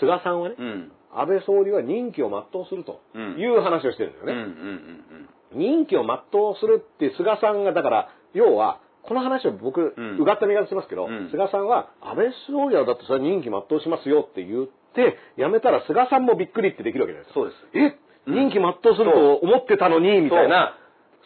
[0.00, 0.92] 菅さんはね、うん。
[1.14, 3.38] 安倍総理は任期を全うするとうん。
[3.38, 4.52] いう話をしてるんだようんうんね。
[5.12, 10.18] うん任期を全うするって菅さんが、だから、要は、この話を僕、うん。
[10.18, 11.28] うがった見方しますけど、うん。
[11.30, 17.40] 菅さんは、安倍総理はだってそれは任期全うしますよって言って、辞めたら菅さんもびっくりってできるわけじゃないですか。
[17.40, 17.96] そうです。
[17.96, 18.08] え？
[18.30, 20.76] 任期全うすると思ってたのに、みたいな、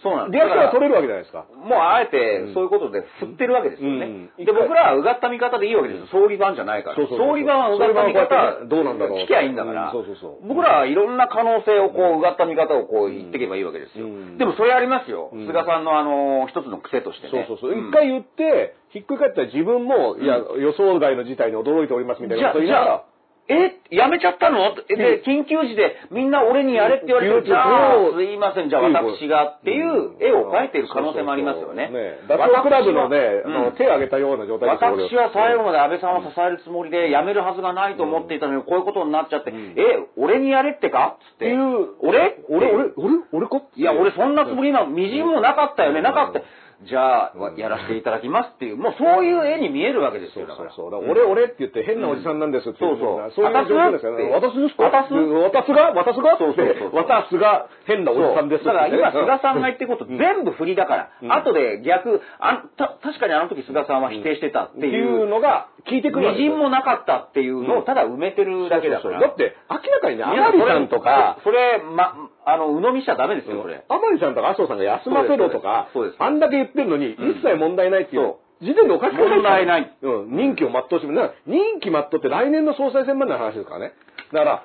[0.03, 0.43] そうなんです。
[0.45, 1.47] リアクションが取れるわけじゃないですか。
[1.55, 4.31] もうあえてそういうことで振ってるわけですよね。
[4.37, 6.07] うんで、僕らはうがった見方でいいわけですよ。
[6.11, 6.97] 総理版じゃないから。
[6.97, 14.07] そうそうそう総理版はうがった見方てどうなんだろう聞きゃいいんだから、うんそうそうそう僕らはいろんな可能性をこう、うがった見方をこう言っていけばいいわけですよ。
[14.07, 15.31] うんでもそれありますよ。
[15.33, 17.47] うん菅さんのあの、一つの癖としてね。
[17.47, 17.81] そうそうそう。
[17.81, 23.05] ん一回言って、ひっくり返ったら自分も、いや、予想外の事態に驚いておりますみたいなこと言いながら
[23.49, 24.71] え、やめちゃったの？
[24.71, 31.91] ってで、緊急時でみんな俺にやれって言われてじゃあうん、すいません、じゃあ私がっていう絵を描いてる可能性もありますよね。
[32.29, 33.55] ダチョウ倶楽部のね、あうん。
[33.67, 39.75] の手を挙げたような状態私は最後まで安倍さんを支えるつもりで辞めるはずがないと思っていたのに、こういうことになっちゃって、ん。
[39.77, 39.83] え、
[40.17, 41.19] 俺にやれってか？
[41.21, 41.51] つっってて。
[41.51, 42.39] いう、俺？
[42.49, 43.61] 俺、俺、俺、俺か？
[43.75, 46.05] いや、俺そんなつもり今、みじんもなかったよね、うん。
[46.05, 46.41] なかった。
[46.85, 50.47] じゃあ、やらせていただきますっていう、もうそういう絵に見えるわけですよ。
[50.49, 51.11] そうそうそう。
[51.11, 53.33] 俺、俺って言って変なおじさんなんですってそうそう。
[53.37, 54.25] そういう状況ですよね。
[54.31, 54.85] 渡私ですか？
[54.91, 55.93] 渡す私が？
[55.95, 56.39] 私が？
[56.39, 56.91] そうそうそう。
[56.97, 57.69] 私が？
[57.87, 61.33] 変なおじさんですだから今、菅さんが言っってること全部振りだから、うん。
[61.33, 66.57] 後で逆、あんた確かにあの時菅さんは否定してたってていいうう、のが聞いてくるわみけですよ。
[66.57, 69.09] じんもなかったっていうのをただ埋めてるだけだから。
[69.09, 69.29] そうそうそう。
[69.29, 73.85] だって、明らかにね、皆甘利さんとか、それ、ま、あの、鵜呑みしちゃダメですよ、それ。
[73.89, 75.89] 甘利さんとか麻生さんが休ませろとか
[76.19, 78.67] あんだけ言ってるのに、うん一切問題ないっていうそ。
[78.67, 79.97] 時点でおかしくない問題ない。
[80.03, 83.93] うん、任期を全うしても、な任期全うって来年の総裁選までの話ですからね。
[84.33, 84.65] だから、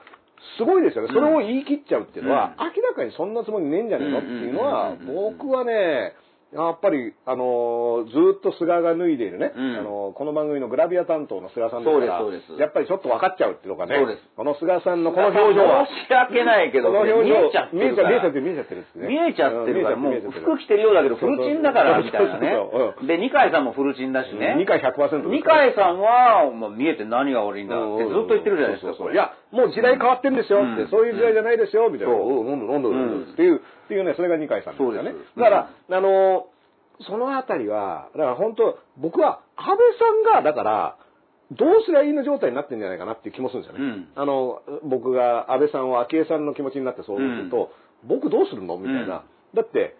[0.57, 1.09] すごいですよね。
[1.13, 6.13] それを言い切っちゃうっていうのは、う明らかにそんなつもりねえんじゃねえのっていうのは僕はね、
[6.53, 12.24] やっぱり、あのーずーっと菅が脱いでいるね、うんあのーこの番組のグラビア担当の菅さんですから、
[12.57, 13.99] やっぱりちょっと分かっちゃうっていうのがね、
[14.36, 18.22] この菅さんのこの表情は、申し訳ないけど、この表情見えちゃって見えるから。
[18.22, 18.86] ちゃってる、見えちゃってる。
[18.95, 22.56] 見えちゃってるから、もう服着てるようだけど、フルチンだから、みたいなね。
[23.03, 24.56] で、二階さんもフルチンだしね。
[24.57, 28.95] 二回100%二階さんは、もう見えて何が悪いんだってずっと言ってるじゃないですか。
[28.95, 30.60] そうそうそういや、もう時代変わってんですよ。
[30.60, 30.90] って、うん。
[30.90, 32.14] そういう時代じゃないですよ、みたいな。
[32.14, 32.41] そう。
[32.41, 32.68] うん、飲ん。
[32.68, 32.84] で、飲ん。
[32.84, 33.34] で、飲ん。
[33.34, 35.14] っていう、っていうね、それが二階さんですよね。
[35.38, 40.98] だから、あのー、そのあたりは、だから本当、僕は安倍さんが、だから、
[41.52, 43.86] どうすりゃいいの状態になってんじゃないかなっていう気もするんですよね。
[43.86, 44.07] うん。
[44.15, 47.72] あの、僕が安倍さんを昭恵さんの気持ちになってそうすると、
[48.03, 48.99] 僕どうするのみたいな。
[48.99, 49.07] うん。
[49.07, 49.95] だって、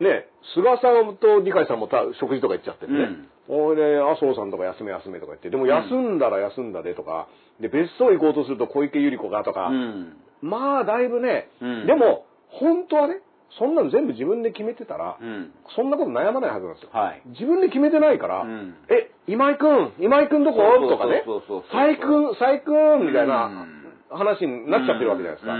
[0.00, 3.08] ね、菅さんと二階さんもた食事とか行っちゃっててね。
[3.48, 7.28] おいで、麻生さんとか休め休めとか言って、でも休んだら休んだでとか、
[7.60, 10.16] で、別荘行こうとすると小池百合子がとか、うん。
[10.42, 13.20] まあ、だいぶね、うんでも、本当はね、
[13.58, 15.50] そんなの全部自分で決めてたら、うん。
[15.74, 16.90] そんなこと悩まないはずなんですよ。
[16.92, 17.22] はい。
[17.26, 20.58] 自分で決めてないから、うんえ、今井くん、今井くんどこ？
[20.88, 23.78] とかねそうそうそう、佐井くん、佐井くんみたいなうん
[24.10, 25.52] 話になっちゃってるわけじゃないですか。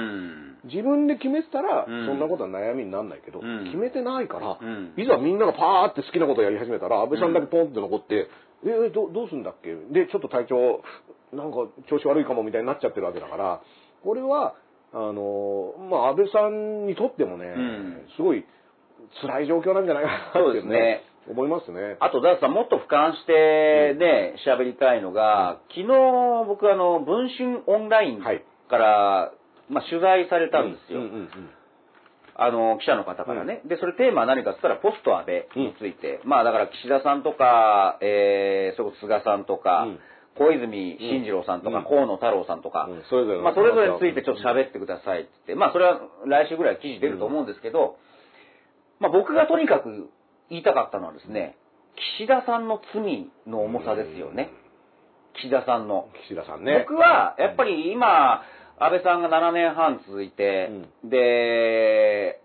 [0.69, 0.74] うん。
[0.74, 2.07] 自分で決めてたら、うん。
[2.07, 3.65] そんなことは悩みにならないけど、うん。
[3.65, 4.93] 決めてないから、うん。
[4.97, 8.28] いざみんながパーって好きなことをやり始めたら、安倍さんだけポンって残って、
[8.65, 9.74] えーどどうすんだっけ？
[9.93, 10.82] で、ちょっと体調、
[11.32, 11.59] なんか
[11.89, 13.61] 調子悪いかもみたいになっちゃってるわけだから、
[14.03, 14.55] これは、
[14.93, 18.07] あのーまあ、安倍さんにとってもね、ん。
[18.16, 18.45] すごい
[19.23, 21.03] 辛い状況なんじゃないかなってそうですね。
[21.31, 21.99] 思いますね。
[22.01, 25.86] あと、ダースさん、もっと俯瞰してね、喋りたいのが、昨日
[26.49, 29.32] 僕あの、文春オンラインはいから、
[29.69, 31.01] まあ、取材されたんですよ。
[31.01, 31.51] うんうんうん
[32.40, 33.62] あの、記者の方からね。
[33.65, 36.20] で、それテーマは何かって言ったら、ポスト安倍について。
[36.23, 39.99] まあ、だから岸田さんとか、えー、それこそ菅さんとか、うん
[40.39, 47.97] 小泉進次郎さんとか、うん河野太郎さんとか、うんそれぞれのまあ、それぞれについてちょっと喋ってくださいって言って、まあ、それは来週ぐらい記事出ると思うんですけど、
[49.01, 50.09] まあ、僕がとにかく
[50.49, 51.57] 言いたかったのはですね、
[52.20, 54.51] 岸田さんの罪の重さですよね。
[55.35, 56.09] 岸田さんの。
[56.27, 56.86] 岸田さんね。
[56.86, 58.43] 僕は、やっぱり今、
[58.80, 60.70] 安倍さんが7年半続いて、
[61.05, 62.40] で、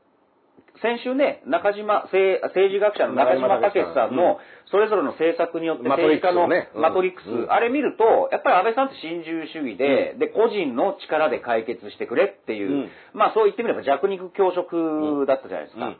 [0.81, 4.15] 先週ね、中島、政政治学者の中島武さん。
[4.15, 7.51] の、それぞれの政策によってマトリックス政治家のマトリックス、うん。
[7.51, 12.89] あれ見ると、やっぱり安倍さんって新自由主義で、で、個人の力で解決してくれっていう、うん。
[13.13, 15.87] まあそう言ってみれば弱肉強食だったじゃないですか。
[15.87, 15.97] うん。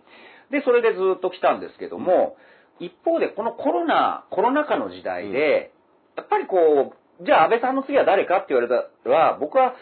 [0.51, 2.35] で、それでずっと来たんですけども、
[2.80, 5.72] 一方でこのコロナ、コロナ禍の時代で、
[6.18, 9.76] やっぱりこう、じゃあ安倍さんの次は誰かって言われたら、僕は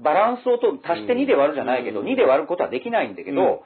[0.00, 2.06] バランスをと足して2で割るじゃないけど、うん。
[2.06, 3.64] 2で割ることはできないんだけど、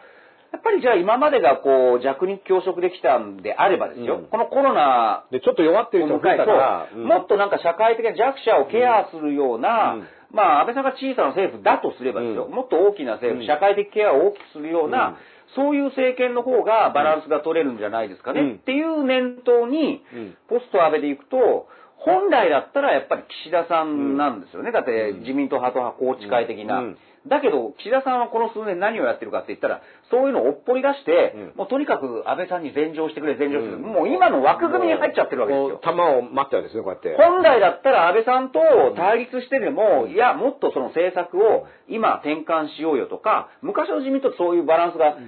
[0.53, 4.27] やっぱりじゃあ今までがこう弱肉強食できたんであればですよ、うん。
[4.27, 10.07] このコロナで、ちょっと弱ってる人を迎えが増えたから、と、もっとなんか社会的な弱者をケアするような、うん。
[10.33, 12.53] まあ安倍さんが小さな政府だとすればですよ、うん。
[12.53, 13.47] もっと大きな政府、うん。
[13.47, 15.17] 社会的ケアを大きくするような、うん。
[15.55, 18.55] そういう政権の方がバランスが取れるんじゃないですかね、うん。
[18.55, 20.37] っていう念頭に、うん。
[20.49, 21.69] ポスト安倍でいくと、
[22.01, 24.73] 本来だったらやっぱり岸田さんなんですよね。
[24.73, 26.81] だって自民党派と派宏池会的な。
[26.81, 26.99] うん
[27.29, 33.77] だけど、岸田さんはこの数年何をやってるかって言ったら、そういうのをおっぽり出して、うんもうとにかく安倍さんに禅譲してくれ、禅譲してくれ。
[33.77, 35.81] うんもう今の枠組みに入っちゃってるわけですよ。
[35.85, 37.15] こう球を待ってるわけですね、こうやって。
[37.21, 38.61] 本来だったら安倍さんと
[38.97, 45.19] 対立してでも、いや、もっとその政策を今転換しようよとか、昔の自民党ってそういうバランスが、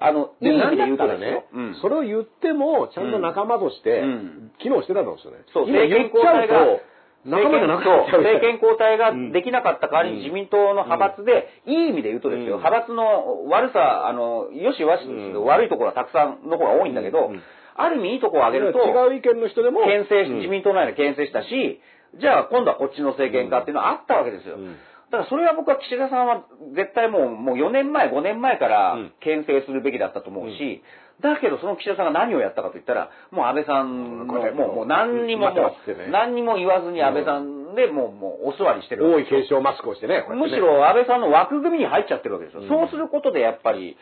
[0.00, 1.44] あの、で、意なんだ味で言うとったらね
[1.82, 5.44] それを言っても、ちゃんと仲間としてうん、機能してたんですよね。
[5.52, 6.80] そう、今言っちゃうと、
[7.28, 9.32] 仲間じゃなくなっちゃうみたい政権交代がうん。
[9.32, 12.64] できなかった代わりに自民党の派閥で、いい意味で言うとですよ、うん。
[12.64, 17.42] 派閥の悪さ、あの、よし悪し悪いところはたくさんの方が多いんだけど、うん。
[17.76, 21.80] ある意味いいところを挙げると、違う意見の人でも、牽制自民党内で牽制したし、
[22.18, 24.56] じゃあ今度はこっちの政権かっていうのはあったわけですよ。
[24.56, 24.76] うん
[25.10, 29.12] だからそれは僕は岸田さんは絶対もうもう4年前、5年前からうん。
[29.20, 30.82] 牽制するべきだったと思うし、
[31.20, 35.76] だけどその岸田さんが何をやったかと言ったら、もう安倍さんの、もうもう何にもも
[36.10, 40.22] 何にも言わずに安倍さんでもうもうお座りしてる多い継承マスクをしてね。
[40.22, 40.34] ね。
[40.34, 42.62] むしろ安倍さんの枠組みに入っちゃってるわけですよ。
[42.62, 42.68] うん。
[42.68, 43.96] そうすることでやっぱり、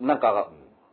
[0.00, 0.48] なんか、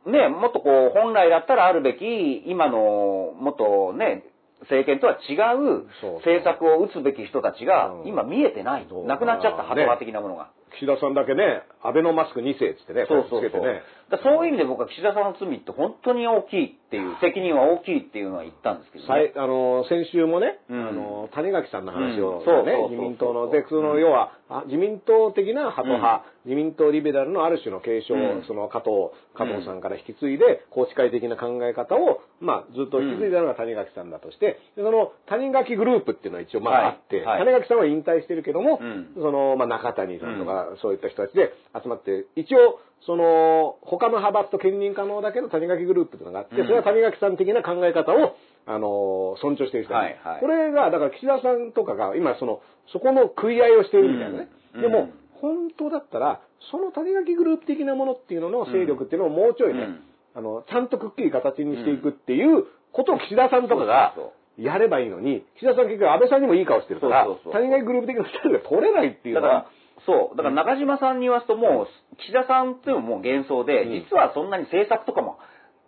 [0.05, 4.23] ね、もっとこう、本来だったらあるべき、今の、もっとね、
[4.63, 5.87] 政権とは違う
[6.17, 8.07] 政策を打つべき人たちがうん。
[8.07, 8.87] 今見えてない。
[9.05, 10.49] なくなっちゃった、ハト派的なものが。
[10.77, 13.61] 岸田さんだけね、安倍のマスク2世っつってね、そうそうそう。
[13.61, 13.81] ね。
[14.09, 19.33] だそういう意味で僕は岸田さんの罪って本当に大きいっていう、責任は大きいっていうのは言ったんですけどさね。
[19.33, 20.87] いあの先週もね、うん。
[20.87, 28.43] あの谷垣さんの話を、ね自民党のでその要はあ自民党的なハト派、自民党リベラルのある種の継承を、うん。
[28.47, 37.45] その加藤加藤さんから引き継いで宏池会的な考え方を、まあ、ずっと引き継いだのが谷垣さんだとしてでその谷垣グループっていうのは一応まああって、はいはい。
[37.45, 39.13] 谷垣さんは引退してるけども、うん。
[39.15, 46.67] そのまあ、中谷さんとか、そういった人たちで集まって一応その他の派閥と兼任可能だけど谷垣グループっていうのがあって、うん。
[46.67, 48.35] それは谷垣さん的な考え方を
[48.65, 50.39] あの尊重している人、はいはい。
[50.39, 52.61] これがだから岸田さんとかが今その
[52.93, 54.81] そこの食い合いをしているみたいなね、うん。
[54.81, 55.09] でも
[55.41, 56.39] 本当だったら
[56.71, 59.99] その谷垣グループ的なものっていうのの勢力っていうのをもうちょいね、うん。
[60.35, 62.63] あのちゃんとくっきり形にしていくっていう
[62.93, 64.15] ことを岸田さんとかが
[64.57, 67.61] やればいいのに岸田さん結局安倍さんにもいい顔してるからそうそうそう。
[67.61, 69.67] 谷垣グループ的な人が取れないっていうのは、
[70.05, 70.37] そう。
[70.37, 74.05] だから中島さんに言わすともう、岸田さんっていうのももう幻想で、うん。
[74.09, 75.37] 実はそんなに政策とかも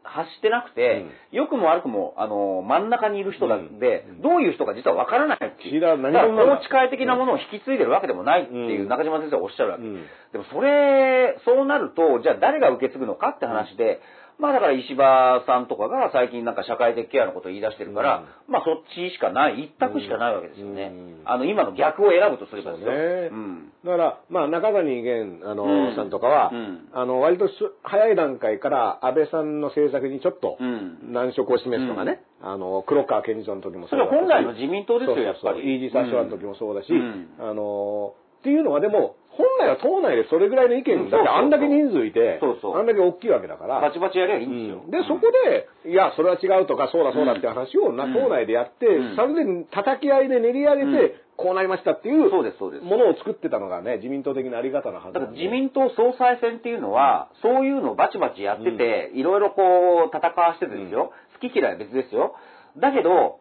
[0.03, 4.21] 発してなくて、良くも悪くも、あの、真ん中にいる人だんで、うん。
[4.21, 5.81] どういう人か実は分からないっていう。
[5.81, 6.43] だから者なんだ。
[6.43, 8.89] 宏池会的なものを引き継いでるわけでもないっていううん。
[8.89, 9.83] 中島先生はおっしゃるわけ。
[9.83, 10.05] うん。
[10.31, 13.99] でもそれ、そうなると、じゃあ誰が受け継ぐのかって話で、
[14.39, 20.91] まあだから石破さんとかが最近なんか社会的ケアのことを言い出してるから、まあそっちしかない、一択しかないわけですよね。
[20.93, 21.21] うん。
[21.25, 22.91] あの今の逆を選ぶとすればですね。
[23.31, 23.71] うん。
[23.85, 25.95] だから、まあ、中谷源あの、うん。
[25.95, 26.89] さんとかは、うん。
[26.93, 27.53] あの割とす
[27.83, 31.13] 早い段階から安倍さんの政策にちょっとうん。
[31.13, 35.75] 難色を示すとかね、あの黒川検事長の時もそれは本来の自民党ですよ、そうそうやっぱり。
[35.75, 37.29] イージス・アショアの時もそうだし、うん。
[37.39, 38.15] あの
[38.45, 42.77] っていうのはでも本来は党内でそれぐらいの意見、うんだってあんだけ人数いてそうそう。
[42.77, 43.81] あんだけ大きいわけだから。
[43.81, 44.81] バチバチやりゃいいんですよ。
[44.85, 44.91] うん。
[44.91, 48.13] で、そこで、いや、それは違うとか、そうだそうだって話を、なうん。
[48.13, 49.15] 党内でやって、うん。
[49.17, 50.95] それで叩き合いで練り上げうん。
[50.95, 52.85] て、こうなりましたっていうそうですそうです。
[52.85, 61.11] ものを作ってたのがね、自民党的なあり方なはず自民党総裁選っていうのは、そういうのをバチバチやってて、いろいろこう戦わしててですよ、
[61.41, 62.35] 好き嫌いは別ですよ。
[62.77, 63.39] だけど、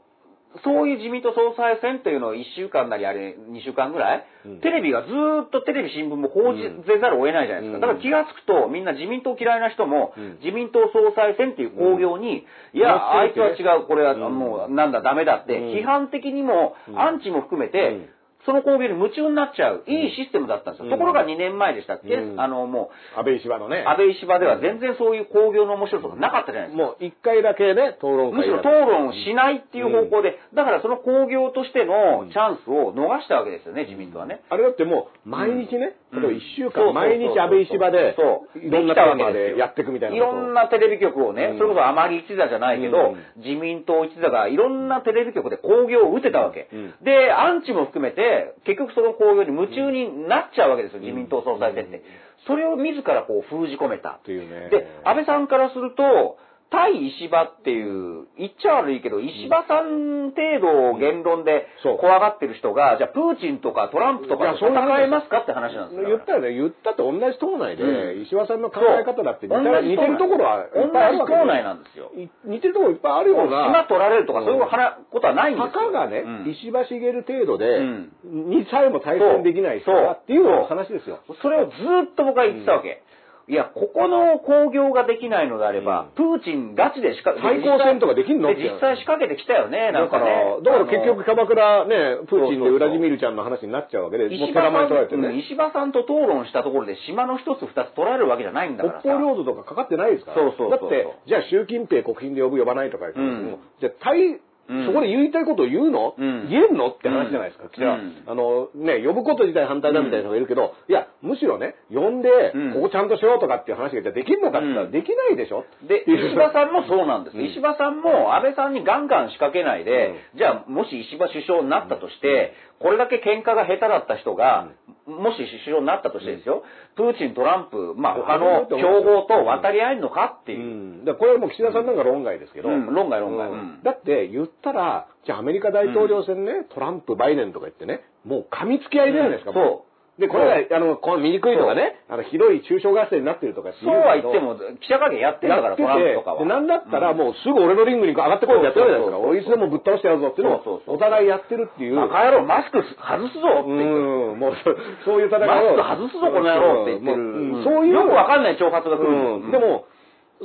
[0.63, 4.61] そういう自民党総裁選っていうのを1週間なりあれ2週間ぐらい、うん。
[4.61, 7.75] テレビがずーっとテレビ新聞も報じぜざるを得ないじゃないですか。
[7.75, 7.81] うん。
[7.81, 10.39] だから気がつくとみんな自民党嫌いな人も、うん。
[10.45, 13.11] 自民党総裁選っていう興行に、いや、うん。
[13.19, 14.39] あいつは違う、これはうん。
[14.39, 15.75] もうなんだダメだって、うん。
[15.75, 17.01] 批判的にも、うん。
[17.01, 18.14] アンチも含めて、うん
[18.47, 20.87] その興行に夢中になっちゃう、いいシステムだったんですよ。
[20.87, 20.91] うん。
[20.91, 22.41] ところが2年前でしたっけ、うん。
[22.41, 23.85] あの、も安倍石破のね。
[23.87, 26.85] う、、安倍石破では全然そういう興行の面白さがなかったじゃないですか。
[26.85, 34.43] もう一回だけね、討論会むしろ討論しないっていう方向で、だからその興行としてのチャンスを逃したわけですよね、自民党はね。
[34.51, 36.23] あれだってもう、毎日ね、うん。
[36.23, 41.59] 例えば一週間、毎日安倍石破でそう、いろんなテーマでやっていくみたいないろんなテレビ局をね、うん。
[41.59, 43.43] それこそ天城一座じゃないけど、うん。
[43.43, 46.69] 自民党一座がいろんなテレビ局で興行を打てたわけ。
[46.73, 46.95] うん。
[47.03, 48.34] で、アンチも含めて、
[48.65, 51.97] 結局その興行に夢中になっちゃうわけですよ、自民党総裁選って。
[51.97, 52.03] うん
[52.47, 54.21] それを自らこう封じ込めた。
[54.25, 54.69] というね。
[54.69, 56.37] で、安倍さんからすると、
[56.75, 61.71] 対石破っていう、言っちゃ悪いけど、石破さん程度を言論で
[62.03, 66.09] 怖がってる人が、じゃあプーチンとかトランプとかと戦えますかって話なんですよ。
[66.09, 72.11] 言ったよね、言ったって同じ党内で、うん石破さんの考え方だって似てるところはいっぱいあるわけ同じ党内なんですよ。
[72.19, 73.67] い似てるところいっぱいあるような。
[73.71, 75.71] 今取られるとかそういう話ことはないんですよ。
[75.71, 78.11] たかがね、うん石破茂程度で、うん
[78.51, 81.21] にさえも対戦できない人だっていう話ですよ。
[81.41, 81.73] それをず
[82.11, 83.03] っと僕は言ってたわけ。
[83.47, 88.49] いや、ここの興行ができないのであれば、プーチンガチでしか、対抗戦とかできんの？
[88.49, 90.63] で実際仕掛けてきたよね、なんかだから、ね。
[90.65, 95.29] だから結局キャバクラね、プーチンでそうそうそうウラジミールちゃんの話になっちゃうわけで、もう石破さん、に取られてね。
[95.29, 99.03] うん石破さんと討論したところで島の一つ二つ取られるわけじゃないんだからさ。
[99.05, 100.41] 北方領土とかかかってないですから。
[100.41, 106.49] そうそうだって、じゃあ習近平国賓で呼ぶ呼ばないとか言っても、うんじゃあ対、うんそこで言いたいことを言うの、うん。
[106.49, 106.89] 言えんの？
[106.89, 107.65] って話じゃないですか。
[107.65, 107.71] うん。
[107.77, 108.23] じゃあ、うん。
[108.27, 112.73] あの、ね、呼ぶこと自体反対だみたいな人がいるけど、いや、むしろね、呼んで、うん。
[112.73, 114.93] ここちゃんとしようとかっていう話がじゃあできるのかって言ったら、うん。
[114.93, 115.65] できないでしょ？
[115.87, 117.37] で、石破さんもそうなんです。
[117.37, 117.45] うん。
[117.45, 124.69] 石破さんも安倍さんにガンガン仕掛けないで、じゃあもし石破首相になったとして、これだけ喧嘩が下手だった人が、
[125.07, 126.65] もし首相になったとしてですよ、
[126.97, 130.65] プーチン、トランプ、まあ他の競合と渡り合えるのかってういう。
[131.03, 132.95] ん、だからこれはもう岸田さんなんか論外ですけど、うん。
[132.95, 133.51] 論外論外。
[133.51, 133.59] ううん。
[133.81, 139.57] んだって言ったら、じゃあアメリカ大統領選ね、トランプ、バイデンとか言ってね、もう噛みつき合いじゃないですか、うん。
[139.57, 146.39] もうで、これが、あの、この醜いとかね、あの、ひどい中小合戦になってるとかそうは言っても、記者会見やってんだから、トランプとかは。
[146.39, 149.19] で、なんだったらもうすぐ俺のリングに上がってこいってやってるじゃないですか。
[149.19, 151.97] 俺いつでもぶっ倒してやるぞっていうのを、お互いやってるっていう。
[151.97, 154.39] バカ野郎、マスク外すぞってう言って。
[154.39, 154.71] ん、もうそ、
[155.03, 155.75] そういう戦いを。
[155.75, 157.19] マスク外すぞ、この野郎って言ってる。
[157.19, 157.95] うんそういう。
[157.95, 159.11] よくわかんない挑発が来る。
[159.11, 159.91] うん、でも、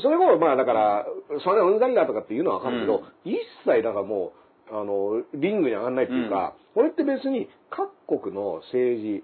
[0.01, 1.05] それも、まあだから、
[1.45, 4.33] それがうんざりだとかっていうのはわかるけど、一切だからも
[4.71, 7.89] う、あの、リングに上がんないっていうか、これって別に各
[8.21, 9.23] 国の政治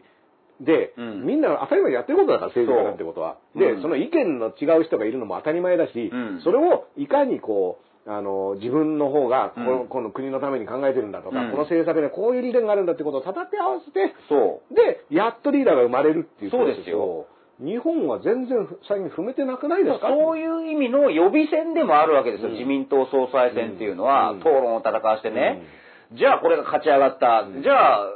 [0.61, 1.25] で、うん。
[1.25, 3.37] みんな当たり前にやってることだから、政治家なんてことは。
[3.55, 3.81] で、うん。
[3.81, 6.41] その意見の違う人がいるのも当たり前だし、うん。
[6.43, 9.87] それをいかにこう、あの、自分の方がこの、うん。
[9.87, 11.51] この国のために考えてるんだとか、うん。
[11.51, 14.75] この政策でこういう理念があるんだってことを立て合わせて、そう。
[14.75, 17.25] で、やっとリーダーが生まれるっていうそうですよ。
[17.57, 20.09] 日本は全然最近踏めてなくないですか？
[20.09, 22.55] そういう意味の予備選でもあるわけですよ、うん。
[22.55, 24.39] 自民党総裁選っていうのは、うん。
[24.39, 25.63] 討論を戦わしてね、
[26.11, 28.07] じゃあこれが勝ち上がった、じゃあ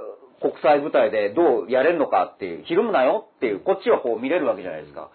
[0.41, 5.09] 国際舞台でどうやれるのかっていう、ひるむなよっていう、こっちはこう見れるわけじゃないですか。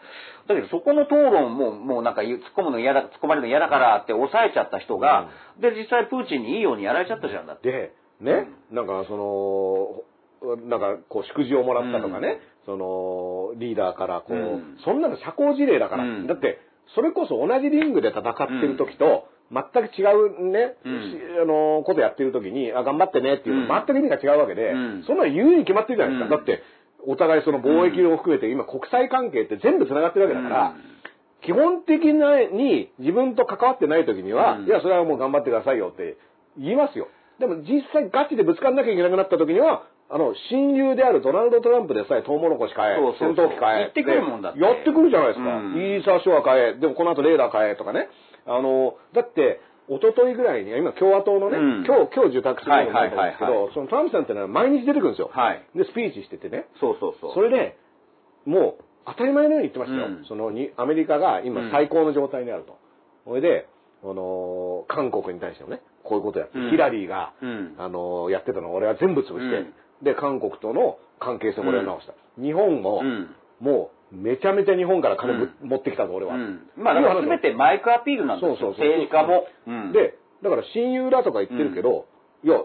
[0.47, 5.31] だけどそこの討論も、もうなんか突っ込むの嫌だ、突っ込まれるの嫌だからって抑えちゃった人が、
[5.61, 7.71] で、実際プーチンにいいようにやられちゃったじゃんだって。
[7.71, 14.79] で、ね、なんかその、なんかこう祝辞をもらったとかね、そのリーダーからこう、うん。
[14.85, 16.27] そんなの社交辞令だから、うん。
[16.27, 16.59] だって
[16.95, 26.37] それこそ同じリングで戦ってる時と、全く違うね、うんしあのことやってる時に、あ、頑張ってねっていう全く意味が違うわけで、うんそんなの言うに決まってるじゃないですか。
[26.37, 26.63] うんだって、
[27.07, 30.75] お互いその貿易を含めて、今国際関係って全部繋がってるわけだから、
[31.45, 36.17] 基本的なに自分と関わってない時には、うんいや、それはもう頑張ってくださいよって
[36.59, 37.09] 言いますよ。
[37.39, 43.79] でも実際ガチでぶつかんなきゃいけなくなった時には、あの、親友であるドナルド・トランプでさえトウモロコシ買え、そうそうそう戦闘機買え。
[43.81, 45.57] 言ってくるもんだってやってくるじゃないですか。
[45.57, 48.09] うんイーサー・ショア買え、でもこの後レーダー買えとかね。
[48.47, 55.31] あの、だって、一昨日ぐらいに、今共和党のね、うん今日、今日受託するのがあったんですけはいはいはいど、そのトランプさんってのは毎日出てくるんですよ。
[55.33, 55.63] はい。
[55.75, 56.67] で、スピーチしててね。
[56.81, 57.35] そうそうそう。
[57.35, 57.77] それで、
[58.47, 60.07] もう当たり前のように言ってましたよ。
[60.07, 62.79] うんそのに、アメリカが今最高の状態にあると。
[63.27, 63.67] それで、
[64.03, 69.67] あのー韓国に対してもね、こういうことやって、うんヒラリーが、うんあのーやってたのを俺は全部潰して、
[70.03, 72.15] で、韓国との関係性を俺は直した。
[72.41, 76.35] 日本も、うんもう、めちゃめちゃ日本から金ぶ、持ってきたぞ、俺は。
[76.35, 76.69] うん。
[76.77, 78.57] まあ、だから全てマイクアピールなんですよ。
[78.57, 79.47] そうそうそう政治家も。
[79.67, 82.07] うん、で、だから親友だとか言ってるけど、
[82.45, 82.61] いや、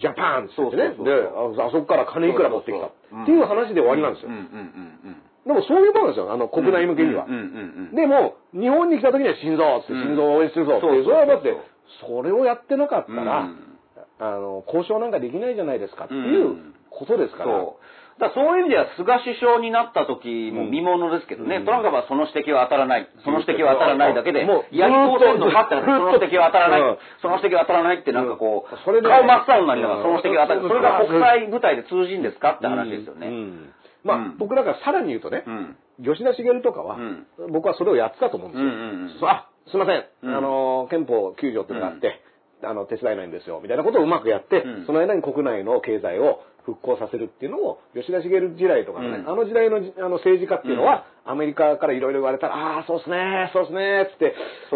[0.00, 2.86] ジャパンって言ってね、そうそうそうであ、あそこから金いくら持ってきた。
[2.86, 3.22] そうそうそう。
[3.22, 4.30] っていう話で終わりなんですよ。
[4.30, 4.36] うん。
[4.36, 4.98] うん。
[5.04, 5.22] うん。
[5.46, 7.26] でもそういうもんなんですよ、あの、国内向けには。
[7.26, 7.32] うん。
[7.32, 7.40] うん。
[7.40, 7.88] うん。
[7.90, 7.94] うん。
[7.96, 10.02] でも、日本に来た時には心臓って、うん。
[10.04, 11.56] 心臓を応援するぞってそれはだって、
[12.06, 13.78] それをやってなかったら、うん。
[14.20, 17.50] あの、交渉なんかできないじゃないですかっていうことですから。
[17.50, 17.97] そう。
[18.18, 21.64] だそういう意味では菅首相になった時も見ものですけどね、うん。
[21.64, 26.98] トランプはその指摘は当たらない、その指摘は当たらないだけで、もうやり通せるのかってなったらその指摘は当たらない、うん。
[27.22, 30.04] その指摘は当たらないってなんかこう、うんそれで顔真っ青になりながらうん。
[30.04, 33.28] その指摘は当たる、それが国際舞台で通じんですかって話ですよね。
[33.28, 33.34] うん。
[33.34, 33.74] うん。
[34.04, 34.38] まあ、うん。
[34.38, 35.76] 僕だからさらに言うとね、うん。
[36.02, 37.26] 吉田茂とかは、うん。
[37.52, 38.66] 僕はそれをやってたと思うんですよ。
[38.66, 40.36] うんあ、すいません、うん。
[40.36, 42.20] あの、憲法9条っていうのがあって、
[42.62, 44.86] あの、手伝えないんですよ、みたいなことをうまくやって、うん。
[44.86, 49.28] その間に国内の経済を復興させるっていうのを、吉田茂時代とかのね、うん。
[49.28, 54.34] あの時代のじあの政治家っていうのは、アメリカからいろいろ言われたら、ああ、そうっすね、そうっすね、つって、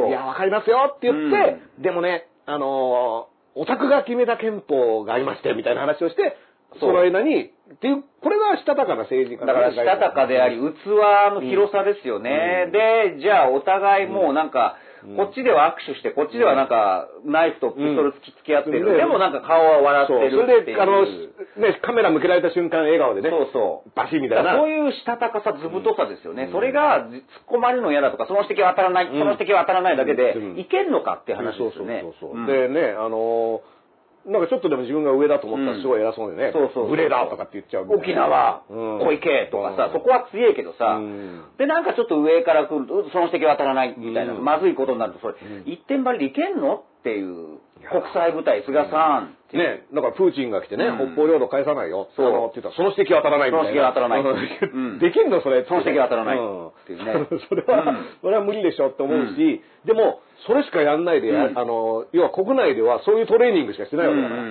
[0.08, 6.36] いや、わかりますよって言って、でもね、あのー、オタクが決めた憲法がありまして、みたいな話をして、
[6.80, 10.86] その間に、っていう、これがしたたかな政治家だからしたたかであり、器
[11.34, 12.70] の広さですよね。
[12.72, 14.76] で、じゃあお互いもうなんか、
[15.16, 18.86] こっちでは握手して、こっちではなんか、ナイフとピストル突きつけ合ってる。
[18.86, 20.14] うんでもなんか顔は笑って。
[20.30, 20.46] るそ。
[20.46, 23.90] れで、あの、ね、カメラ向けられた瞬間笑顔でね、そうそう。
[23.96, 24.54] バシッみたいな。
[24.54, 26.44] そういうしたたかさ、ずぶとさですよね。
[26.44, 32.00] うんそれが突っ込まれるの嫌だとか、その指摘は当たらない、うんその指摘は当たらないだけで、うんいけるのかっていう話ですよね。
[32.02, 33.71] そうそうそうそう、うんでね、あのー
[34.24, 38.98] なんかちょっとでも自分が上だと思ったらすごい偉そうにね、そうそうそう無礼だとかって言っちゃう沖縄、うん。
[39.00, 39.92] 小池とかさ、うん。
[39.92, 41.44] そこは強いけどさ、うん。
[41.58, 44.44] で、なんかちょっと上から来ると、その指摘は当たらないみたいな、うん。
[44.44, 45.62] まずいことになると、それ、ん。
[45.66, 46.84] 一点張りでいけんの？
[47.00, 47.58] っていう、
[47.90, 49.62] 国際部隊、菅さんっていう。
[49.62, 51.12] ね、だからプーチンが来てね、うん。
[51.12, 52.08] 北方領土返さないよ。
[52.16, 52.48] そう。
[52.48, 53.68] って言ったら、その指摘は当たらないみたいな。
[53.68, 54.98] その指摘は当たらない。
[54.98, 55.64] できんのそれ。
[55.68, 56.38] その指摘は当たらない。
[56.38, 57.26] うんっていうね。
[57.48, 58.06] それは、うん。
[58.22, 61.58] それは無理でしょって思うし、でも、それしかやんないで、うん。
[61.58, 64.42] あの、要は国内ではそういうトレーニングしかしてないわけだから。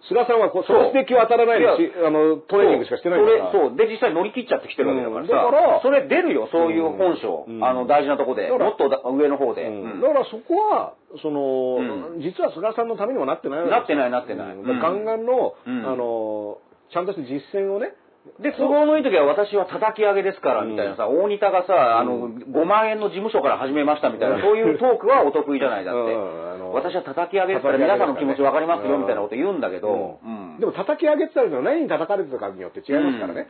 [0.00, 3.52] うん菅さんはこうその指摘は当たらないし、あの、トレーニングしかしてないから。
[3.52, 3.76] それそう。
[3.76, 5.44] で、実際乗り切っちゃってきてるわけだからさ。
[5.44, 7.44] うんだからそれ出るよ、そういう本性。
[7.46, 8.48] うんあの、大事なとこで。
[8.48, 9.68] もっとだ上の方で。
[9.68, 16.58] うんうんだからそこは、その、うん実は菅さんのためにもなってないなってないなってないガンガンの、うんあの、
[16.92, 17.92] ちゃんとした実践をね、
[18.40, 26.00] で、都合のいい時は私は叩き上げですから、みたいなさ、大仁田がさ、あの、5万円の事務所から始めましたみたいな、そういうトークはお得意じゃないだって。
[26.72, 30.58] 私は叩き上げですから、皆さんの気持ちわかりますよ、みたいなこと言うんだけど、うん。
[30.60, 33.48] でも叩き上げてたのは何に叩かれてたかによって違いますからね。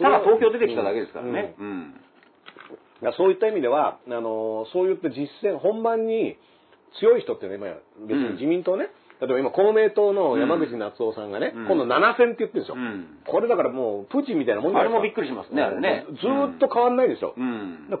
[0.00, 1.54] ただ東京出てきただけですからね。
[3.18, 6.36] そういった意味では、あの、そういった実践、本番に
[7.00, 8.90] 強い人っていうのは今、別に自民党ね、
[9.22, 11.66] 例えば今公明党の山口夏夫さんがね、うん。
[11.68, 12.74] 今度7選って言ってるんですよ。
[12.74, 13.22] うん。
[13.24, 14.98] これだからもうプーチンみたいなもんじゃないですか。
[14.98, 16.06] あれもびっくりしますね、あれね。
[16.20, 17.34] ずーっと変わんないでしょ。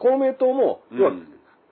[0.02, 0.98] 公明党も、うん。
[0.98, 1.12] 要は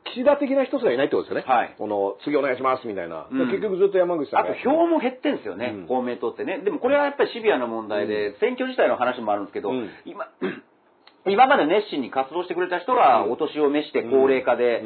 [0.05, 1.53] 岸田的な人すらいないってことですよね。
[1.53, 1.75] はい。
[1.77, 3.27] この、次お願いしますみたいな。
[3.31, 3.51] うん。
[3.51, 5.87] 結局ずっと山口さんあと票も減ってんですよね、うん。
[5.87, 6.59] 公明党ってね。
[6.59, 9.91] でもこれはやっぱりシビアな問題で、選挙自体の話もあるんですけど、うん。
[10.07, 10.29] 今、
[11.27, 14.83] 今まで熱心に活動してくれた人がお年を召して高齢化で、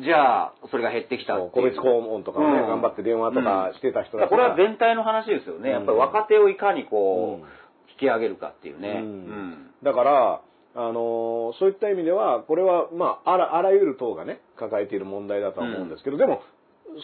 [0.00, 2.68] じゃあ、それが減ってきたて個別訪問とかをね、うん。
[2.68, 4.36] 頑張って電話とかしてた人だたちが。
[4.36, 5.70] からこれは全体の話ですよね。
[5.70, 7.48] やっぱり若手をいかにこう、うん。
[7.90, 8.88] 引き上げるかっていうね。
[8.88, 8.96] うん。
[8.96, 9.70] うん。
[9.82, 10.40] だから、
[10.74, 16.40] あのーそういった意味では、これは、まあ、あら、あらゆる党がね、抱えている問題だとは思うんですけど、でも、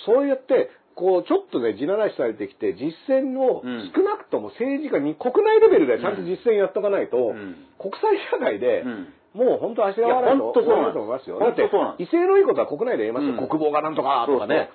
[0.06, 3.92] そうやって、こう、ちょっとね、地ならしされてきて、実践をうん。
[3.94, 7.56] 少なくとも政治家に、国内レベルでちゃんと実践やっとかないと、ん。
[7.78, 11.38] 国際社会で、うんもう本当足が悪いいや本当そうなんですと思いますよ。
[11.38, 11.62] だって
[11.98, 13.32] 威勢のいいことは国内で言いますよ。
[13.32, 14.70] うん国防がなんとかとかね。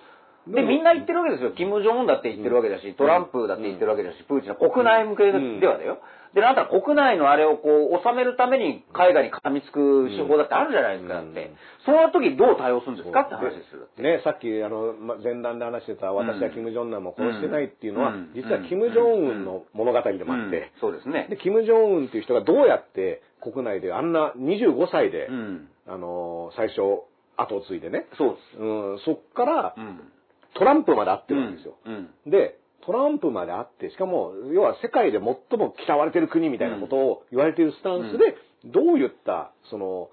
[0.48, 1.52] で、みんな言ってるわけですよ。
[1.52, 6.00] キム・ジョンウンだって言ってるわけだし、トランプだって言ってるわけだし、プーチンは国内向けではだよ。
[6.34, 11.52] で、あなた国内のあれをこう、収めるために海外に噛みつく手法だってあるじゃないですか、だって。
[11.86, 13.22] その時どう対応するんですか？
[13.22, 13.88] って話ですよ。
[14.04, 21.38] ね、さっきあのま前段で話してた私はキム・ジョンナンも殺してないっていうのは、うん実はキム・ジョンウンの物語でもあって、うんそうですねで。
[21.38, 25.68] キム・ジョンウンっていう人がどうやって国内であんな25歳で、うん。
[25.86, 28.58] あの最初後を継いでね、そうです。
[28.60, 30.00] うん、そっからうん。
[30.56, 31.76] トランプまで会ってるんですよ。
[31.86, 32.10] うん。
[32.30, 38.36] で、トランプまで会って、しかも、要は世界で最も嫌われてる国みたいなことを言われているスタンスで、
[38.66, 40.10] どういった、その、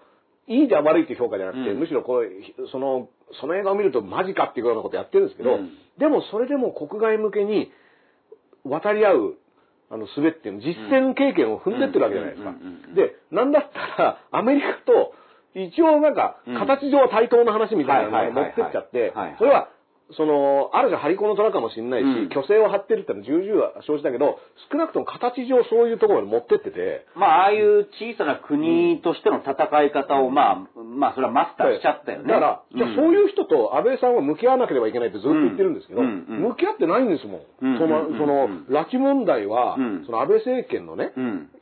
[0.47, 1.79] いいでは悪いっていう評価じゃなくて、うん。
[1.79, 3.09] むしろこう、その、
[3.41, 5.71] その映画を見るとマジかっていうようなことやってるんですけど、うん。
[5.99, 7.71] でもそれでも国外向けに
[8.65, 9.35] 渡り合う、
[9.91, 12.55] あの、術って実践経験を踏んでってるわけじゃないですか。
[12.95, 15.15] で、なんだったら、アメリカと、
[15.55, 19.69] 一応なんかうん、形上は対等の話みたいなのを持ってっちゃってそれは、
[20.16, 22.28] その、ある種張り子の虎かもしれないし、うん。
[22.28, 24.39] 虚勢を張ってるってのは重々は生じたけど、
[24.70, 29.55] 少なくとも形上そういうところまで持ってってて、まあ、ああいう小さな国としての戦
[29.85, 32.28] い方を、まあ、まあ、それはマスターしちゃったよね。
[32.28, 36.07] だから、じゃあそうういう人と安倍さんは向き合わなければいけないってずっと言ってるんですけど、うん。
[36.07, 36.27] うん。
[36.28, 36.43] うん。
[36.51, 37.43] 向き合ってないんですもん。
[37.62, 37.78] うん。
[37.78, 38.19] その、うん。
[38.19, 40.05] そのうん、拉致問題は、うん。
[40.07, 41.12] その安倍政権のね。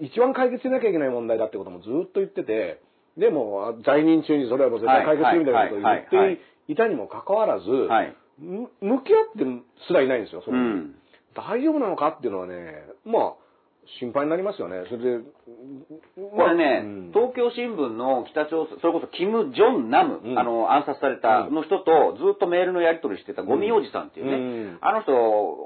[0.01, 2.81] 一番解決しなきゃいけない問題だってこともずっと言ってて、
[3.17, 6.77] でも、在任中にそれはもう絶対解決するみたいなことを言はいはいはいってい。
[6.77, 8.07] たにもかかわらず、はい。
[8.09, 10.63] む向き合ってすらいないんですよ、そこに。
[10.63, 10.95] うん。
[11.35, 13.35] 大丈夫なのかっていうのはね、まあ、
[14.01, 14.85] 心配になりますよね。
[14.91, 15.25] それで、
[16.15, 17.13] これね、うん。
[17.13, 20.39] 東京新聞の北朝鮮、それこそキム・ジョンナム、うん。
[20.39, 21.55] あの、暗殺されたうん。
[21.55, 24.79] の人とずっとメールのやり取りしてたゴミおじさんっていうね、うん。
[24.83, 25.13] あの人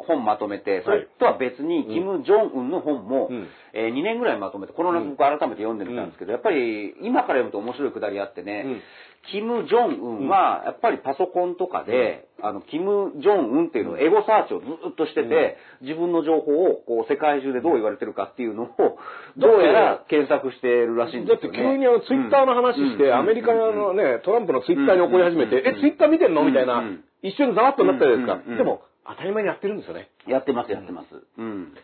[0.07, 3.49] 本まとめて、それとは別に、キム・ジョンウンの本も、うん。
[3.75, 8.83] え2年ぐらいまとめて、この夏僕改めて読んでみたんですけど、やっぱり今から読むと面白いくだりあってね、うん。
[9.31, 18.99] キム・ジョンウンは、やっぱりパソコンとかで、あの、キム・ジョンウンっていうのをエゴサーチをずっとしてて、自分の情報を、こう、世界中でどう言われてるかっていうのを、
[19.37, 21.77] どうやら検索してるらしいんだってですよね。
[21.77, 23.15] 急にあのツイッターの話して、うん。
[23.15, 25.79] アメリカのね、トランプのツイッターに怒り始めて、うん。
[25.79, 28.43] え、ツイッター見てんのみたいなうん、一瞬ざわっとなったじゃないですか。
[28.47, 28.57] うん。
[28.57, 30.11] でも、当たり前にやってるんですよね。
[30.27, 31.07] やってます、やってます。
[31.39, 31.75] うん。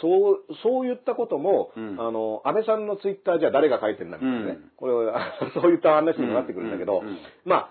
[0.00, 2.00] そう、そういったことも、うん。
[2.00, 4.50] あの、安倍さんのツイッターじゃあ誰が書いてるんだみたいなね。
[4.50, 4.70] うん。
[4.76, 5.20] これは、
[5.54, 7.06] そういった話にもなってくるんだけど、うん。
[7.06, 7.18] うん。
[7.44, 7.70] まあ、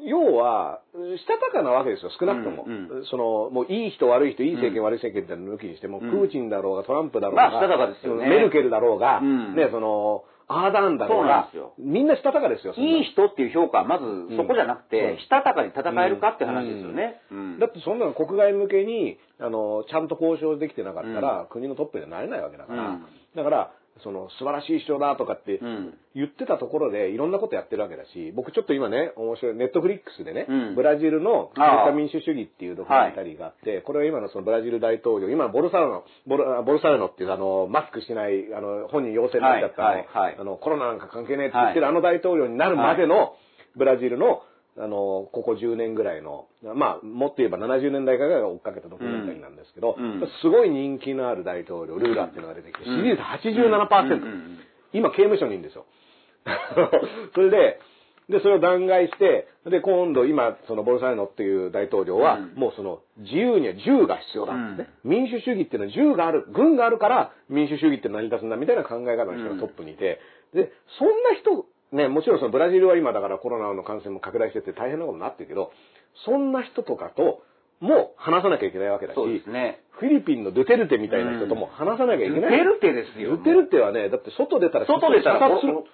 [0.00, 2.64] 要は、したたかなわけですよ、少なくとも。
[2.66, 6.10] うんうその、もういい人悪い人、いい政権、悪い政権って抜きにしても、うん。
[6.10, 8.28] プーチンだろうが、トランプだろうが、まあしたたかですよね。
[8.28, 9.54] メルケルだろうが、うん。
[9.54, 14.04] ね、その、アーダーンだろうがそうみんなしたたかですよ、いい人っていう評価はまず
[14.36, 14.88] そこじゃなくうん。
[14.90, 17.20] て、したたかに戦えるかって話ですよね。
[17.30, 17.58] うん。
[17.58, 23.06] だってそんなの国外向けに、あの、ちゃんと交渉できてなかったら、国のトップにはなれないわけだから、うん。
[23.34, 23.72] だから、
[24.02, 25.94] その、素晴らしい首相だとかってうん。
[26.14, 30.74] 言ってたところで、いろんなことやってるわけだし、僕ちょっと今ね、面白い、ネットフリックスでね、うん。
[30.74, 31.92] ブラジルのああ。
[31.92, 39.88] 民主主義っていうドキュメンタリーがあって、これは今のそのブラジル大統領、今ボルサルノ、ボルボルサルノっていうあの、マスクしない、あの、本人陽性になっちゃった
[40.40, 43.34] あの、コロナなんか関係ねえって言ってるあの大統領になるまでの、
[43.76, 44.42] ブラジルの、
[44.76, 50.22] あの、ここ10年ぐらいの、まあ、もっと言えば70年代から追っかけたドキュメンタリーなんですけど、うん。
[50.42, 53.02] すごい人気のある大統領、ルーラーっていうのが出てきて、支うん。
[53.04, 54.58] 持率87%、うんうん
[54.94, 55.86] 今刑務所にいるんですよ。
[57.34, 57.80] それで、
[58.28, 62.54] で、それを弾劾して、で、今度、今、そのボルサルノっていう大統領は、うん。
[62.54, 70.20] もうその、自由には銃が必要だってね、民主主義っていうのは銃がある、軍があるから民主主義って成り立つんだみたいな考え方の人がトップにいて、
[70.54, 75.70] で、そんな人、ね、もちろんそのブラジルは今だからコロナの感染も拡大してて大変なことになってるけど、
[76.26, 77.42] そんな人とかと
[77.80, 79.80] も話さなきゃいけないわけだし、そうですね。
[79.92, 82.40] フィリピンのドゥテルテみたいな人とも話さなきゃいけない。
[82.40, 85.84] ドゥテルテですよドゥテルテはね、だって外出たら外出たら射殺する。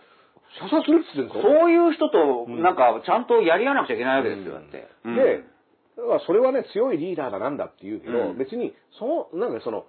[0.58, 1.42] 射殺するって言ってるん。
[1.42, 4.88] そういう人と、なんか、ちゃんとやり合わなくちゃいけないわけですよ、だって。
[5.04, 5.44] うんで、
[6.26, 9.84] それはね、強いリーダーがなんだって言うけど、うん別に、その、なんかその、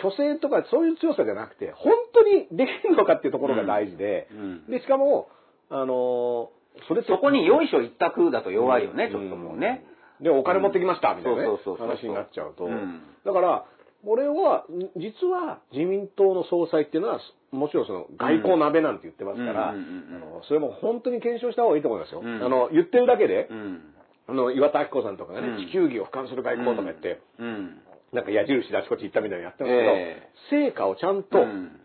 [0.00, 5.28] 虚勢とかそういう強さじゃなくて、本当にできるのかっていうところが大事で、うんで、しかも、
[5.70, 9.84] あのーそれそこによいしょ一択だと弱いよね、ちょっともうね。
[10.20, 12.64] で、お金持ってきました、みたいな話になっちゃうと。
[12.64, 13.64] うんだから、
[14.06, 17.20] 俺は、ん実は自民党の総裁っていうのは、
[17.50, 22.20] もちろんその外交鍋なんて言ってますから、うんうんうんうんあのそれも本当に検証した方がいいと思いますよ。
[22.22, 23.94] うんあの、言ってるだけでう、ん。
[24.28, 27.80] あの、岩田明子さんとかがね、うん地球儀を俯瞰する外交とか言って、うん。
[28.12, 31.80] なんか矢印であちこち行ったみたいにやってますけど、え成果をちゃんと、うん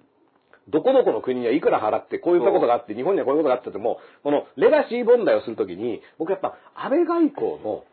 [0.69, 7.83] どこどこの国にはいくら払って、こういったことがあって、日本にはこういうことがあってても、このレガシー問題をするときに、僕やっぱ安倍外交の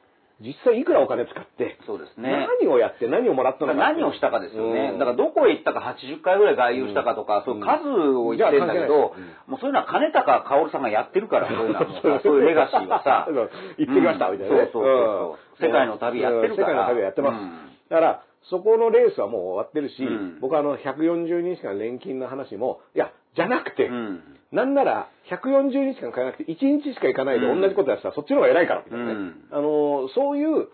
[0.41, 2.49] 実際いくらお金使って、そうですね。
[2.63, 3.79] 何をやって何をもらったのか。
[3.79, 4.93] 何をしたかですよね。
[4.93, 4.99] うん。
[4.99, 9.13] だからどこへ行ったか80回ぐらい外遊したかとか、そういう数を言ってんだけど、
[9.47, 11.87] もうそういうのは金高薫さんがやってるから、そういうのは
[12.25, 13.29] そういうレガシーはさ。
[13.29, 14.71] 行ってきましたみたいなね。
[14.73, 16.69] そうそうそう世界の旅やってるから。
[16.69, 17.43] 世界の旅はやってます。
[17.43, 17.51] うん。
[17.91, 20.41] だから、そこのレースはもう終わってるし、うん。
[20.41, 24.23] 僕はあの、140日間連勤の話も、いや、じゃなくて、うん。
[24.53, 27.61] なんなら、140日間通わなくて、1日しか行かないでうん。
[27.61, 29.13] 同じことやってたら、そっちの方が偉いから、みたいなね。
[29.13, 29.49] うん。
[29.51, 30.69] あの、そういう、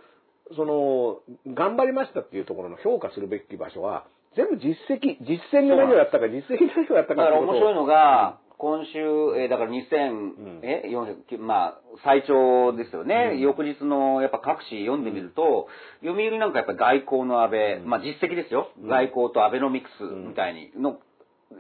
[0.54, 1.18] その、
[1.54, 4.06] 頑張りましたっていうところの評価するべき場所は、
[4.36, 8.98] 全部実績、実践で何をやったか、実績で何をやっただかかってことをら面白いのが、今週、
[9.38, 10.60] えーだから2000、ん。
[10.62, 13.38] え、400まあ、最長ですよね。
[13.38, 15.68] 翌日の、やっぱ各紙読んでみると、
[16.02, 18.70] 読売なんかやっぱ外交の安倍、まあ実績ですよ。
[18.82, 20.98] 外交とアベノミクスみたいにの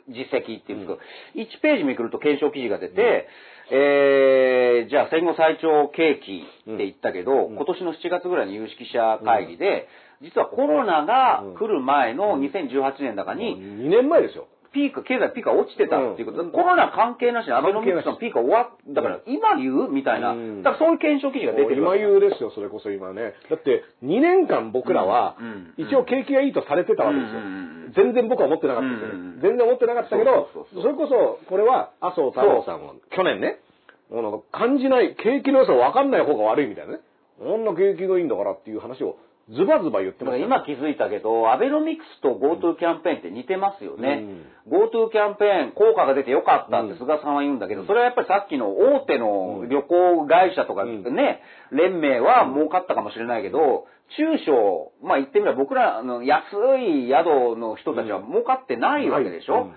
[0.08, 0.98] 実績っていうんです
[1.34, 3.28] けど、1ページめくると検証記事が出て、
[3.70, 9.88] えー、じゃあ戦後最長景気って言ったけど、今年の7月ぐらいの有識者会議で、
[10.22, 14.48] 実はコロナが来る前の2018年だかに、2年前ですよ。
[14.76, 16.52] ピーク、経済ピークが落ちてたっていうことで、うん。
[16.52, 20.62] コロナ関係なしにアベノミクスのピークが終わっだから今言うみたいな、うん。
[20.62, 23.32] だからそういう検証記事が出てる今言うですよ、それこそ今ね。
[23.48, 27.40] だって、2年間僕らはうん、一応景気がいいとされてたわけですよ。
[27.40, 27.46] うん。
[27.88, 27.92] うん。
[27.96, 29.16] 全然僕は思ってなかったですようん。
[29.16, 29.36] うん。
[29.36, 29.42] ね。
[29.42, 33.64] 全然思ってなかったけどそれこそ、これは麻生太郎さんを、去年ね、
[34.12, 37.00] あの感じない、景気の良さを分かんない方が悪いみたいなね。
[37.38, 39.16] こんな景気がいいんだからっていう話を
[39.48, 40.44] ズバズバ言ってましたね。
[40.44, 44.24] 今気づいたけど、アベノミクスと GoTo キャンペーンって似てますよね。
[44.66, 51.02] GoTo キャンペーン、効果が出てよかったって菅さんは言うんだけど、それはやっぱりさっきの大手の旅行会社とかうん。
[51.14, 53.86] ね、連盟は儲かったかもしれないけど、
[54.16, 56.42] 中小、まあ言ってみれば僕らの安
[56.78, 59.72] い宿の人たちは儲かってないわけでしょ、うん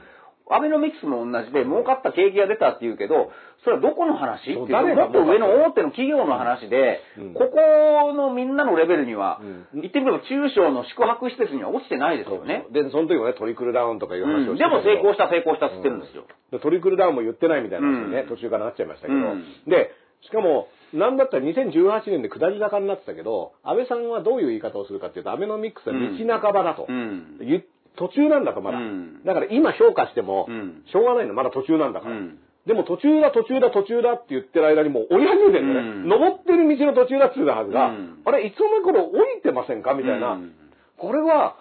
[0.49, 3.31] アベノミクスも同じで、儲かった景気が出たって言うけど、
[3.63, 4.41] それはどこの話？
[4.41, 7.33] っていうもっと上の大手の企業の話で、うん。
[7.33, 9.39] ここのみんなのレベルには、
[9.73, 9.81] うん。
[9.81, 12.65] 言ってみれば中小の宿泊施設には落ちてないですよね。
[12.71, 14.49] で、その時もね、トリクルダウンとかいう話うん。
[14.51, 16.25] をしてでも成功した成功したっつってるんですよ。
[16.51, 18.29] でトリクルダウンも言ってないみたいな話にね、うん。
[18.29, 19.43] 途中からなっちゃいましたけど、うん。
[19.67, 26.87] で、しかも、なんだったら2018年で下り坂になってたけど、安倍さんはどういう言い方をするかっていうと、アベノミクスは道半ばだと。
[26.89, 27.37] うん。
[27.39, 27.63] 言
[27.99, 28.77] 途中なんだと、まだ。
[28.77, 32.15] うんだから今評価してもうん、しょうがないの、まだ途中なんだから。
[32.15, 35.89] うんでも途中だ、途中だ、途中だって言ってる間にもう降り始めてるんだよね。
[35.89, 40.33] うん登ってる道の途中だって言ってたはずが、うんあれ、いつの間にこれ降りてませんかみたいな。
[40.33, 40.53] うん
[40.97, 41.55] これは、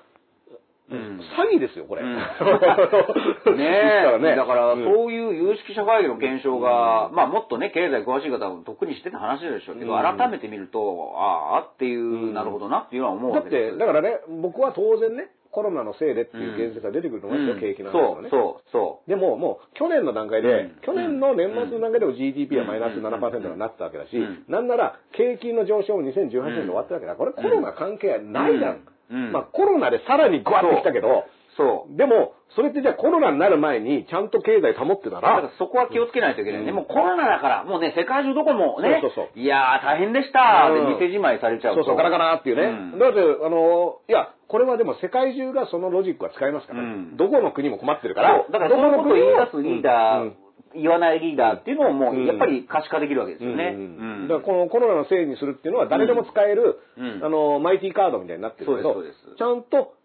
[0.90, 2.02] うん詐欺ですよ、これ。
[2.02, 2.22] うんね
[3.56, 3.64] ね
[4.16, 4.36] え、ね。
[4.36, 13.78] だから、うんそういう有識者会議の検証が、まあもっとね、経済詳しい方は特にしてた話でしょうけど、うん改めて見ると、ああっていう、んなるほどなっていうのは思うだって、わけです。
[13.78, 18.28] だからね、僕は当然ね、コロナのせいでっていう現実が出てくると思いますよ、うん景気の話はね。
[18.30, 26.30] そう、そう、そでも、もう、去年の段階で、うん去年の年末の段階でも GDP はマイナス7%になったわけだし、うんなんなら、景気の上昇も2018年で
[26.66, 27.16] 終わったわけだ。
[27.16, 28.86] これコロナ関係ないじゃん。
[29.10, 31.37] うんまあ、コロナでさらにグワッときたけど、う。
[31.58, 31.96] そう。
[31.98, 36.70] でも、それってじゃあコロナになる前にちゃんと経済保ってただからら、そこは気をつけないといけないね。
[36.70, 36.76] うん。
[36.76, 39.38] もうコロナだから、もうね、世界中どこもね、そうそうそう。
[39.38, 40.92] いやー大変でしたでうん。
[40.94, 41.82] 店じまいされちゃうと。
[41.82, 42.62] そうそう、ガラガラっていうね。
[42.62, 42.98] うん。
[42.98, 47.16] だって、あの、いや、これはでも世界中がそのロジックは使いますから、うん。
[47.16, 50.36] どこの国も困ってるから、だからそういうことを言い出すリーダー、うん。
[50.74, 52.24] 言わないリーダーっていうのをもうん。
[52.24, 53.74] う、やっぱり可視化できるわけですよね。
[53.74, 53.80] うん。
[53.80, 53.84] う
[54.24, 54.28] ん。
[54.28, 57.24] だからこのコロナのせいにするっていうのは誰でも使える、うん。
[57.24, 59.38] あの、マイティーカードみたいになってるけどそうですそうです。
[59.38, 59.97] ちゃんと、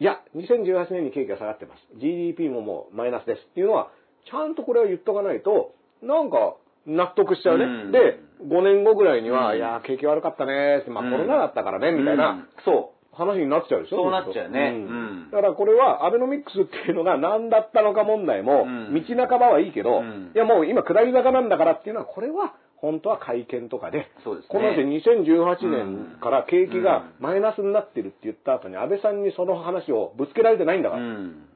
[0.00, 1.80] いや、2018年に景気が下がってます。
[1.98, 3.40] GDP ももうマイナスです。
[3.50, 3.90] っていうのは、
[4.30, 6.56] ちゃんとこれは言っとかないと、なんか、
[6.86, 7.64] 納得しちゃうね。
[7.64, 7.92] うん。
[7.92, 9.56] で、5年後ぐらいには、うん。
[9.56, 11.10] いや、景気悪かったねって、まあうん。
[11.12, 12.18] コロナだったからね、みたいうん。
[12.18, 14.70] なそ話になっちゃうでしょそうなっちゃうね。
[14.70, 14.74] ん。
[14.74, 15.30] うん。
[15.30, 18.94] だからこれはアベノミクスっていうのが何だったのか問題も、うん。
[18.94, 20.32] 道半ばはいいけど、うん。
[20.34, 24.48] いやもう今下り坂なんだからっていうのは、これは本当は会見とかで、そうですね。
[24.50, 30.92] この後2018年から景気がマイナスになってるって言った後に安倍さんにその話をぶつけられてないんだう。
[30.92, 31.46] から、うん。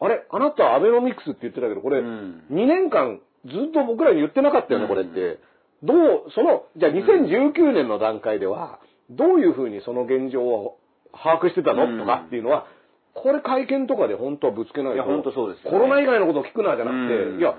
[0.00, 0.22] あれ？
[0.30, 2.44] あなたはアベノミクスって言ってたけど、これ、うん。
[2.52, 4.88] 2年間ずっと僕らに言ってなかったよね、うん。
[4.88, 5.40] これって。
[5.82, 10.78] どう、その、じゃあ2019年の段階では、どういうふうにその現状を
[11.12, 11.98] 把握してたの、うん。
[11.98, 12.66] とかっていうのは、
[13.14, 14.94] これ会見とかで本当はぶつけないと。
[14.94, 15.78] いや本当そうですよね。
[15.78, 17.40] コロナ以外のことを聞くなじゃなくて、うん。
[17.40, 17.56] いや、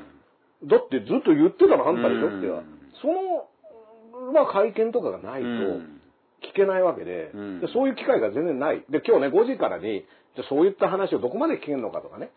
[0.66, 2.64] だってずっと言ってたのあんたでしょって、うん。
[3.02, 6.02] その、まあ会見とかがないと、うん。
[6.42, 7.60] 聞けないわけで,、うん。
[7.60, 8.84] でそういう機会が全然ない。
[8.90, 10.06] で、今日ね、5時からに、
[10.36, 12.32] じゃあそういった話をどこまで聞けるのかとかね。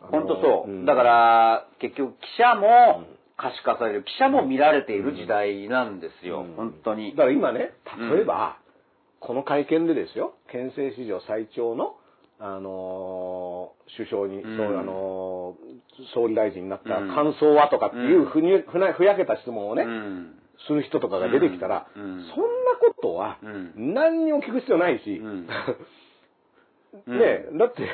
[0.00, 0.70] 本当そう。
[0.70, 0.84] ん。
[0.84, 3.04] だから、結局記者も
[3.36, 6.40] 可視化される、記者も見られている時代なんですよ。
[6.40, 6.54] うん。
[6.56, 7.12] 本当に。
[7.12, 7.24] だ。
[7.24, 7.72] から今ね、
[8.12, 8.58] 例えば、
[9.20, 11.96] この会見でですよ、憲政史上最長の、
[12.38, 14.80] あのー首相に、うん。
[14.80, 17.08] あのー総理大臣になったうん。
[17.14, 18.30] 感想はとかっていううん。
[18.30, 20.34] ふにふなふやけた質問をね、うん。
[20.66, 22.02] する人とかが出てきたら、うん。
[22.02, 22.24] うん。
[22.34, 23.94] そんなことはうん。
[23.94, 25.46] 何にも聞く必要ないし、うん。
[27.06, 27.86] ねだって、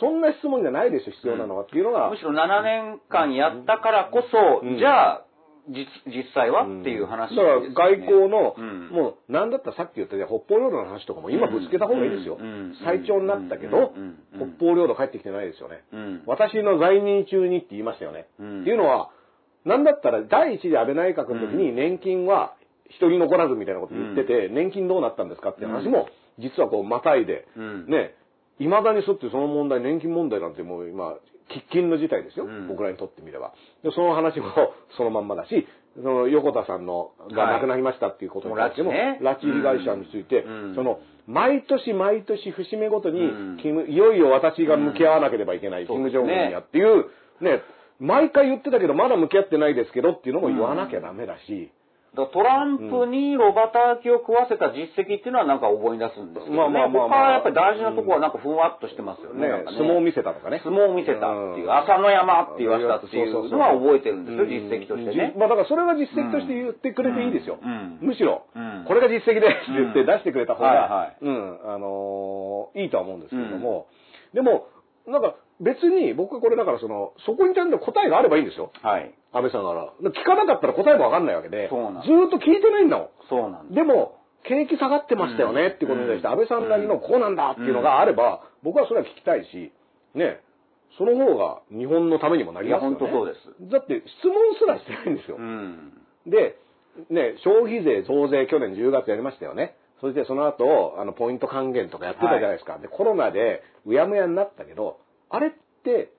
[0.00, 2.08] そんな質問じゃないでしょ、必要なのはっていうのが。
[2.08, 4.78] む、しろ7年間やったからこそ、うん。
[4.78, 5.24] じゃあ、
[5.70, 8.88] 実実際はっていう話だから外交の、うん。
[8.90, 12.38] もうなんだったらさっき言った北方領土の話とかも今ぶつけた方がいいですよ。
[12.40, 12.76] うん。
[12.84, 14.18] 最長になったけど、うん。
[14.34, 14.56] うん。
[14.58, 15.84] 北方領土帰ってきてないですよね。
[15.92, 16.22] うん。
[16.26, 18.26] 私の在任中にって言いましたよね。
[18.38, 18.60] うん。
[18.62, 19.10] っていうのは、
[19.64, 22.54] なんだったら第一次安倍内閣の時に年金は
[22.88, 27.86] 一人残らずみたいなこと言ってて、年金どうなったんですかっていう話も、実はこうまたいで、うん。
[27.86, 28.14] ね、
[28.58, 31.14] 未だに沿ってその問題、年金問題なんてもう今、
[31.50, 32.68] 喫緊の事態ですよ、うん。
[32.68, 33.52] 僕らにとってみれば。
[33.82, 34.46] で、その話も
[34.96, 35.66] そのまんまだし、
[35.96, 40.74] その横田さんのが亡くなりましたっていうことに関しても、もう拉致被害者について、うん。
[40.74, 43.58] その、毎年毎年節目ごとに、うん。
[43.88, 45.88] いよいよ私が向き合わなければいけない、うん。
[45.88, 47.06] キム・ジョンウンやっていう、
[47.40, 47.62] ね、
[47.98, 51.70] 毎回言ってたけど、まだ向き合ってないですけどっていうのも言わなきゃダメだし、
[52.10, 59.46] だトランプにロバターキを食わせた実績っていうのはなんか思い出すんですけど、ね、まあまあまあまあやっぱり大事なところはなんかふんわっとしてますよね。
[59.46, 59.78] ねね。
[59.78, 60.58] 相撲を見せたとかね。
[60.66, 61.70] 相撲を見せたっていう、うん。
[61.70, 64.50] 朝の山って言わせたっていうのは覚えてるんですよ、うん。
[64.50, 65.34] 実績としてね。
[65.34, 65.38] じ。
[65.38, 67.62] まあだからそれは実績として言ってくれていいですよ。
[67.62, 68.02] うん。
[68.02, 68.84] むしろ、うん。
[68.90, 70.06] これが実績ですって言ってうん。
[70.06, 73.86] 出してくれた方が、うん、あのーいいとは思うんですけれども、
[74.34, 74.66] でも、
[75.06, 78.72] なんか別に僕はこれだからその、そこにちゃんと答えがあればいいんですよ。
[78.82, 79.14] はい。
[79.32, 79.92] 安倍さんから。
[80.10, 83.08] 聞かなかったら答えもわかんないわけで、ずっと聞いてないんだもん。
[83.28, 89.72] そうなんでも、景気下がってましたよねっていうことに対して、安倍さんなりのこうなんだっていうのがあれば、僕はそれは聞きたいし、
[90.14, 90.40] ね、
[90.98, 92.96] その方が日本のためにもなりますよね。
[92.98, 95.36] 本当そうですだって質問すらしてないんですよ。
[95.38, 95.92] うん。
[96.26, 96.56] で、
[97.08, 99.76] ね、消費税増税去年10月やりましたよね。
[100.00, 102.78] そしてその後、あの、ポイント還元とかやってたじゃないですか。
[102.78, 104.98] で、コロナでうやむやになったけど、
[105.28, 105.50] あれっ
[105.84, 106.10] て、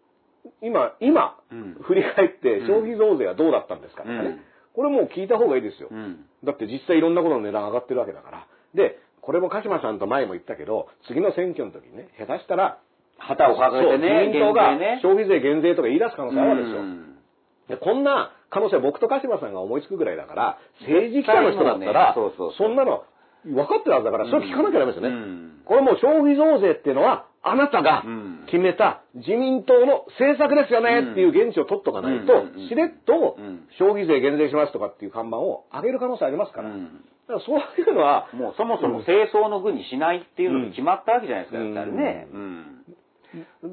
[0.62, 4.20] 今、今、うん振り返ってうん消費増税はどうだったんですかとかね。
[4.20, 4.42] うん
[4.74, 5.90] これもう聞いた方がいいですよ。
[5.92, 6.24] うん。
[6.46, 8.48] だって実際いろんなことの値段上がってるわけだから。
[8.74, 12.80] で、これも鹿島さんと前も言ったけど、次の選挙の時にね、下手したら、
[13.18, 14.72] 旗を掲げてね、自民党が。
[15.02, 16.82] 消費税減税とか言い出す可能性あるわけですよ。
[16.82, 17.08] うん
[17.68, 23.06] でこんな可能性は僕と鹿島さんが思いつくぐらいだから、政治記者の人だったら、ねそうそうそんなの
[23.46, 25.16] 分かってるはずだから、それ聞かなきゃダメですよね。
[25.16, 28.44] うんこれもう消費増税っていうのは、あなたがうん。
[28.46, 33.68] 決めた自民党の政策ですよねっていう現地を取っとかないとしれっとうん。
[33.80, 36.70] 消費税減税しますとかっていう看板を上げる可能性ありますから。
[36.70, 36.86] だうん。
[37.28, 42.28] からそういうのは、もうそもそも清掃の具にしないっていうのが決まったわけじゃないですか、だってあれね。
[42.34, 42.66] うん。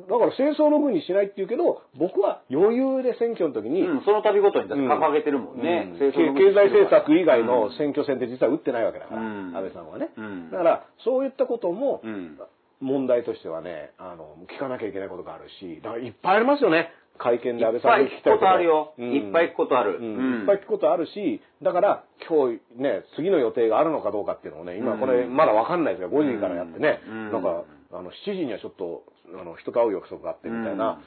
[0.09, 5.91] だから戦争の軍にしないって言うけど、僕は余裕で選挙の時に、うん、その度ごとに掲げてるもんね。
[5.91, 5.99] うん。
[5.99, 6.13] 経
[6.55, 9.57] 済政策以外うのん選挙戦って実は打ってないわけだから、うん。
[9.57, 10.11] 安倍さんはね。
[10.17, 10.51] うん。
[10.53, 12.39] だから、そういったこともうん。
[12.81, 16.93] 問題としてはね、あの、聞かなきゃいけないことがあるし、だからいっぱいありますよね。
[17.19, 18.95] 会見で安倍さんにいっぱい聞くことあるよ。
[18.97, 19.13] うん。
[19.13, 19.99] いっぱい聞くことある。
[19.99, 20.05] うん。
[20.05, 20.41] うん。
[20.41, 25.37] いっぱい聞くことあるし、だから今日ね、次の予定があるのかどうかっていうのをね、今これうん。
[25.37, 27.33] まだわかんないですが、5時からやってね、うん。
[27.33, 29.03] なんか、あの、7時にはちょっと、
[29.35, 31.01] あの、人と会う約束があってみたいな、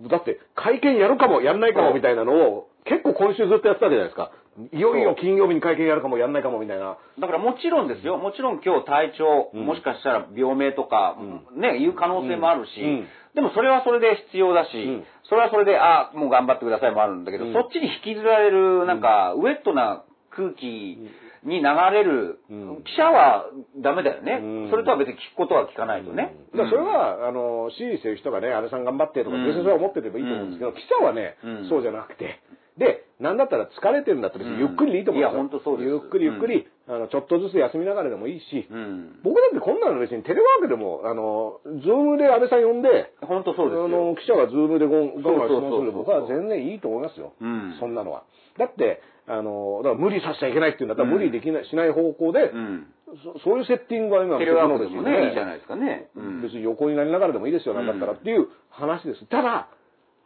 [0.00, 4.32] だって会見やるかもやんないかもみたいなのを結構今週ずっとやってたじゃないですか。
[4.72, 6.98] いよいよ金曜日に会見やるかもやんないかもみたいな。
[7.18, 8.18] だからもちろんですよ。
[8.18, 9.64] もちろん今日体調、うん。
[9.64, 11.16] もしかしたら病名とか、
[11.54, 13.06] うね、いう可能性もあるし、うん。
[13.34, 15.04] でもそれはそれで必要だし、ん。
[15.24, 17.52] それはそれで、あもう頑張ってくださいもあるんだけど、うん。
[17.54, 20.98] そっちに引きずられる、なんか、ウェットな空気
[21.44, 22.82] に流れる、うん。
[22.84, 23.46] 記者は
[23.78, 24.70] ダメだよね、うん。
[24.70, 26.36] それとは別に聞くことは聞かないとね。
[26.52, 29.46] だからそれは、あの、支持してる人がね、安倍さん頑張ってとか、うん。
[29.46, 31.68] 別にそれは思ってればいいと思うんですけど、記者はね、うん。
[31.70, 32.42] そうじゃなくて、
[32.78, 35.30] で、なんだったら疲れてるんだったらゆっくりでいいと思うんですよ。
[35.30, 39.20] いや本当そうですゆっくりゆっくり、あの、ちょっとずつ休みながらでもいいし、うん。
[39.22, 43.84] 僕だってこんなの別にテレワークでも、あの、 Zoom で安倍さん呼んで、本当そうですよ。
[43.84, 47.34] あの、記者が Zoom でガンガン質問する僕は全然いいと思いますよ。
[47.40, 48.24] うんそんなのは。
[48.58, 52.86] だって、あの、だから無理させちゃいけないっていうんだったら無理できない、しない方向で、うん。
[53.22, 56.08] そそういうセッティングは今のテレワークでもテクノロジーね、いいじゃないですかね。
[56.16, 59.26] うん別に横になりながらでもいいですよ、なんだったらっていう話です。
[59.26, 59.68] ただ、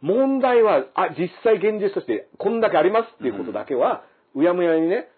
[0.01, 4.03] 問題は、あ、実際現実として、こんだけありますっていうことだけは、
[4.35, 5.09] うやむやにね、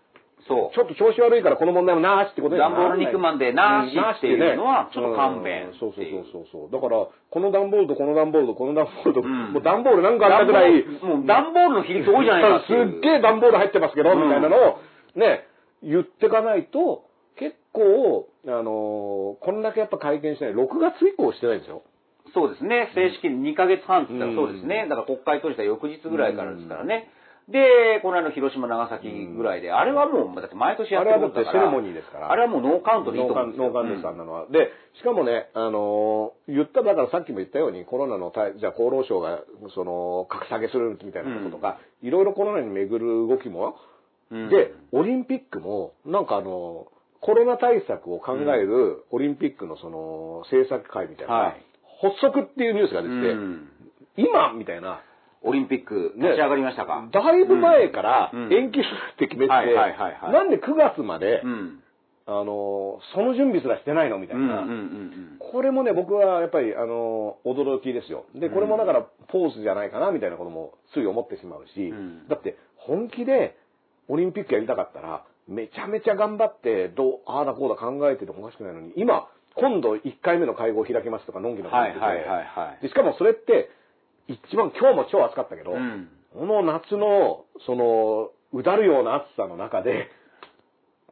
[0.47, 0.75] そう。
[0.75, 5.71] ちょっと調子悪いからこの問題もなーしってことにはならない段ボール肉まんでなーしっていうのはちょっと勘弁。
[5.73, 5.79] うん。
[5.79, 6.71] そうそうそうそう。
[6.71, 9.53] だから、この段ボールとこの段ボールとこの段ボールと、ん。
[9.53, 12.91] もう段ボールなんかあったぐらい、もう段ボールの比率多いじゃないかっていう。
[12.93, 14.79] すっげえ段ボール入ってますけど、うんみたいなのを、
[15.15, 15.45] ね、
[15.83, 17.03] 言ってかないと、
[17.37, 21.83] 結構、あのーこんだけやっぱ会見しない、6月以降してないんですよ。
[22.33, 22.91] そうですね。
[22.95, 24.87] 正式に2ヶ月半って言ったらうんそうですね。
[24.89, 27.09] だから国会閉じた翌日ぐらいからですからね。
[27.49, 31.41] で、この間の広島、長崎ぐらいで、あれはもう、だって毎年やってあれはだ。
[31.41, 32.31] ってセレモニーですから。
[32.31, 33.63] あれはもうノーカウントでいいと思うんですよ。
[33.65, 34.45] ノーカウンです、あんなのは。
[34.49, 34.69] で、
[35.01, 39.39] しかもね、あのー言った、だからさっきも言ったように、コロナの対、じゃあ厚労省が、
[39.73, 43.77] その、格下げするみたいなこととか、いろいろコロナに巡る動きも、
[44.31, 46.85] うんで、オリンピックも、なんかあの、
[47.19, 51.65] コロナ対策を考えるオリンピックのその、政策会みたいな、はい
[52.01, 53.69] 発足っていうニュースが出てて、うん。
[54.17, 55.01] 今みたいな、
[55.41, 58.53] オリンピック立ち上がりましたか、だいぶ前からうん。
[58.53, 59.53] 延期するって決めて
[60.31, 61.79] なんで9月まで、うん。
[62.25, 64.63] あの、その準備すらしてないのみたいな。
[65.39, 68.25] これもね、僕はやっぱり、あの、驚きですよ。
[68.35, 72.27] で、これもだから、ポーズじゃないかな、みたいなこともつい思ってしまうし、うん。
[72.27, 73.57] だって、本気で、
[74.07, 79.27] オリンピックやりたかったら、めちゃめちゃ頑張って、どう、ああだこうだ考えててもおかしくないのに、今、
[79.59, 82.83] 今度1回目の会合を開きますとか、のんきなこと言ってて、はいはいはいはい。
[82.83, 83.69] で、しかもそれって、
[84.27, 86.09] 一番、今日も超暑かったけど、うん。
[86.33, 90.09] この夏の、その、うだるような暑さの中で、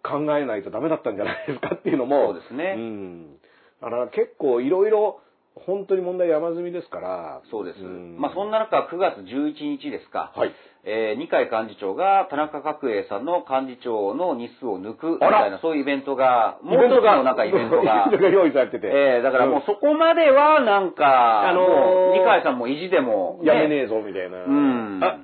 [0.04, 2.76] 考えないとダメだったんじゃないですかっていうのも、そうですね。
[2.78, 3.34] ん。
[3.82, 5.20] だから結構いろいろ、
[5.66, 7.42] 本当に問題山積みですから。
[7.50, 7.80] そうです。
[7.82, 10.32] んまあそんな中、9月11日ですか。
[10.36, 10.52] はい。
[10.84, 18.88] えー二階幹事長が田中角栄さんの幹事長の日数を抜くみたいな、そういうイベントが、もう一つのなんかイベントがトが用意されてて。
[18.88, 24.38] えーだからもうそこまではなんか、あのー二階さんも意地でも、やめねえぞ、みたいな。
[24.44, 25.00] うん。
[25.04, 25.20] あ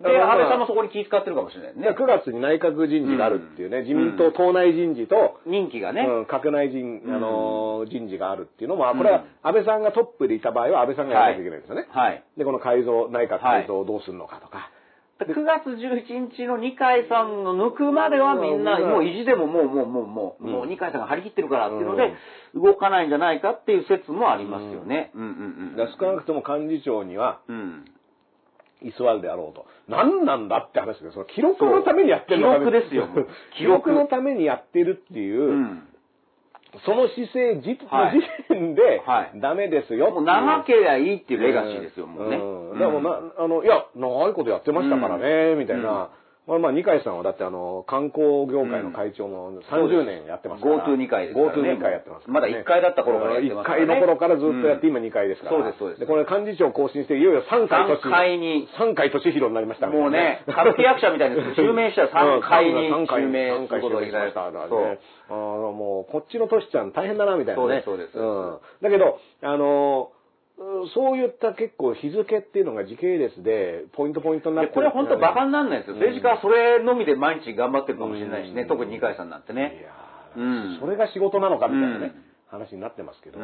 [0.00, 1.96] で、安倍さんもそこに気遣ってるかもしれないね。
[1.96, 6.02] 9月に内閣人事があるっていうね、うん自民党党内人事と、任期がね。
[6.02, 11.86] うん、閣内人、うんあのー人事があるっていうのも、これは安倍さんがトップでいた場合は安倍さんがやらなきゃいけないんですよね。
[11.90, 12.22] はい。
[12.36, 14.70] で、この改造、内閣改造をどうするのかとか。
[15.24, 22.12] 9月11日の二階さんの抜くまではみんな、うんもう意地でももうもうもうもう、うんもう二階さんが張り切ってるからっていうので、
[22.54, 25.12] 動かないんじゃないかっていう説もありますよね。
[25.14, 25.28] うんうん
[25.78, 25.96] うん。
[25.98, 27.84] 少なくとも幹事長にはうん。
[28.82, 29.66] 居座るであろうと。
[29.88, 31.10] 何なんだって話で。
[31.12, 33.08] その記録のためにやってるのか記録ですよ
[33.56, 35.88] 記録のためにやってるっていう、うん。
[36.84, 42.36] その姿勢自はいの時点ではいダメですよもう長ければいいっていうレガシーですよ、もうね。
[42.36, 46.10] んでもな、あの、いや、長いことやってましたからね、みたいな。
[46.46, 50.78] まあまあ、二階さんはだってあの、観光業界の会長の30年やってますから。
[50.86, 55.58] GoTo 二階ですからね GoTo 二階やってますから、まだ一階だった頃からやってますからね1階の頃からずっとやって、うん今2階ですから。
[55.58, 64.68] そうですそうですで、これ幹事長更新して、いよいよ3階3階に、3階年広になりましたもうね、歌舞伎役者みたいです 襲名したら3階に3階襲名3階することができた襲名しました。
[64.70, 64.98] そうね。
[65.28, 67.82] あのもう、こっちのトシちゃん大変だな、みたいなね。
[67.84, 68.86] そうですそうですん。
[68.86, 70.15] だけど、あの、うん
[70.94, 75.94] そういった結構日付っていうのが時系列で、ポイントポイントになってでこれ本当バカにならないですよ。
[75.94, 76.00] うん。
[76.00, 78.62] 政治家はそれのみで毎日頑張ってるかもしれないしね。
[78.62, 78.68] うん。
[78.68, 79.84] 特に二階さんなんていね。
[79.84, 79.92] や
[80.36, 80.76] うん。
[80.76, 82.14] ーそれが仕事なのかみたいなね、
[82.52, 82.58] うん。
[82.58, 83.38] 話になってますけど、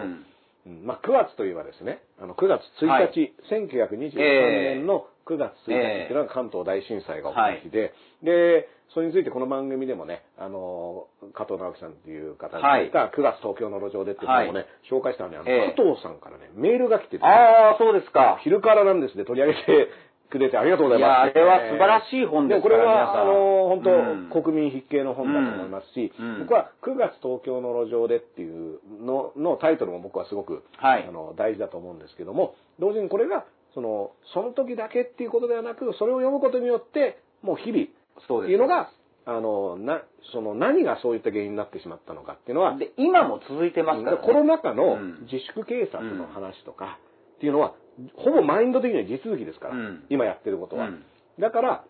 [0.85, 15.75] まあ、9月といえばですね、あの9月1日、1923年の9月1日っていうのが関東大震災が起きた日で、で、それについてこの番組でもね、あの、加藤直樹さんっていう方が言った9月東京の路上でっていうのをね、紹介したのに、あの、ええ。
[15.75, 18.39] 加藤さんからね、メールが来てて、ああ、そうですか。
[18.45, 19.89] 昼からなんですで取り上げて
[20.29, 21.09] くれてありがとうございます。
[21.09, 23.33] いやあれは素晴らしい本ですからもこれは、あの、
[23.69, 24.43] 本当、うん。
[24.45, 26.39] 国民必見の本だと思いますし、うん。
[26.41, 31.07] 僕は9月東京の路上でっていうののタイトルも僕はすごく、はい。
[31.09, 37.87] あの大事だと思うんですけども、同時にこれが、その、その時だけっていうことではなく、それを読むことによって、もう日々
[38.29, 38.49] そうです。
[38.49, 38.91] っていうのが、
[39.25, 40.03] あの、な、
[40.33, 44.23] その何がそういった原因になってしまったのかっていうのは、で、今も続いてますから、ね。
[44.23, 46.99] コロナ禍のうん自粛警察の話とか
[47.37, 47.75] っていうのは、
[48.17, 50.87] ほぼマインド的には地続きですから、うん今やってることは。
[50.87, 51.05] うん
[51.41, 51.85] だから、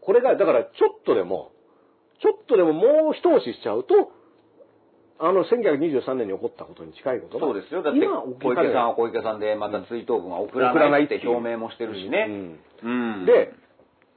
[0.00, 1.52] これが、だからちょっとでも、
[2.20, 4.10] ちょっとでももう一押ししちゃうと、
[5.20, 7.82] あの、1923年に起こったことに近いことが、そうですよ。
[7.82, 12.26] だって、小池さんは小池さんで、また追悼文は送らないって表明もしてるしね。
[12.82, 13.26] うん。
[13.26, 13.52] で、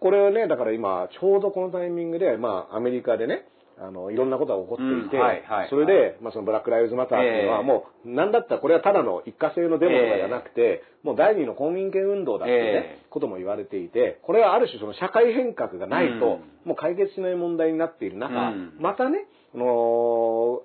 [0.04, 3.46] これをね、だから今、ちょうどこのタイミングで、まあ、アメリカでね、
[3.80, 7.64] あの、いろんなことが起こっていて、うんはいはいそれで、まあ、そのブラック・ライブズ・マターっていうのは、ええ。
[7.64, 13.06] もう、なんだったらこれはただの一過性のデモとかじゃなくて、もう第二の公民権運動だっていうね、ええ。
[13.10, 18.74] ことも言われていて、これはある種その社会変革がないと、もう解決しない問題になっている中、うん。
[18.80, 19.26] またね、
[19.56, 20.64] あの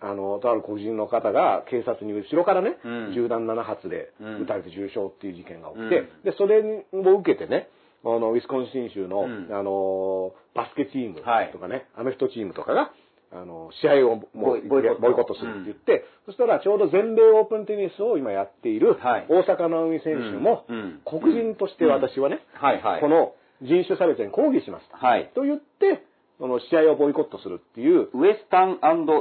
[0.00, 3.12] あの、とある黒人の方が警察に後ろからね、うん。
[3.14, 6.22] 銃弾7発でうん撃たれて重傷っていう事件が起きて、うん。
[6.24, 6.62] で、それ
[6.92, 7.68] を受けてね、
[8.16, 12.92] あの、ウィスコンシン州の、うんあの、バスケチームはいとかね、アメフトチームとかが、
[13.30, 23.00] あの、試合をもうボイコットするって言って、そしたらちょうど全米オープンテニスを今やっているはい大坂なおみ選手も、うんうん黒人として私はね、はいはい。
[23.00, 24.96] この人種差別に抗議しました。
[24.96, 25.30] はい。
[25.34, 26.04] と言って、
[26.38, 28.78] その試合をボイコットするっていう、ウエスタン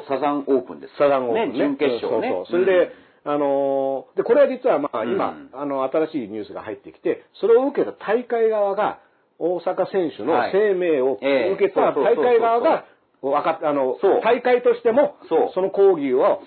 [0.08, 0.94] サザンオープンです。
[0.98, 1.54] サザンオープンね。
[1.54, 2.30] ね、準決勝ね。
[2.30, 2.62] そうそう。
[2.64, 2.92] それで、
[3.28, 8.99] あのーで、これは実はまあうん今、あの、新しいニュースが入ってきて、それを受けた大会側が、
[9.40, 12.86] 大阪選手のはい声明をええ受けた大会側が、
[13.22, 15.18] わかっあの大会としても
[15.54, 16.41] その抗議を。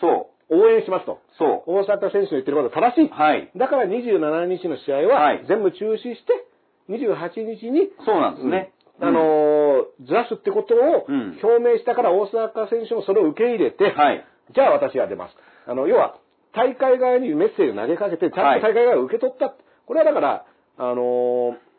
[0.52, 1.20] 応援しますと。
[1.38, 3.06] そ大阪選手の言ってることは正しい。
[3.06, 3.14] う。
[3.14, 3.50] はい。
[3.54, 6.44] だから27日の試合ははい全部中止して、
[6.90, 8.72] 28日に、そうなんですね。
[8.98, 14.24] うんあのーずらすってことをうん表明したから大阪選手もそれを受け入れて、はい。
[14.52, 15.36] じゃあ私は出ます。
[15.66, 16.16] あの、要は、
[16.52, 19.54] 大会側にメッセージを投げかけて、ちゃんと大会側が受け取った。
[19.86, 20.44] これはだから、
[20.78, 21.70] あのー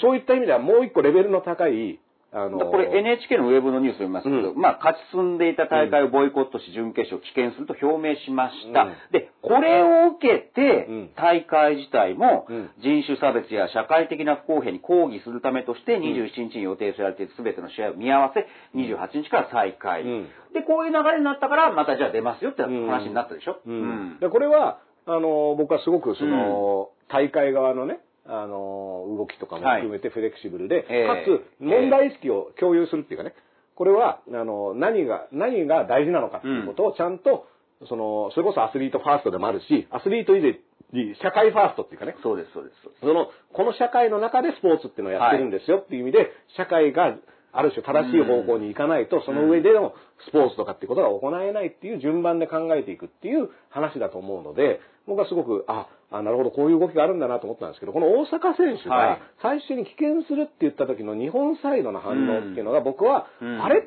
[0.00, 1.98] そういった意味ではもう一個レベルの高い、
[2.32, 8.82] あのーこれ NHK のウェブのニュースを読みますけど、うまあ、勝ち進んでいた大会をボイコットし、準決勝を棄権すると表明しました。
[8.82, 8.94] うん。
[9.10, 11.10] で、これを受けて、うん。
[11.16, 12.70] 大会自体もうん。
[12.78, 18.46] 人種差別や社会的な不公平に抗議するためとして、27日に予定されている全ての試合を見合わせ、
[18.78, 20.02] 28日から再開。
[20.02, 20.28] うん。
[20.54, 23.56] で、こういう流れになったから、またじゃあ出ますよって話になったでしょ？
[23.66, 24.18] うん。
[24.20, 31.06] でこれは、あのー僕はすごくその、大会側のね、あのー動きとかも含めてフレキシブルで、ええ。
[31.06, 33.34] かつ問題意識を共有するっていうかね、
[33.74, 37.46] これは、あのー何が、何が大事なのかっていうことをちゃんと、
[37.88, 40.60] その、それこそアスリートファーストでもあるし、アスリート以前
[40.92, 42.76] に社会ファーストっていうかね、そうです、そうです。
[42.82, 43.00] そうです。
[43.00, 47.16] その、この社会の中でスポーツっていうのをやってるんですよっていう意味で、社会が
[47.52, 49.94] ある種正しい方向に行かないと、その上での
[50.28, 54.80] スポーツとかっていうことが行えないっていう順番で考えていくっていう話だと思うので、
[55.10, 59.08] 僕はすごく、あ、あなるほど、こういう動きがあるんだなと思ったんですけど、この大阪選手はい。
[59.10, 63.62] が最初に棄権するって言った時の日本サイドの反応っていうのが僕は、うん。
[63.62, 63.86] あれ？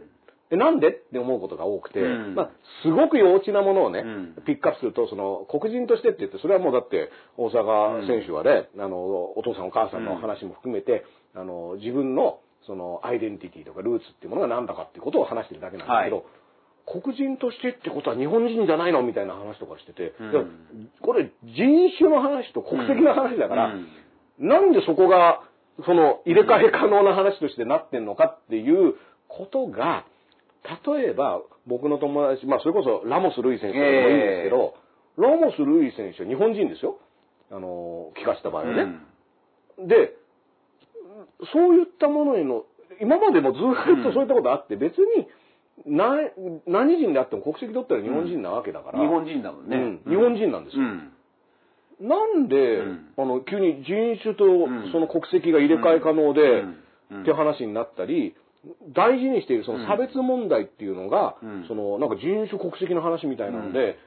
[0.52, 0.90] えなんで？
[0.90, 2.36] って思うことが多くて、うん。
[2.36, 2.50] まあ、
[2.84, 4.36] すごく幼稚なものをね、うん。
[4.46, 8.98] ピックアップすると、その、黒人としてって言って、それはもうだって、大阪選手はね、あの、
[9.38, 16.26] お父さんお母さんの話も含めて、あの、自分の、その、アイデンティティとかルーツっていうものが何だかっていうことを話してるだけなんだけど、はい
[16.86, 20.90] 黒人としてってことは日本人じゃないのみたいな話とかしてて、うん。
[21.02, 23.88] これ人種の話と国籍の話だから、うん。
[24.40, 25.42] なんでそこが、
[25.86, 28.96] その、入れ替え可能な話としてなってんのかっていう
[29.28, 30.06] ことが、
[30.86, 34.76] 例えば、僕の友達、まあ、それこそラモス・ルイ選手とかでもいいんですけど、
[35.18, 36.98] ラモス・ルイ選手は日本人ですよ。
[37.52, 38.96] あの、聞かした場合はね。
[39.80, 40.14] で、
[41.54, 42.66] そういったものへの、
[43.02, 45.28] 今までもずっとそういったことあって、別に、
[45.86, 46.16] な、
[46.68, 49.00] 何人であっても国籍取ったら日本人なわけだから。
[49.00, 49.78] 日本人だもんね。
[49.78, 50.02] うん。
[50.08, 50.84] 日本人なんですよ。
[50.84, 51.12] うん。
[52.00, 53.08] なんで、うん。
[53.18, 54.92] あの、急に人種とん。
[54.92, 56.64] その国籍が入れ替え可能で、
[57.22, 58.36] って話になったり、
[58.94, 61.66] 大事にしているその差別問題っていうのが、うん。
[61.68, 63.98] その、なんか人種国籍の話みたいなので、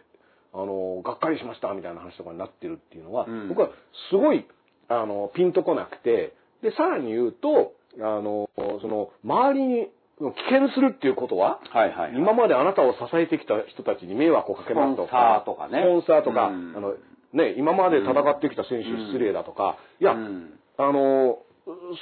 [0.54, 3.48] あの、がっかりしましたみたいな話とかになってるっていうのは、うん。
[3.48, 3.68] 僕は
[4.10, 4.46] すごい、
[4.88, 6.32] あの、ピンとこなくて、
[6.62, 8.48] で、さらに言うと、あの、
[8.80, 9.88] その、周りに
[10.18, 12.12] 危険するっていうことは、はいはいはい。
[12.16, 15.82] 今まであなたを支えてきた人たちに迷惑をかけますとか、スポンサーとかね。
[15.82, 16.74] スポンサーとか、うん。
[16.76, 16.94] あの、
[17.34, 20.58] ね、今まで戦ってきた選手失礼だとか、いや、うん。
[20.78, 21.38] あの、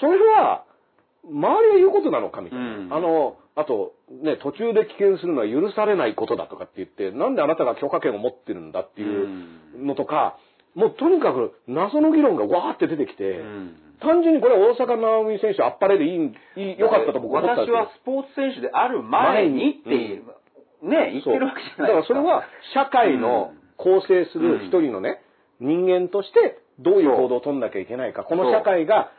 [0.00, 0.64] それは、
[1.24, 2.64] 周りが言うことなのかみたいな。
[2.64, 2.92] うん。
[2.92, 9.28] あの、あと、ね、途中で危険するのは許されないことだとかって言って、なんであなたが許可権を持ってるんだっていう
[9.84, 10.38] のとか、
[10.74, 17.74] もうとにかく謎の議論がわーって出てきて、うん単純にこれは大坂なおみ選手あっぱれでいい良かったと僕は思ったんです。
[17.74, 20.24] よ私はスポーツ選手である前にっていう、
[20.84, 22.14] ね、言ってるわけじゃないですか。
[22.14, 22.44] だからそれは
[22.74, 25.20] 社会の構成する一人のね、
[25.60, 28.24] 人間としてどういう行動を取んなきゃいけないか。
[28.24, 29.10] この社会が、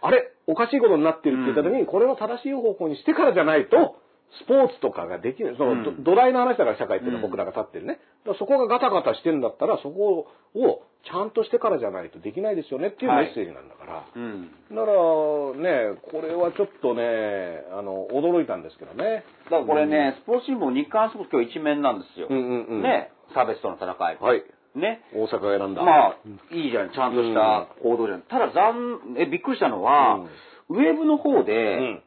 [0.00, 3.96] あれ、おかしいことになってるって言った時に、これを正しい方向にしてからじゃないと、
[4.40, 5.56] スポーツとかができない。
[5.56, 8.00] その、うんど土台の話だから社会っていうのは僕らが立ってるね。
[8.24, 14.06] だからそこがガタガタしてんだったら、そこをちゃんとしてからじゃないとできないですよねっていうメッセージなんだから。
[14.14, 14.50] うん。
[14.70, 19.24] だからね、これはちょっとね、あの、驚いたんですけどね。
[19.44, 22.28] だからこれね、スポーツ新聞日刊スポーツ今日一面なんですよ。
[22.30, 22.82] うんうんうん。。
[22.82, 24.18] ね、差別との戦い。
[24.20, 24.42] はい。
[24.74, 25.02] ね。
[25.14, 25.82] 大阪が選んだ。
[25.82, 26.16] まあ、
[26.50, 28.22] いいじゃん、ちゃんとした行動じゃん。
[28.22, 30.24] ただ残、え、びっくりしたのは、
[30.68, 32.02] ウェブの方で、うん。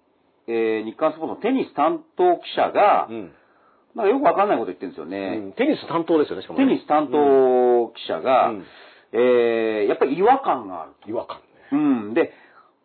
[0.47, 3.31] えー日刊スポーツのテニス担当記者が、うん。
[3.95, 5.41] なんかよくわかんないこと言ってるんですよね。
[5.43, 6.73] うんテニス担当ですよね、しかもテね。
[6.75, 8.65] ニス担当記者が、うん
[9.13, 10.91] えーやっぱり違和感がある。
[11.07, 11.43] 違和感ね。
[11.71, 11.75] う
[12.11, 12.13] ん。
[12.13, 12.33] で、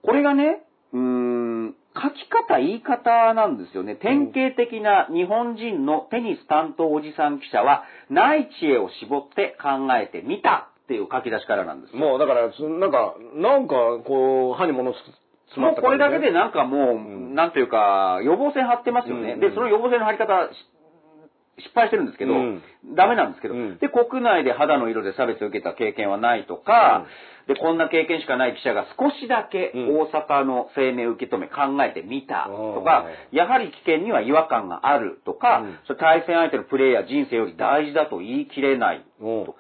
[0.03, 0.63] これがね、
[0.93, 3.97] うーん、書き方、言い方なんですよね。
[3.97, 11.99] 典型的な日本人のテニス担当おじさん記者は、ない知恵を絞って考えてみたっていう書き出しからなんですよ。
[11.99, 13.75] もうだから、すなんか、なんか、
[14.07, 14.97] こう、歯に物つ
[15.57, 16.33] もうこれだけでね。
[16.33, 17.35] なんかもう、ん。
[17.35, 19.33] なんというか、予防線張ってますよね。
[19.33, 19.41] うん。
[19.41, 20.57] で、その予防線の張り方、し
[21.63, 22.63] 失敗してるんですけど、うん。
[22.95, 23.79] ダメなんですけど、うん。
[23.79, 27.07] で、国内で肌の色で差別を受けた経験はないとか、
[27.49, 30.01] で、こんな経験しかない記者が少しだけうん。
[30.01, 35.79] 大阪の声明を受け止め考えてみたとか、やはり危険には違和感があるとか、うん。
[35.87, 39.47] それ対戦相手のプレーや人生より大事だと言い切れないうん。
[39.47, 39.57] と。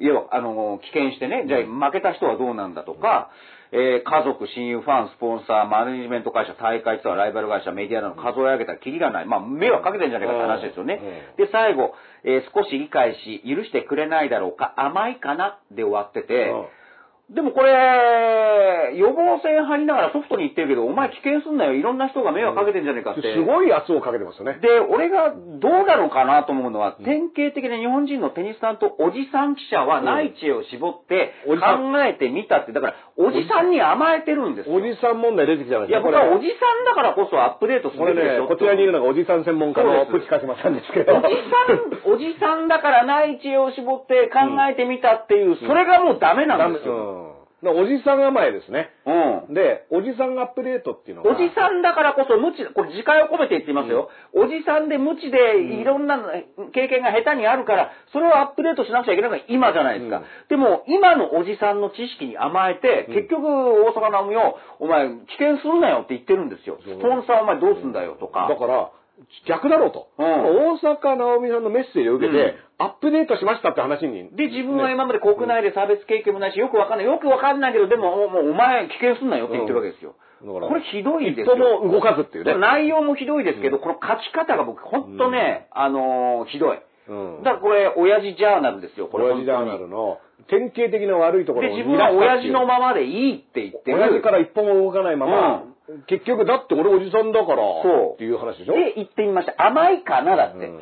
[0.00, 3.30] いわば、あの、危険してね、じゃあ負けた人はどうなんだとか、
[3.72, 9.26] えー家族、親友、ファン、スポンサー、マネジメント会社、大会ツアー、ライバル会社、メディアなど数え上げたらキリがない。
[9.26, 10.94] まあ、迷惑かけてんじゃないかって話ですよね。
[11.36, 16.50] で、最後、えー少し理解し、許してくれないだろうか、甘いかなで終わってて、
[17.28, 21.74] でもこれ、予防線張りながらソフトに言ってるけど、お前危険すんなよ。
[21.74, 23.20] いろんな人が迷惑かけてんじゃねえかって。
[23.20, 24.56] すごい圧をかけてますよね。
[24.62, 31.60] で、俺がどうなのかなと思うのは、典型的な日本人のテニスさんとおじさん記者はない知恵を絞って考
[32.00, 34.74] えてみたって、だから、おじさんに甘えてるんですよ。
[34.74, 36.16] おじさん問題出てきちゃいまいや、したね。
[36.16, 41.12] 僕はおじさんだからこそアップデートするべきでしょね、こちらにいるのがおじさん専門家のプチカシマさんですけど。
[41.12, 47.12] おじさん、おじさんだからない知恵を絞って考えてみたっていう、それがもうダメなんですよ。
[47.12, 47.17] うん
[47.62, 48.90] だからおじさん甘えですね。
[49.04, 49.54] うん。
[49.54, 51.30] で、おじさんアップデートっていうのが。
[51.30, 54.10] おじさんだからこそ無知、これ自戒を込めて言っていますよ。
[54.32, 56.22] おじさんで無知でいろんな
[56.72, 60.18] 経験が下手にあるから、それをアップデートしなくちゃいけないのが今じゃないですか。
[60.18, 66.78] うんでも、今のおじさんの知識に甘えて、うん結局、大阪なおみを、お前、危険するなよって言ってるんですよ。
[66.80, 68.48] スポンサーお前どうすんだよとか。
[68.48, 68.90] だから、
[69.46, 70.08] 逆だろうと。
[70.18, 74.30] うん大阪なおみさんのメッセージを受けて、アップデートしましたって話に。
[74.36, 77.06] で、自分は今まで国内で差別経験もないし、よくわかんない。
[77.06, 80.14] よくわかんないけど、でも、もうお前危険すんなよって言ってるわけですよ。
[80.40, 81.56] これひどいですよ。
[81.56, 82.54] も動かずっていうね。
[82.56, 86.78] 内容もひどいですけど、この書き方が僕、ほんとね、あのーひどい。
[87.08, 89.24] うんだからこれ、親父ジャーナルですよ、これ。
[89.24, 93.98] 親父ジャーナルの典型的な悪いところで、を自分は親父のままでいいって言ってる。
[93.98, 95.64] 親父から一歩も動かないまま、
[96.06, 98.74] 結局だって俺おじさんだからそうっていう話でしょ？
[98.74, 99.54] で、言ってみました。
[99.66, 100.66] 甘いかなだって。
[100.66, 100.80] うん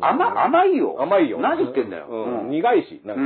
[0.00, 0.96] 甘、甘いよ。
[1.00, 1.38] 甘いよ。
[1.40, 2.06] 何言ってんだよ。
[2.10, 3.16] うんうん苦いし、なん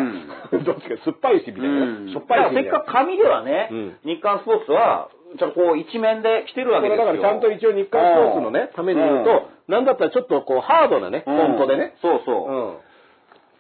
[0.50, 2.10] か、 どっちか酸っぱいしみたいな。
[2.12, 5.08] しょっぱいしせっかく紙ではね、うん日刊スポーツは、
[5.38, 7.04] ちょっとこう一面で来てるわけですよ。
[7.04, 11.94] だからちゃんと一応日刊スポーツのね、ために言うと、なんだったらちょっとこうハードなね、フうん、ォントでね。
[12.00, 12.50] そうそう。
[12.50, 12.76] うん。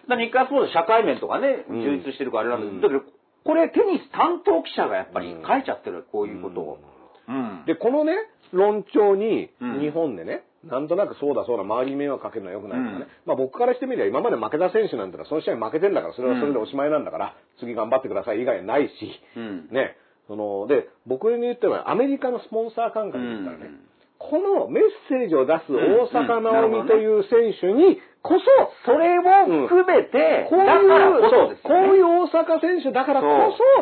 [0.08, 3.12] だ日刊スポーツ社会面とかね、うん充実してるからあれなんですうんけど、だけど、
[3.44, 6.78] これテニス担当記者がやっぱりうん書いちゃってる、こういうことを。
[7.28, 7.64] うん。
[7.66, 8.14] で、このね、
[8.52, 12.96] 論調にうん日本でね、なんとなくそうだそうだ、周りに迷惑かけるのは良くないとかね。
[12.96, 18.92] うんまあ僕からしてみれば今まで負けた選手なんてのはその試合負けてんだから、それはそれでおしまいなんだから、次頑張ってください以外ないし、
[19.36, 19.68] うん。
[19.70, 19.96] ね。
[20.28, 23.70] その、で、僕に言ってもアメリカのスポンサー感覚で言ったらね、
[24.18, 29.22] このメッセージを出す大阪なおみという選手にこそ、それを
[29.66, 31.68] 含めて、こういう、だからこそ。
[31.68, 33.26] こういう大阪選手だからこ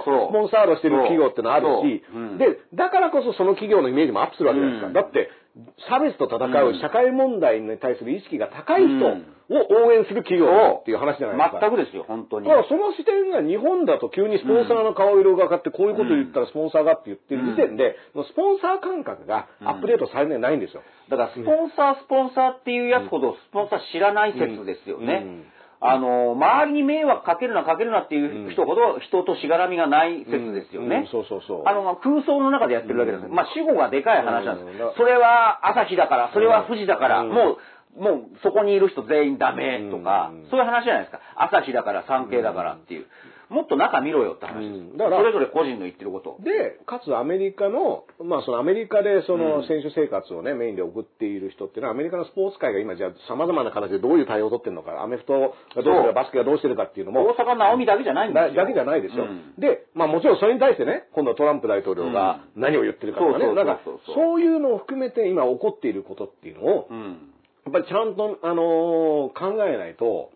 [0.04, 0.28] そ、そうそう。
[0.28, 2.02] スポンサードしてる企業ってのはあるし。
[2.38, 4.86] で、だからこそその企業のイメージもアップするわけじゃないですか。
[4.88, 4.92] うん。
[4.94, 5.28] だって、
[5.89, 9.05] 差別と戦う社会問題に対する意識が高い人
[9.51, 11.60] を応援する企業だっていう話じゃないですか。
[11.60, 12.55] 全くですよ、本当にだ。
[12.55, 20.82] からその視点が日本だと急にスポンサーの顔色がかってこういうこと言ったらスポンサーがって言ってる時点で、スポンサー感覚がアップデートされてないんですよ。
[21.10, 25.27] だから、スポンサー、スポンサーっていうやつほど、スポンサー知らない説ですよね。
[25.82, 31.09] うんあの、周りに迷惑かけるなかけるなっていう人ほど、人としがらみがない説ですようんね。
[31.11, 31.69] そうそうそう。
[31.69, 33.24] あの、まあ空想の中でやってるだけです。
[33.24, 34.94] うんまあ、主語がでかい話なんですうん。
[34.97, 37.57] それは朝日だから、それは富士だから、うんも
[37.97, 41.20] う、もうそこにいる人全員ダメとかうん、そういう話じゃないですか。
[41.35, 43.07] 朝日だから、産経だからっていう。
[43.51, 44.78] もっと中見ろよって話です。
[44.78, 46.39] うんだからそれぞれ個人の言ってること。
[46.40, 55.32] で、かつアメリカの、まあそのアメリカでそうんの選手生活をね、メインで送っている人っていうのは、アメリカのスポーツ界が今じゃあ様々な形でどういう対応を取ってるのか、アメフト
[55.74, 58.55] がどうするか、バスケがどうしてるかっていうのも、大阪直美だけじゃないんですよ。
[58.55, 59.24] だだけじゃないですよ。
[59.24, 63.81] うんで、まあもちろんそれに対してね、今度はトランプ大統領が何を言ってるかとかね、そうなんか
[64.14, 67.18] そういうのを含めて今起こっていることっていうのを、うん。
[67.64, 70.31] やっぱりちゃんと、あのー考えないと、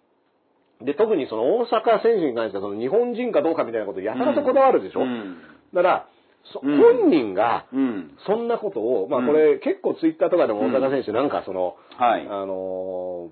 [0.83, 5.37] で、特にその大阪選手に関してはその日本人かどうかみたいなことをやたらとこだわるでしょ、うん。
[5.73, 6.09] だから、
[6.53, 8.11] 本人が、うん。
[8.27, 9.27] そんなことを、まあうん。
[9.27, 12.27] これ結構ツイッターとかでも大阪選手なんかその、はい。
[12.29, 13.25] あのー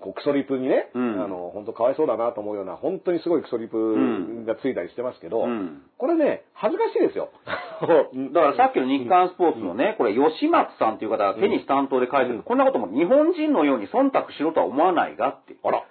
[0.00, 1.24] こうクソリプにね、うん。
[1.24, 5.82] あの、本当かわいそうだなと思うような、本当にすごいクソリプがついたりしてますけど、うん。
[5.96, 7.30] これね、恥ずかしいですよ。
[8.32, 15.56] だからさっきの日刊スポーツのね、これ吉松さんという方がテニス担当で書いてる、こんなことも日本人のように忖度しろとは思わないがって。
[15.62, 15.84] あら、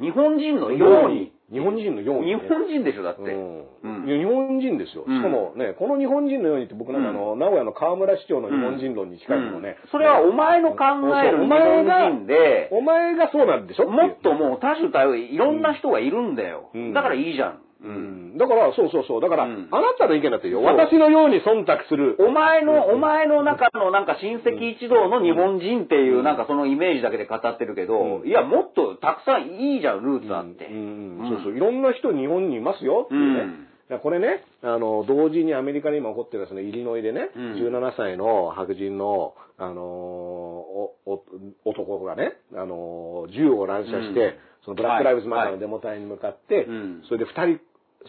[0.00, 1.32] 日本人のように。
[1.52, 2.48] 日本人のように、日ね。
[2.48, 3.22] 本人でしょ、だって。
[3.22, 5.04] うん日本人ですよ。
[5.06, 10.84] うんしかもね、この日本人のようにって僕なんかあの、名古屋の河村市長の日本人論に近いのね、うんそれはお前の考
[11.22, 16.70] える日前が本人で、お前がそうなんでしょもっともう多種多様いろんな人がいるんだよ。
[16.74, 17.61] うんだからいいじゃん。
[17.84, 18.34] ううん。
[18.34, 18.38] ん。
[18.38, 19.20] だから、そうそうそう。
[19.20, 19.68] だから、うん。
[19.70, 20.62] あなたの意見だってよ。
[20.62, 22.16] 私のように忖度する。
[22.20, 28.28] お前の、お前の中のなんか親戚一同の日本人っていうなんかそのイメージだけで語ってるけど、うん。
[28.28, 30.66] いや、もっとたくさんいいじゃん、ルーツあって。
[30.66, 31.18] うん。
[31.20, 31.28] うん。
[31.28, 31.56] そうそう。
[31.56, 33.98] いろんな人日本にいますよっていうね。
[34.02, 37.52] これね、あの、同時にアメリカで今起こってるそのイリノイでね、うん。
[37.54, 41.22] 17歳の白人の、あのーおお
[41.64, 44.34] 男がね、あのー銃を乱射して、うん。
[44.64, 47.02] そのブラック・ライブズ・マターのデモ隊に向かって、うん。
[47.08, 47.60] それで2人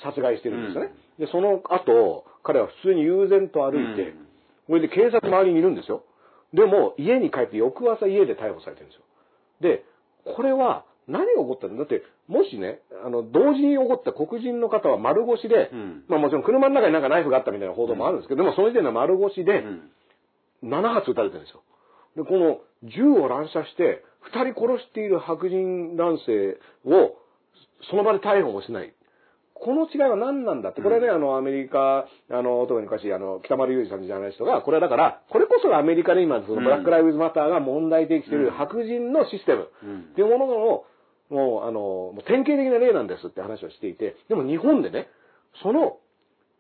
[0.02, 0.94] 殺害してるんですよね。
[1.20, 4.28] で、その後、彼は普通に悠然と歩いて、うん
[4.66, 6.06] それで警察周りにいるんですよ。
[6.54, 9.04] でも、家に帰って翌朝家で逮捕されてるんですよ。
[9.60, 9.84] で、
[10.24, 19.92] これは何が起こったんだだって、もしね、あの、同時に起こった黒人の方は丸腰で、うんまあもちろん車の中になんかナイフがあったみたいな報道もあるんですけど、でもその時点では丸腰でうん
[20.64, 21.62] 7発撃たれてるんですよ。
[22.16, 26.58] で、この銃を乱射して、2人殺している白人男性
[26.88, 27.18] を
[27.90, 28.94] その場で逮捕もしない。
[29.64, 40.00] この違いは何なんだって、これね、あの、アメリカ、あの、特に昔、あの、北丸裕二さんじゃない人が、これはだから、これこそがアメリカで今、その、ブラック・ライブズ・マターが問題提起している白人のシステムうん。
[40.00, 40.56] っていうものの、
[41.30, 45.08] もう、あの、もう典型的な例なんですって話をしていて、でも日本でね、
[45.62, 45.98] その、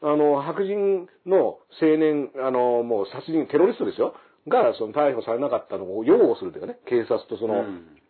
[0.01, 4.15] あの、白人の青年、あの、もう殺人、テロリストですよ、
[4.47, 8.02] が、その逮捕されなかったのを擁護するというかね、警察とその、うん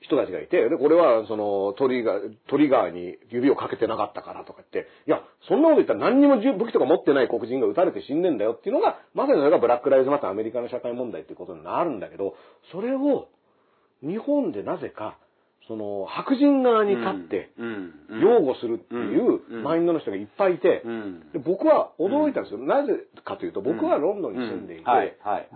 [0.00, 12.36] 人たちがいて、で、これは、その、トリガー、トリガーに指をかけてなかったからとか言って、いや、そんなこと言ったら何にも武器とか持ってない黒人が撃たれて死んでんだよっていうのが、まさにそれがブラック・ライズ・マターアメリカの社会問題っていうことになるんだけど、
[12.72, 13.28] それを、
[14.02, 15.16] 日本でなぜか、
[15.68, 17.50] その、白人側に立って、
[18.10, 21.20] 擁護するっていううんマインドの人がいっぱいいて、うん。
[21.32, 22.58] で僕は驚いたんですよ。
[22.60, 22.92] なぜ
[23.24, 24.84] かというと、僕はロンドンに住んでいて、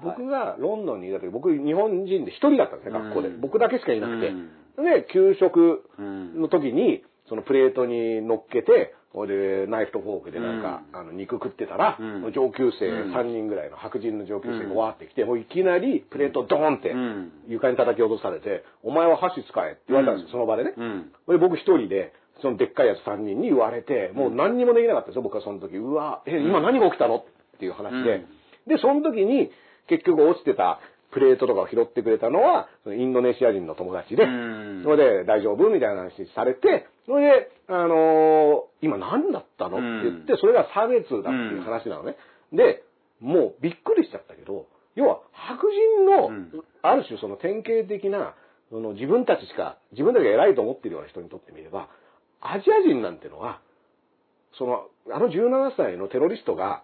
[0.03, 3.29] 僕がロンドンにいた時、僕日本人で一人だったんですね、学校で。
[3.29, 4.29] うん僕だけしかいなくて。
[4.29, 4.85] うん。
[4.85, 8.93] で、給食うんの時に、そのプレートに乗っけて、
[9.27, 12.33] でナイフとフォークでなんか、あの肉食ってたら、うん。
[12.33, 13.15] 上級生うん。
[13.15, 14.75] 3人ぐらいの白人の上級生うん。
[14.75, 17.33] がわーってきて、もういきなりプレートドーンってうん。
[17.49, 20.47] 床に叩き落とされて、お前は箸使えって言われたんですよ、うん。
[20.47, 20.75] その場でね。
[20.77, 21.13] うん。
[21.29, 22.13] で、僕一人で、
[22.43, 25.77] そのでっかいやつ3人に言われて、もう何にもできなかったですよ、僕はその時。
[25.77, 27.17] うわ、え、今何が起きたの？
[27.17, 27.25] っ
[27.59, 28.25] ていう話で。
[28.67, 29.51] で、その時に、
[29.89, 30.81] 結局落ちてた
[31.13, 34.83] プレートとかを拾ってくれたのは、インドネシア人の友達で、うん。
[34.85, 35.69] それで大丈夫？
[35.71, 39.79] みたいな話されて、それで、あのー今何だったの？
[39.79, 42.17] って言って、それが差別だっていう話なのね。
[42.53, 42.83] で、
[43.21, 46.51] もうびっくりしちゃったけど、要は白人のうん、
[46.83, 48.35] ある種その典型的な、
[48.71, 51.89] その自分たちしか、自分たちが偉いと思ってるような人にとってみれば、
[52.41, 53.61] アジア人なんてのは、
[54.59, 56.83] その、あの17歳のテロリストが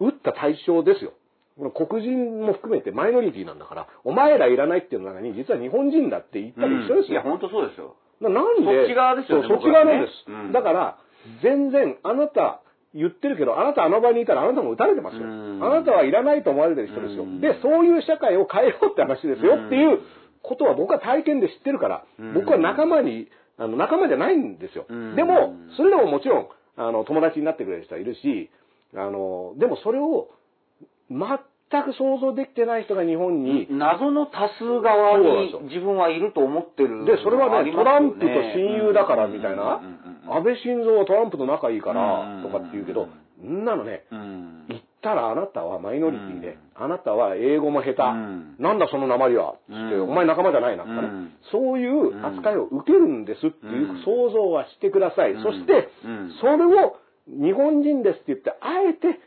[0.00, 1.12] 撃った対象ですよ。
[1.56, 7.12] この黒人も含めてマイノリティなんだから、お前らいらないっていうの中に、実は日本人だって言ったり一緒ですよ。
[7.12, 7.96] いや、本当そうですよ。
[8.20, 8.64] ななんで？
[8.64, 10.30] そっち側ですよねそっち側なんです。
[10.30, 10.98] ねうんだから、
[11.42, 12.60] 全然、あなた
[12.94, 15.24] 言ってるけど、あなたあの場にいたらあなたも撃たれてますよ。
[15.24, 17.40] うんあなたはいらないと思われてる人ですようん。
[17.40, 20.00] で、そういう社会を変えようって話ですよっていう
[20.42, 23.28] ことは僕は体験で知ってるからうん、僕は仲間に、
[23.58, 25.16] あの、仲間じゃないんですようん。
[25.16, 28.50] でも、それでももちろん、あの、友達になってくれる人はいるし、
[28.94, 30.28] あの、でもそれを、
[31.10, 37.04] 全く想像できてない人が日本に、謎の多数側に自分はいると思ってる。
[37.04, 39.80] で、それはね、トランプと親友だからみたいな。
[40.28, 43.08] 安倍晋三はトランプと仲いいかうんら、とかって言うけど、
[43.44, 44.64] んなのね、うん。
[44.68, 46.84] 言ったらあなたはマイノリティで、うん。
[46.84, 48.56] あなたは英語も下手、ん。
[48.58, 50.02] なんだその鉛は、つって、うん。
[50.10, 51.32] お前仲間じゃないなとかね、うん。
[51.52, 54.02] そういう扱いを受けるんですっていううん。
[54.04, 55.32] 想像はしてください。
[55.32, 55.42] うん。
[55.42, 56.32] そして、うん。
[56.40, 56.96] それを
[57.28, 59.20] 日本人ですって言って、あえて、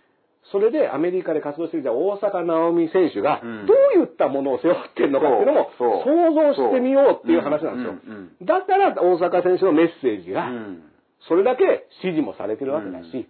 [0.52, 3.66] それでアメリカで活動していた大坂なおみ選手が、うん。
[3.66, 6.04] どういったものを背負ってるのかっていうのも想
[6.34, 7.96] 像してみようっていう話なんですよ。
[8.06, 8.46] うんうん。
[8.46, 10.84] だから大坂選手のメッセージが、うん。
[11.28, 13.28] それだけ支持もされてるわけだし、うん。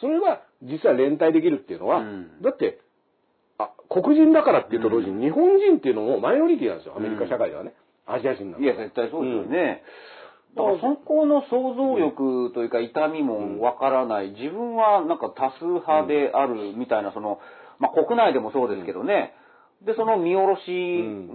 [0.00, 2.42] それは実は連帯できるっていうのは、うん。
[2.42, 2.80] だって、
[3.58, 7.74] あ、黒人だからっていうと同時に、日本人っていうのもマイノリティなんですよ、アメリカ社会ではね。
[8.06, 9.82] アジア人なんでいや、絶対そうですよね。
[10.56, 17.38] だからそこの想像力というか痛みもわからない、自分はなんか多数派であるみたいな、その、
[17.78, 19.34] まあ国内でもそうですけどね、
[19.84, 20.68] で、その見下ろし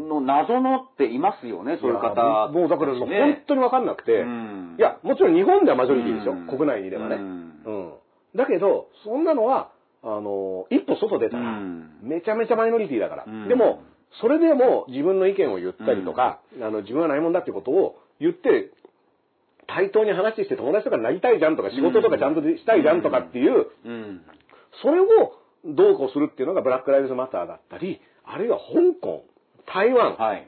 [0.07, 4.75] の謎のっていますよね、そういう方、もうだからもう本ね当に分かんなくて、うん。
[4.77, 6.47] いや、もちろん日本ではマジョリティですよ、うん。
[6.47, 7.15] 国内にいればね。
[7.15, 7.93] ううんん。
[8.35, 9.71] だけど、そんなのは、
[10.03, 11.89] あの、一歩外出たら、うん。
[12.03, 13.25] めちゃめちゃマイノリティだから。
[13.25, 13.47] うん。
[13.47, 13.81] でも、
[14.21, 18.71] それでも自分の意見を言ったりとか、あの、自分はないもんだってことを言って、
[19.67, 24.21] 対等に話して友達とかになりたいじゃんとか、仕事とかちゃんとしたいじゃんとかっていう、うん。
[24.81, 25.05] それを
[25.65, 29.25] どうこうするっていうのがブラック・ライブズ・マターだったり、あるいは香港、
[29.65, 30.47] 台湾、はい。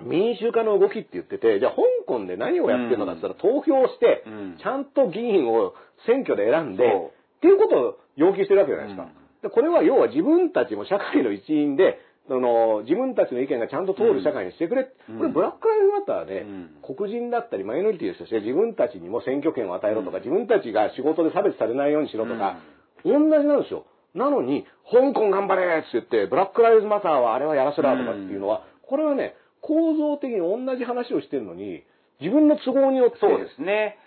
[0.00, 5.74] 民主化の動きって言ってて、じゃあ香港で何をやってるのかって言ったら投票してうん、ちゃんと議員を
[6.06, 9.04] 選挙で選んで、っていうことを要求してるわけじゃないですか。
[9.04, 14.88] うんでこれは要は自分たちも社会の一員で、その自分たちの意見がちゃんと通る社会にしてくれ。
[15.10, 22.58] うんこれブラック・ライブズ・マターで、うん黒人だったりマイノリティとして自分たちにも選挙権を与えろとか、自分たちが仕事で差別されないようにしろとか、
[23.04, 23.84] 同じなんですよ。
[24.14, 31.84] なのに、香港頑張れって言って、ブラック・ライブズ・マターはあれはやらせろとかっていうのは、これはね、構造的に同じ話をしてるのに、
[32.20, 33.98] 自分の都合によってそうですね。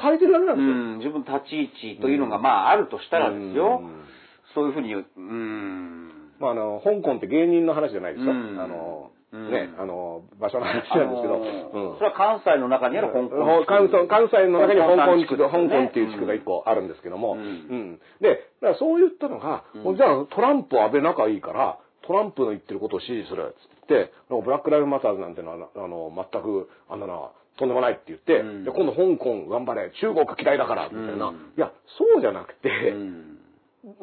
[0.00, 0.74] 変えてるだけなうんですよ。
[0.74, 4.04] ん、自分の立ち位置というのが、まあ、あるとしたらですようん。
[4.54, 6.11] そういうふうに、うん。
[6.42, 8.32] まあ、あの、香港って芸人の話じゃないですよ。
[8.32, 8.58] うん。
[8.58, 9.50] あの、うん。
[9.52, 11.98] ね、あの、場所の話なんですけど、うん。
[11.98, 13.62] それは関西の中にある香港。
[13.62, 17.38] 地区関西関西の中に香港地区、香港香港っていう地区が一個あるんですけども、うん。
[17.38, 17.44] う
[17.94, 18.00] ん。
[18.20, 19.96] で、だからそういったのが、うん。
[19.96, 28.64] じゃあトランプ安倍仲いいから、トランプの言ってることを支持するっつって、ブラック・ライブ・マターズなんてのは、あの、全く、あんなのは、とんでもないって言って、うん。
[28.64, 31.36] で今度香港頑張れ、中国嫌いだから、みたいな、うん。
[31.56, 33.31] いや、そうじゃなくて、うん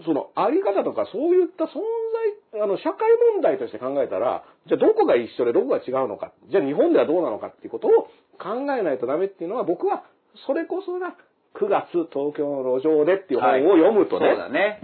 [0.05, 1.79] そのあり方とかそういった存
[2.53, 7.91] 在、あの、社会問題として考えたら、じゃあどこが一緒でどこが違うのか、じゃあ日本ではどうなのかっていうことを
[8.37, 10.03] 考えないとダメっていうのは僕は、
[10.45, 11.15] それこそが
[11.55, 14.81] 9月東京の路上でっていう本を読むとね、そうだね。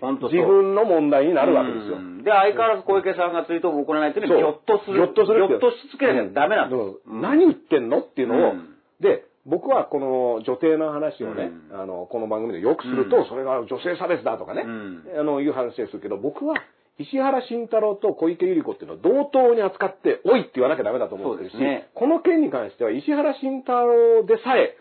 [0.00, 1.96] 本当自分の問題になるわけですよ。
[1.96, 4.96] うんで、相変わらず小池さんがツイートを行わないというのは、ぎょっとする。
[4.96, 6.78] ぎょっとするぎょっとしつけなきゃダメなんです。
[7.06, 11.80] うん何言ってんのっていうのを、うんで、僕はこの女帝の話をね、うん。
[11.80, 13.28] あの、この番組でよくすると、うん。
[13.28, 15.04] それが女性差別だとかね、うん。
[15.18, 16.56] あの、いう話ですけど、僕は
[16.98, 21.88] 石原慎太郎と小池百合子っていうのを同等に扱って、おいって言わなきゃダメだと思ってるし、ね。
[21.94, 24.76] この件に関しては石原慎太郎でさえ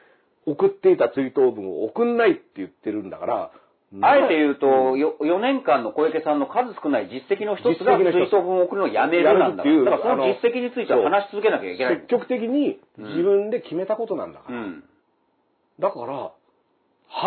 [0.48, 3.52] 送っていた追悼文を送んないって言ってるんだから、
[4.02, 11.96] あえて言うと、よ4年間の小池さんの数少ない実績の一つが追悼文を送るのをやめるなんだやるっていうだからその実績については話し続けなきゃいけない。
[11.96, 14.58] 積極的に自分で決めたことなんだから。
[14.58, 14.84] うん。
[15.80, 16.32] だから、は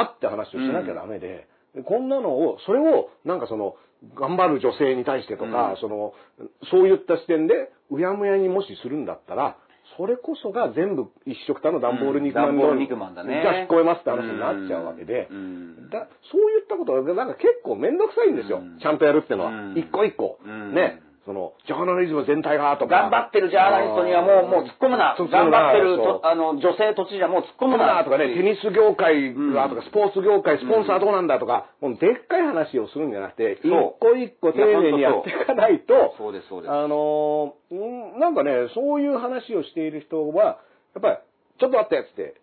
[0.02, 1.46] って話をしなきゃダメで、
[1.84, 3.76] こんなのを、それを、なんかその、
[4.14, 5.76] 頑張る女性に対してとか、うん。
[5.78, 6.14] その、
[6.70, 9.56] そういった視点で、うやむやにもしするんだったら、
[9.98, 18.58] それこそが全部一色たの段ボール肉まん段ボール肉まんだねじゃあ引っ込めますって話になっちゃうわけで、うんだそういったことがなんか結構めんどくさいんですよ。
[18.58, 19.50] うんちゃんとやるっていうのは。
[19.50, 20.38] うん一個一個。
[20.44, 21.00] うんね。
[21.28, 23.04] その、ジャーナリズム全体がとか。
[23.04, 25.12] 頑張ってるジャーナリストにはもう、もう突っ込むな。
[25.12, 28.00] 頑張ってるあの女性都知事はもう突っ込むな。
[28.00, 36.72] だとかね、テニス業界がとか、うんスポーツ業界、スポンサーどうなんだとか、もうでっかい話をするんじゃなくて、一個一個丁寧にやっていかないと、そうです、そうです。
[36.72, 40.64] あのーうんなんかね、そういう話をしている人は、
[40.96, 41.16] やっぱり、
[41.60, 42.40] ちょっと待ってっつって、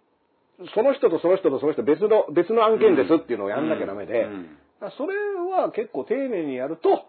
[0.76, 4.30] その人とその人とその人別の、別の案件ですっていうのをやんなきゃダメで、
[4.98, 5.16] それ
[5.50, 7.06] は結構丁寧にやると、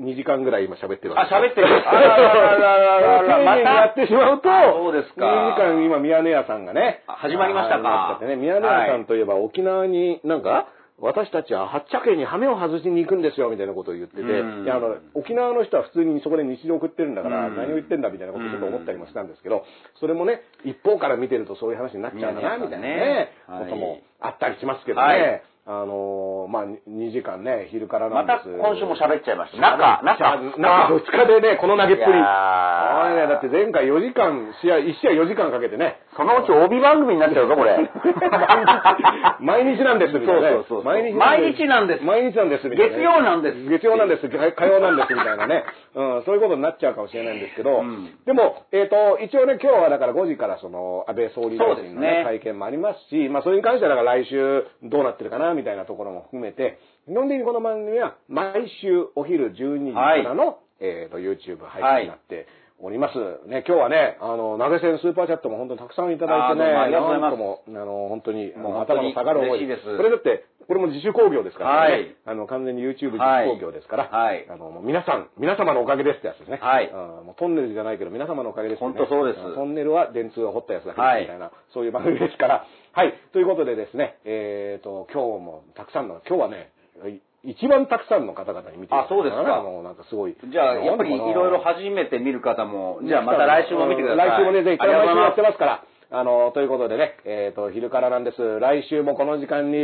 [0.00, 1.66] 2時間ぐらい今喋ってるあ、わけです喋ってる。
[1.66, 5.26] あららららららら、ま 丁寧にやってしまうと、あそうですか。
[5.26, 7.02] 2時間今、宮根屋さんがね。
[7.06, 8.18] あ始まりましたか。
[8.22, 10.68] ね、宮根屋さんといえば沖縄になんか、
[11.00, 14.64] 私たちは八茶家に羽目を外しに行くんですよ、みたいなことを言ってて、うん。
[14.64, 17.56] いや、あの、沖縄の人は普通にそこで日常送ってるんだから、うん。
[17.56, 19.64] 何を言ってんだ、みたいなことをちょっと思ったりもしたんですけど、
[20.00, 23.64] それもね、一方から見てるとそういう話になっちゃうかな、うんみたいなね、はい。
[23.66, 25.06] こともあったりしますけどね。
[25.06, 28.48] はいあのーまあ、2時間ね、昼からなまんです。
[28.48, 29.60] た今週も喋っちゃいました。
[29.60, 32.16] 中、中、中2日でね、この投げっぷり。
[32.16, 36.00] いやーおいね、だって前回4時間、試合、1試合4時間かけてね。
[36.18, 37.78] そのうち帯番組になっちゃうぞ、これ。
[39.38, 40.50] 毎日なんです、みたいなね。
[40.50, 42.04] そうそうそう毎日毎日なんです。
[42.04, 43.02] 毎日なんです、みたいなね。
[43.02, 43.68] 月曜なんです。
[43.70, 45.62] 月曜なんです、火火曜なんです、みたいなね。
[45.94, 48.18] うん、そういうことになっちゃうかもしれないんですけど、うん。
[48.26, 52.24] でも、えっ、と、一応ね、今日はだから5時からその、安倍総理大臣のね、ね。
[52.24, 62.46] 会見もありますし、まあ、それに関してはだから来週どうなってるかな、みたいなところも含めて、基本的にこの番組は毎週お昼12時からの、えっ、と、YouTube 配信になって、
[62.80, 63.18] おります。
[63.48, 71.92] ね、今日はね、あの、投げ銭スーパーチャットも本当にたくさんいただいてね、ありがとうございますも、あの、本当に、もう頭の下がる思いですこれだって、これも自主興行ですからね。
[71.92, 76.58] はいあの、完全に YouTube 自主興行ですから、はいあの、皆さん、皆様のおかげですってやつですね。
[76.62, 78.86] はいうんもうトンネルじゃないけど、皆様のおかげです、ね。
[78.86, 82.66] 本当そうですトンネルは電通が掘ったやつだけみたいな、そういう番組ですから。
[82.92, 83.14] はい。
[83.32, 86.70] ということでですね、えっ、と、今日もたくさんの、今日はね、
[87.06, 90.36] い一番たくさんの方々に見てあそうですかあの、なんかすごい。
[90.36, 94.28] じゃあ、やっぱりいろいろ初めて見る方も、じゃあまた来週も見てください。
[94.28, 95.84] 来週もね、ぜひ、ありがとう毎週やってまますから。
[96.10, 98.60] あの、ということでね、えっ、と、昼からなんです。
[98.60, 99.76] 来週もこの時間に。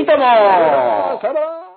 [0.00, 0.18] いいとも
[1.22, 1.71] さよなら